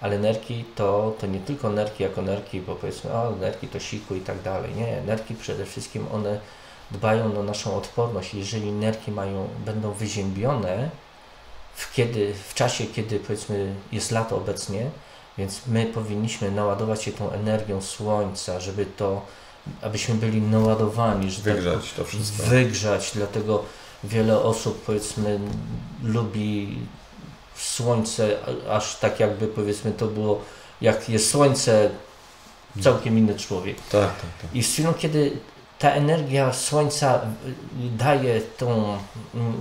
Ale 0.00 0.18
nerki 0.18 0.64
to, 0.76 1.14
to 1.20 1.26
nie 1.26 1.40
tylko 1.40 1.70
nerki 1.70 2.02
jako 2.02 2.22
nerki, 2.22 2.60
bo 2.60 2.74
powiedzmy, 2.74 3.12
o 3.12 3.30
nerki 3.30 3.68
to 3.68 3.80
siku 3.80 4.14
i 4.14 4.20
tak 4.20 4.42
dalej. 4.42 4.74
Nie, 4.74 5.02
nerki 5.02 5.34
przede 5.34 5.66
wszystkim 5.66 6.06
one 6.12 6.40
dbają 6.90 7.38
o 7.38 7.42
naszą 7.42 7.76
odporność. 7.76 8.34
Jeżeli 8.34 8.72
nerki 8.72 9.12
mają, 9.12 9.48
będą 9.64 9.92
wyziębione 9.92 10.90
w, 11.74 11.94
kiedy, 11.94 12.34
w 12.48 12.54
czasie, 12.54 12.86
kiedy 12.86 13.20
powiedzmy 13.20 13.74
jest 13.92 14.10
lato 14.10 14.36
obecnie, 14.36 14.90
więc 15.38 15.66
my 15.66 15.86
powinniśmy 15.86 16.50
naładować 16.50 17.02
się 17.02 17.12
tą 17.12 17.30
energią 17.30 17.82
słońca, 17.82 18.60
żeby 18.60 18.86
to, 18.86 19.22
abyśmy 19.82 20.14
byli 20.14 20.40
naładowani, 20.42 21.30
że 21.30 21.36
tak 21.42 21.54
Wygrzać 21.54 21.92
to 21.96 22.04
wszystko. 22.04 22.42
wygrzać, 22.42 23.10
dlatego 23.14 23.64
wiele 24.04 24.42
osób 24.42 24.82
powiedzmy 24.86 25.40
lubi 26.02 26.78
słońce, 27.56 28.36
aż 28.70 28.96
tak 28.96 29.20
jakby 29.20 29.46
powiedzmy 29.46 29.92
to 29.92 30.06
było, 30.06 30.40
jak 30.80 31.08
jest 31.08 31.30
słońce, 31.30 31.90
całkiem 32.82 33.18
inny 33.18 33.34
człowiek. 33.34 33.76
Tak, 33.76 33.90
tak, 33.90 34.30
tak. 34.42 34.54
I 34.54 34.62
z 34.62 34.72
chwilą, 34.72 34.94
kiedy 34.94 35.32
ta 35.78 35.90
energia 35.90 36.52
słońca 36.52 37.20
daje 37.96 38.40
tą 38.40 38.98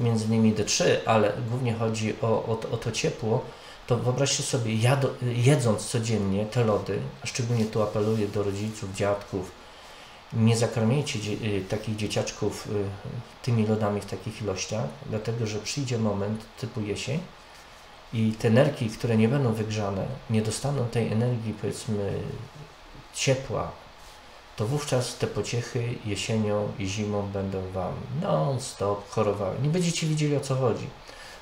między 0.04 0.26
innymi 0.26 0.56
D3, 0.56 0.84
ale 1.06 1.32
głównie 1.50 1.74
chodzi 1.74 2.14
o, 2.22 2.46
o, 2.46 2.56
to- 2.56 2.70
o 2.72 2.78
to 2.78 2.92
ciepło, 2.92 3.42
to 3.88 3.98
wyobraźcie 3.98 4.44
sobie, 4.44 4.76
jado, 4.76 5.10
jedząc 5.22 5.86
codziennie 5.86 6.46
te 6.46 6.64
lody, 6.66 7.00
a 7.24 7.28
szczególnie 7.28 7.66
tu 7.66 7.82
apeluję 7.82 8.28
do 8.28 8.44
rodziców, 8.44 8.94
dziadków, 8.96 9.52
nie 10.34 10.58
zakarmiajcie 10.58 11.20
y, 11.20 11.66
takich 11.70 11.96
dzieciaczków 11.96 12.68
y, 12.68 12.72
tymi 13.44 13.68
lodami 13.68 14.02
w 14.02 14.06
takich 14.06 14.42
ilościach, 14.42 14.86
dlatego 15.06 15.48
że 15.48 15.60
przyjdzie 15.60 15.98
moment 15.98 16.42
typu 16.60 16.82
jesień 16.82 17.20
i 18.14 18.32
te 18.32 18.50
nerki, 18.50 18.90
które 18.90 19.18
nie 19.18 19.28
będą 19.28 19.54
wygrzane, 19.54 20.06
nie 20.30 20.42
dostaną 20.42 20.86
tej 20.86 21.12
energii, 21.12 21.54
powiedzmy, 21.54 22.14
ciepła, 23.14 23.72
to 24.56 24.68
wówczas 24.68 25.18
te 25.18 25.28
pociechy 25.28 25.96
jesienią 26.06 26.68
i 26.80 26.88
zimą 26.88 27.28
będą 27.34 27.72
Wam 27.74 27.94
non-stop 28.22 29.10
chorowały. 29.10 29.56
Nie 29.64 29.70
będziecie 29.70 30.08
widzieli 30.08 30.38
o 30.38 30.40
co 30.40 30.56
chodzi. 30.56 30.88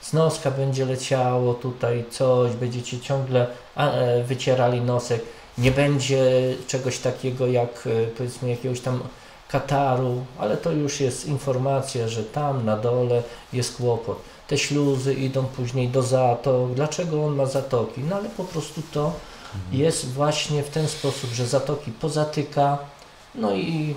Z 0.02 0.14
noska 0.14 0.52
będzie 0.52 0.86
leciało 0.86 1.54
tutaj 1.54 2.06
coś, 2.10 2.54
będziecie 2.54 3.00
ciągle 3.00 3.48
e, 3.76 4.24
wycierali 4.24 4.82
nosek. 4.82 5.22
Nie 5.58 5.72
będzie 5.72 6.56
czegoś 6.68 7.00
takiego 7.00 7.48
jak 7.48 7.88
e, 7.88 8.08
powiedzmy 8.08 8.50
jakiegoś 8.50 8.80
tam 8.80 9.04
kataru, 9.48 10.26
ale 10.38 10.58
to 10.58 10.72
już 10.72 11.00
jest 11.00 11.26
informacja, 11.26 12.08
że 12.08 12.24
tam 12.24 12.66
na 12.66 12.78
dole 12.78 13.24
jest 13.54 13.78
kłopot. 13.78 14.22
Te 14.48 14.58
śluzy 14.58 15.14
idą 15.14 15.46
później 15.46 15.90
do 15.90 16.04
zatok. 16.04 16.74
Dlaczego 16.74 17.26
on 17.26 17.36
ma 17.36 17.46
zatoki? 17.46 18.02
No 18.02 18.16
ale 18.16 18.30
po 18.30 18.44
prostu 18.44 18.82
to 18.92 19.14
jest 19.72 20.14
właśnie 20.14 20.64
w 20.64 20.70
ten 20.70 20.88
sposób, 20.88 21.30
że 21.34 21.48
zatoki 21.48 21.92
pozatyka, 21.92 22.78
no 23.36 23.56
i 23.56 23.96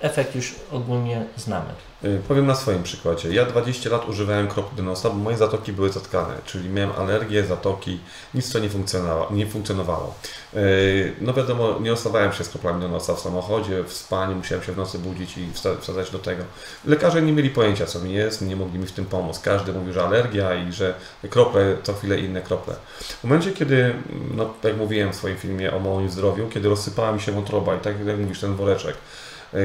efekt 0.00 0.34
już 0.34 0.54
ogólnie 0.72 1.26
znamy. 1.36 1.74
Y, 2.04 2.20
Powiem 2.28 2.46
na 2.46 2.54
swoim 2.54 2.82
przykładzie. 2.82 3.34
Ja 3.34 3.44
20 3.44 3.90
lat 3.90 4.08
używałem 4.08 4.48
kropli 4.48 4.76
do 4.76 4.82
nosa, 4.82 5.10
bo 5.10 5.16
moje 5.16 5.36
zatoki 5.36 5.72
były 5.72 5.92
zatkane, 5.92 6.34
czyli 6.44 6.68
miałem 6.68 6.92
alergię, 6.92 7.44
zatoki, 7.44 8.00
nic 8.34 8.52
to 8.52 8.58
nie 8.58 8.68
funkcjonowało. 8.68 9.28
Nie 9.30 9.46
funkcjonowało. 9.46 10.14
Y, 10.54 11.12
No 11.20 11.32
wiadomo, 11.34 11.78
nie 11.80 11.92
ostawałem 11.92 12.32
się 12.32 12.44
z 12.44 12.48
kroplami 12.48 12.80
do 12.80 12.88
nosa 12.88 13.14
w 13.14 13.20
samochodzie, 13.20 13.84
w 13.84 13.92
spaniu, 13.92 14.36
musiałem 14.36 14.64
się 14.64 14.72
w 14.72 14.76
nocy 14.76 14.98
budzić 14.98 15.38
i 15.38 15.48
wsadzać 15.80 16.10
do 16.10 16.18
tego. 16.18 16.44
Lekarze 16.84 17.22
nie 17.22 17.32
mieli 17.32 17.50
pojęcia, 17.50 17.86
co 17.86 18.00
mi 18.00 18.12
jest, 18.12 18.42
nie 18.42 18.56
mogli 18.56 18.78
mi 18.78 18.86
w 18.86 18.92
tym 18.92 19.04
pomóc. 19.04 19.38
Każdy 19.38 19.72
mówił, 19.72 19.92
że 19.92 20.04
alergia 20.04 20.54
i 20.54 20.72
że 20.72 20.94
krople, 21.30 21.76
co 21.82 21.94
chwilę 21.94 22.18
inne 22.18 22.42
krople. 22.42 22.74
W 23.00 23.24
momencie, 23.24 23.52
kiedy, 23.52 23.94
no, 24.34 24.54
jak 24.64 24.76
mówiłem 24.76 25.12
w 25.12 25.16
swoim 25.16 25.36
filmie 25.36 25.74
o 25.74 25.78
moim 25.78 26.10
zdrowiu, 26.10 26.48
kiedy 26.48 26.68
rozsypała 26.68 27.12
mi 27.12 27.20
się 27.20 27.32
wątroba 27.32 27.74
i 27.74 27.78
tak 27.78 28.06
jak 28.06 28.18
mówisz, 28.18 28.40
ten 28.40 28.54
woreczek, 28.56 28.96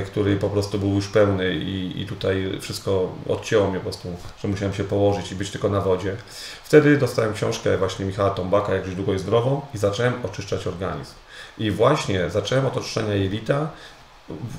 który 0.06 0.36
po 0.36 0.50
prostu 0.50 0.80
był 0.80 0.90
już 0.90 1.08
pełny 1.08 1.54
i, 1.54 2.02
i 2.02 2.06
tutaj 2.06 2.58
wszystko 2.62 3.10
odcięło 3.28 3.68
mnie 3.68 3.78
po 3.78 3.84
prostu, 3.84 4.08
że 4.42 4.48
musiałem 4.48 4.74
się 4.74 4.84
położyć 4.84 5.32
i 5.32 5.36
być 5.36 5.52
tylko 5.52 5.70
na 5.70 5.82
wodzie. 5.82 6.16
Wtedy 6.64 6.98
dostałem 6.98 7.34
książkę 7.34 7.78
właśnie 7.78 8.06
Michała 8.06 8.30
Tombaka, 8.30 8.74
Jak 8.74 8.86
żyć 8.86 8.96
długo 8.96 9.14
i 9.14 9.20
zdrowo 9.20 9.68
i 9.74 9.78
zacząłem 9.78 10.14
oczyszczać 10.24 10.68
organizm. 10.68 11.14
I 11.58 11.72
właśnie 11.72 12.30
zacząłem 12.30 12.66
od 12.66 12.78
oczyszczenia 12.78 13.14
jelita, 13.14 13.70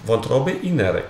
wątroby 0.05 0.53
i 0.53 0.73
nerek. 0.73 1.07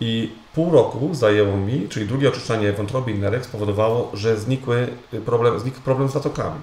I 0.00 0.32
pół 0.54 0.70
roku 0.70 1.14
zajęło 1.14 1.56
mi, 1.56 1.88
czyli 1.88 2.06
drugie 2.06 2.28
oczyszczanie 2.28 2.72
wątroby 2.72 3.10
i 3.10 3.18
nerek 3.18 3.44
spowodowało, 3.44 4.10
że 4.14 4.36
znikły 4.36 4.88
problem, 5.24 5.60
znikł 5.60 5.80
problem 5.80 6.08
z 6.08 6.12
zatokami. 6.12 6.60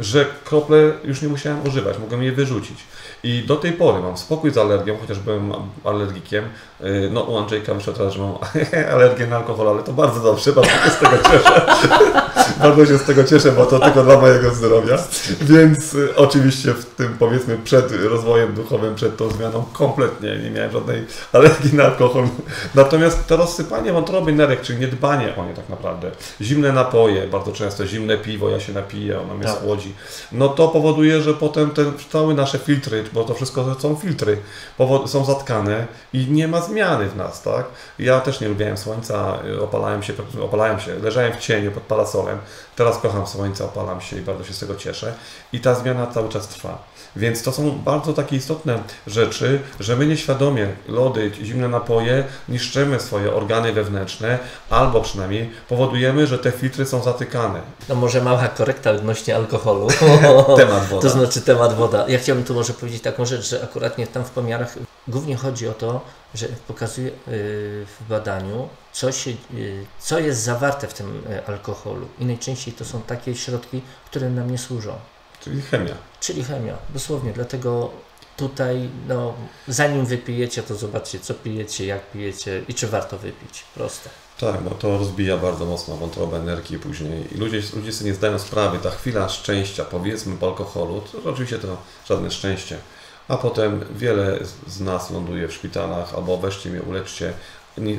Że 0.00 0.26
krople 0.44 0.92
już 1.04 1.22
nie 1.22 1.28
musiałem 1.28 1.66
używać, 1.66 1.98
mogłem 1.98 2.22
je 2.22 2.32
wyrzucić. 2.32 2.78
I 3.22 3.42
do 3.46 3.56
tej 3.56 3.72
pory 3.72 4.02
mam 4.02 4.16
spokój 4.16 4.50
z 4.50 4.58
alergią, 4.58 4.96
chociaż 5.00 5.18
byłem 5.18 5.52
alergikiem. 5.84 6.44
Yy, 6.80 7.10
No 7.12 7.20
u 7.22 7.38
Andrzejka 7.38 7.74
wyszło 7.74 7.92
teraz, 7.92 8.12
że 8.14 8.22
mam 8.22 8.34
alergię 8.94 9.26
na 9.26 9.36
alkohol, 9.36 9.68
ale 9.68 9.82
to 9.82 9.92
bardzo 9.92 10.20
dobrze, 10.20 10.52
bardzo 10.52 10.70
się 10.70 10.90
z 10.90 10.98
tego 10.98 11.16
cieszę. 11.18 11.66
bardzo 12.62 12.86
się 12.86 12.98
z 12.98 13.02
tego 13.02 13.24
cieszę, 13.24 13.52
bo 13.52 13.66
to 13.66 13.78
tylko 13.78 14.04
dla 14.04 14.20
mojego 14.20 14.50
zdrowia. 14.54 14.98
Więc 15.40 15.94
y, 15.94 16.16
oczywiście 16.16 16.72
w 16.74 16.84
tym 16.84 17.16
powiedzmy 17.18 17.58
przed 17.64 17.92
rozwojem 17.92 18.54
duchowym, 18.54 18.94
przed 18.94 19.16
tą 19.16 19.30
zmianą 19.30 19.64
kompletnie 19.72 20.36
nie 20.38 20.50
miałem 20.50 20.72
żadnej 20.72 21.04
alergii 21.32 21.74
na 21.74 21.84
alkohol. 21.84 22.24
Natomiast 22.74 23.26
to 23.26 23.36
rozsypanie 23.36 23.92
wątroby 23.92 24.32
nerek, 24.32 24.60
czyli 24.60 24.78
niedbanie 24.78 25.36
o 25.36 25.44
nie 25.44 25.54
tak 25.54 25.68
naprawdę, 25.68 26.10
zimne 26.40 26.72
napoje, 26.72 27.26
bardzo 27.26 27.52
często 27.52 27.86
zimne 27.86 28.18
piwo, 28.18 28.50
ja 28.50 28.60
się 28.60 28.72
napiję, 28.72 29.20
ono 29.20 29.34
mnie 29.34 29.44
Tak. 29.44 29.56
No 30.32 30.48
to 30.48 30.68
powoduje, 30.68 31.22
że 31.22 31.34
potem 31.34 31.70
te 31.70 31.84
całe 32.12 32.34
nasze 32.34 32.58
filtry, 32.58 33.04
bo 33.12 33.24
to 33.24 33.34
wszystko 33.34 33.76
są 33.78 33.96
filtry, 33.96 34.38
są 35.06 35.24
zatkane 35.24 35.86
i 36.12 36.26
nie 36.30 36.48
ma 36.48 36.60
zmiany 36.60 37.08
w 37.08 37.16
nas, 37.16 37.42
tak? 37.42 37.66
Ja 37.98 38.20
też 38.20 38.40
nie 38.40 38.48
lubiałem 38.48 38.76
słońca, 38.76 39.38
y, 39.46 39.62
opalałem 39.62 40.02
się, 40.02 40.12
opalałem 40.42 40.80
się, 40.80 40.98
leżałem 40.98 41.32
w 41.32 41.38
cieniu 41.38 41.72
pod 41.72 41.82
parasolem, 41.82 42.38
teraz 42.76 42.98
kocham 42.98 43.26
słońce, 43.26 43.64
opalam 43.64 44.00
się 44.00 44.16
i 44.16 44.20
bardzo 44.20 44.44
się 44.44 44.52
z 44.52 44.58
tego 44.58 44.76
cieszę 44.76 45.14
i 45.52 45.60
ta 45.60 45.74
zmiana 45.74 46.06
cały 46.06 46.28
czas 46.28 46.48
trwa. 46.48 46.95
Więc 47.16 47.42
to 47.42 47.52
są 47.52 47.70
bardzo 47.70 48.12
takie 48.12 48.36
istotne 48.36 48.78
rzeczy, 49.06 49.60
że 49.80 49.96
my 49.96 50.06
nieświadomie 50.06 50.68
lody, 50.88 51.30
zimne 51.42 51.68
napoje 51.68 52.24
niszczymy 52.48 53.00
swoje 53.00 53.34
organy 53.34 53.72
wewnętrzne, 53.72 54.38
albo 54.70 55.00
przynajmniej 55.00 55.50
powodujemy, 55.68 56.26
że 56.26 56.38
te 56.38 56.52
filtry 56.52 56.86
są 56.86 57.02
zatykane. 57.02 57.60
No 57.88 57.94
może 57.94 58.22
mała 58.22 58.48
korekta 58.48 58.90
odnośnie 58.90 59.36
alkoholu. 59.36 59.88
Temat 60.56 60.86
woda. 60.88 61.02
To 61.02 61.10
znaczy 61.10 61.40
temat 61.40 61.74
woda. 61.74 62.04
Ja 62.08 62.18
chciałbym 62.18 62.44
tu 62.44 62.54
może 62.54 62.72
powiedzieć 62.72 63.02
taką 63.02 63.26
rzecz, 63.26 63.48
że 63.50 63.62
akuratnie 63.62 64.06
tam 64.06 64.24
w 64.24 64.30
pomiarach 64.30 64.74
głównie 65.08 65.36
chodzi 65.36 65.68
o 65.68 65.72
to, 65.72 66.00
że 66.34 66.46
pokazuje 66.68 67.06
yy, 67.06 67.12
w 67.26 68.08
badaniu, 68.08 68.68
co, 68.92 69.12
się, 69.12 69.30
yy, 69.30 69.86
co 69.98 70.18
jest 70.18 70.42
zawarte 70.42 70.86
w 70.86 70.94
tym 70.94 71.22
yy, 71.28 71.46
alkoholu. 71.46 72.08
I 72.18 72.24
najczęściej 72.24 72.74
to 72.74 72.84
są 72.84 73.02
takie 73.02 73.34
środki, 73.34 73.82
które 74.06 74.30
nam 74.30 74.50
nie 74.50 74.58
służą. 74.58 74.92
Czyli 75.46 75.62
chemia. 75.62 75.94
Czyli 76.20 76.44
chemia, 76.44 76.74
dosłownie. 76.90 77.32
Dlatego 77.32 77.90
tutaj, 78.36 78.88
no, 79.08 79.34
zanim 79.68 80.06
wypijecie, 80.06 80.62
to 80.62 80.74
zobaczcie, 80.74 81.18
co 81.20 81.34
pijecie, 81.34 81.86
jak 81.86 82.10
pijecie 82.10 82.62
i 82.68 82.74
czy 82.74 82.86
warto 82.86 83.18
wypić. 83.18 83.64
Proste. 83.74 84.10
Tak, 84.40 84.62
bo 84.62 84.70
to 84.70 84.98
rozbija 84.98 85.36
bardzo 85.36 85.64
mocno 85.64 85.96
wątrobę, 85.96 86.36
energię 86.36 86.78
później. 86.78 87.34
I 87.34 87.38
ludzie, 87.38 87.62
ludzie 87.76 87.92
sobie 87.92 88.10
nie 88.10 88.16
zdają 88.16 88.38
sprawy, 88.38 88.78
ta 88.78 88.90
chwila 88.90 89.28
szczęścia, 89.28 89.84
powiedzmy 89.84 90.36
po 90.36 90.46
alkoholu, 90.46 91.02
to 91.12 91.30
oczywiście 91.30 91.58
to 91.58 91.76
żadne 92.08 92.30
szczęście. 92.30 92.78
A 93.28 93.36
potem 93.36 93.84
wiele 93.96 94.38
z- 94.66 94.80
nas 94.80 95.10
ląduje 95.10 95.48
w 95.48 95.52
szpitalach, 95.52 96.14
albo 96.14 96.36
weźcie 96.36 96.70
mnie, 96.70 96.82
uleczcie, 96.82 97.32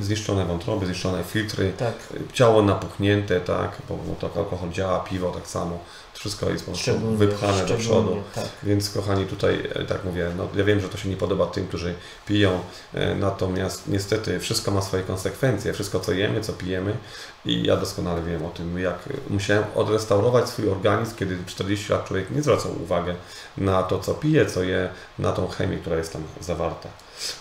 zniszczone 0.01 0.45
wątroby, 0.45 0.85
zniszczone 0.85 1.23
filtry, 1.23 1.73
Tak. 1.77 1.93
ciało 2.33 2.61
napuchnięte, 2.61 3.41
tak, 3.41 3.77
bo, 3.89 3.95
bo 3.97 4.15
tak 4.27 4.37
alkohol 4.37 4.69
działa, 4.69 4.99
piwo 4.99 5.31
tak 5.31 5.47
samo, 5.47 5.79
wszystko 6.18 6.49
jest 6.49 6.65
po 6.65 6.72
prostu 6.72 6.99
wypchane 6.99 7.65
do 7.65 7.76
przodu. 7.76 8.24
tak. 8.36 8.45
Więc 8.63 8.89
kochani, 8.89 9.26
tutaj 9.26 9.70
e, 9.76 9.86
tak 9.86 10.05
mówię, 10.05 10.32
no, 10.38 10.47
ja 10.55 10.63
wiem, 10.63 10.80
że 10.80 10.89
to 10.89 10.97
się 10.97 11.09
nie 11.09 11.18
podoba 11.18 11.45
tym, 11.45 11.68
którzy 11.68 11.93
piją, 12.28 12.59
e, 12.93 13.15
natomiast 13.15 13.88
niestety 13.88 14.39
wszystko 14.39 14.72
ma 14.72 14.82
swoje 14.82 15.03
konsekwencje, 15.03 15.74
wszystko 15.74 15.99
co 15.99 16.11
jemy, 16.11 16.41
co 16.41 16.53
pijemy 16.53 16.97
i 17.45 17.63
ja 17.63 17.78
doskonale 17.78 18.22
wiem 18.24 18.45
o 18.45 18.49
tym, 18.49 18.80
jak 18.80 19.09
musiałem 19.30 19.63
odrestaurować 19.76 20.49
swój 20.49 20.70
organizm, 20.70 21.15
kiedy 21.15 21.38
40 21.45 21.91
lat 21.91 22.07
człowiek 22.07 22.32
nie 22.32 22.41
zwracał 22.41 22.72
uwagi 22.84 23.11
na 23.57 23.84
to, 23.84 23.99
co 23.99 24.13
pije, 24.13 24.45
co 24.45 24.63
je, 24.63 24.89
na 25.20 25.32
tą 25.32 25.47
chemię, 25.47 25.78
która 25.78 25.97
jest 25.97 26.13
tam 26.13 26.24
zawarta. 26.41 26.89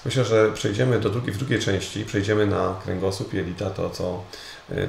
Myślę, 0.04 0.24
że 0.24 0.52
przejdziemy 0.52 1.00
do 1.00 1.10
drugiej, 1.10 1.32
w 1.32 1.38
drugiej 1.38 1.60
części, 1.60 2.04
przejdziemy 2.04 2.46
na 2.46 2.74
kręgosłup 2.84 3.34
jelita, 3.34 3.70
to 3.70 3.90
co, 3.90 4.04
e, 4.04 4.20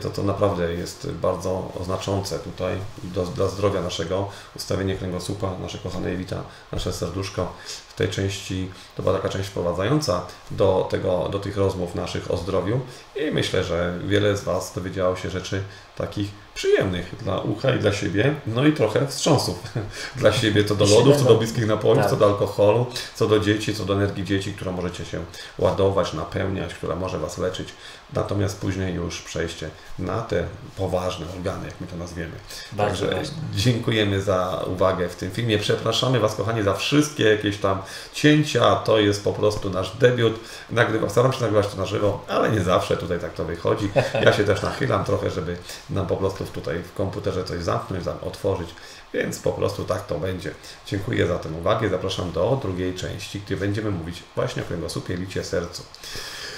to, 0.02 0.10
to 0.10 0.24
naprawdę 0.24 0.74
jest 0.74 1.12
bardzo 1.12 1.72
znaczące 1.86 2.40
tutaj 2.40 2.74
do, 3.04 3.24
dla 3.26 3.48
zdrowia 3.48 3.82
naszego, 3.82 4.30
ustawienie 4.56 4.96
kręgosłupa, 4.96 5.52
nasze 5.62 5.78
kochane 5.78 6.12
jelita, 6.12 6.44
nasze 6.72 6.94
serduszko. 6.94 7.54
W 7.66 7.94
tej 7.94 8.10
części 8.10 8.72
to 8.96 9.04
była 9.04 9.16
taka 9.16 9.30
część 9.30 9.50
wprowadzająca 9.50 10.26
do, 10.52 10.88
tego, 10.92 11.30
do 11.30 11.40
tych 11.40 11.58
rozmów 11.58 11.96
naszych 11.96 12.32
o 12.32 12.38
zdrowiu 12.38 12.80
i 13.16 13.32
myślę, 13.32 13.64
że 13.64 14.00
wiele 14.06 14.38
z 14.38 14.44
Was 14.44 14.74
dowiedziało 14.74 15.16
się 15.16 15.30
rzeczy 15.30 15.64
takich 15.96 16.30
przyjemnych 16.54 17.16
dla 17.24 17.40
ucha 17.40 17.76
i 17.76 17.80
dla 17.80 17.94
siebie, 17.94 18.36
no 18.48 18.66
i 18.66 18.74
trochę 18.74 19.08
wstrząsów 19.08 19.74
dla 20.16 20.34
siebie, 20.34 20.64
co 20.64 20.76
do 20.76 20.86
lodów, 20.86 21.18
co 21.18 21.24
do 21.24 21.36
bliskich 21.36 21.68
napojów, 21.68 21.98
Tak. 21.98 22.10
co 22.10 22.16
do 22.16 22.26
alkoholu, 22.26 22.86
co 23.16 23.28
do 23.28 23.40
dzieci, 23.40 23.76
co 23.76 23.86
do 23.86 23.94
energii 23.94 24.24
dzieci, 24.24 24.54
którą 24.54 24.72
możecie 24.72 25.06
się 25.06 25.24
ładować, 25.60 26.14
napełniać, 26.14 26.74
która 26.74 26.96
może 26.96 27.20
Was 27.20 27.38
leczyć, 27.38 27.70
natomiast 28.14 28.60
później 28.60 28.93
już 28.95 29.22
przejście 29.22 29.70
na 29.99 30.22
te 30.22 30.43
poważne 30.78 31.26
organy, 31.38 31.66
jak 31.66 31.82
my 31.82 31.88
to 31.88 31.95
nazwiemy. 31.95 32.32
Bardzo 32.72 33.05
Także 33.05 33.18
ważne. 33.20 33.36
dziękujemy 33.55 34.22
za 34.22 34.64
uwagę 34.68 35.10
w 35.10 35.16
tym 35.16 35.32
filmie. 35.32 35.58
Przepraszamy 35.58 36.20
Was, 36.20 36.36
kochani, 36.36 36.64
za 36.64 36.74
wszystkie 36.74 37.24
jakieś 37.24 37.58
tam 37.58 37.82
cięcia. 38.14 38.76
To 38.76 38.99
jest 38.99 39.24
po 39.24 39.34
prostu 39.34 39.70
nasz 39.70 39.95
debiut. 39.97 40.39
Nagrywam, 40.70 41.10
staram 41.10 41.34
się 41.34 41.41
nagrywać 41.41 41.68
to 41.68 41.78
na 41.78 41.86
żywo, 41.86 42.26
ale 42.28 42.51
nie 42.51 42.62
zawsze 42.62 42.97
tutaj 42.97 43.20
tak 43.20 43.34
to 43.34 43.45
wychodzi. 43.45 43.89
Ja 44.24 44.34
się 44.34 44.43
też 44.43 44.62
nachylam 44.62 45.05
trochę, 45.05 45.30
żeby 45.32 45.58
nam 45.89 46.08
po 46.08 46.18
prostu 46.18 46.45
tutaj 46.45 46.84
w 46.84 46.93
komputerze 46.93 47.43
coś 47.43 47.64
zamknąć, 47.64 48.03
zam- 48.03 48.18
otworzyć. 48.24 48.70
Więc 49.14 49.39
po 49.39 49.51
prostu 49.51 49.84
tak 49.84 50.05
to 50.05 50.20
będzie. 50.20 50.51
Dziękuję 50.86 51.28
za 51.28 51.39
tę 51.39 51.49
uwagę. 51.49 51.89
Zapraszam 51.89 52.32
do 52.32 52.60
drugiej 52.62 52.95
części, 52.95 53.39
gdzie 53.45 53.58
będziemy 53.58 53.91
mówić 53.91 54.24
właśnie 54.36 54.64
o 54.64 54.66
kręgosłupie, 54.66 55.18
licie, 55.18 55.43
sercu. 55.43 55.84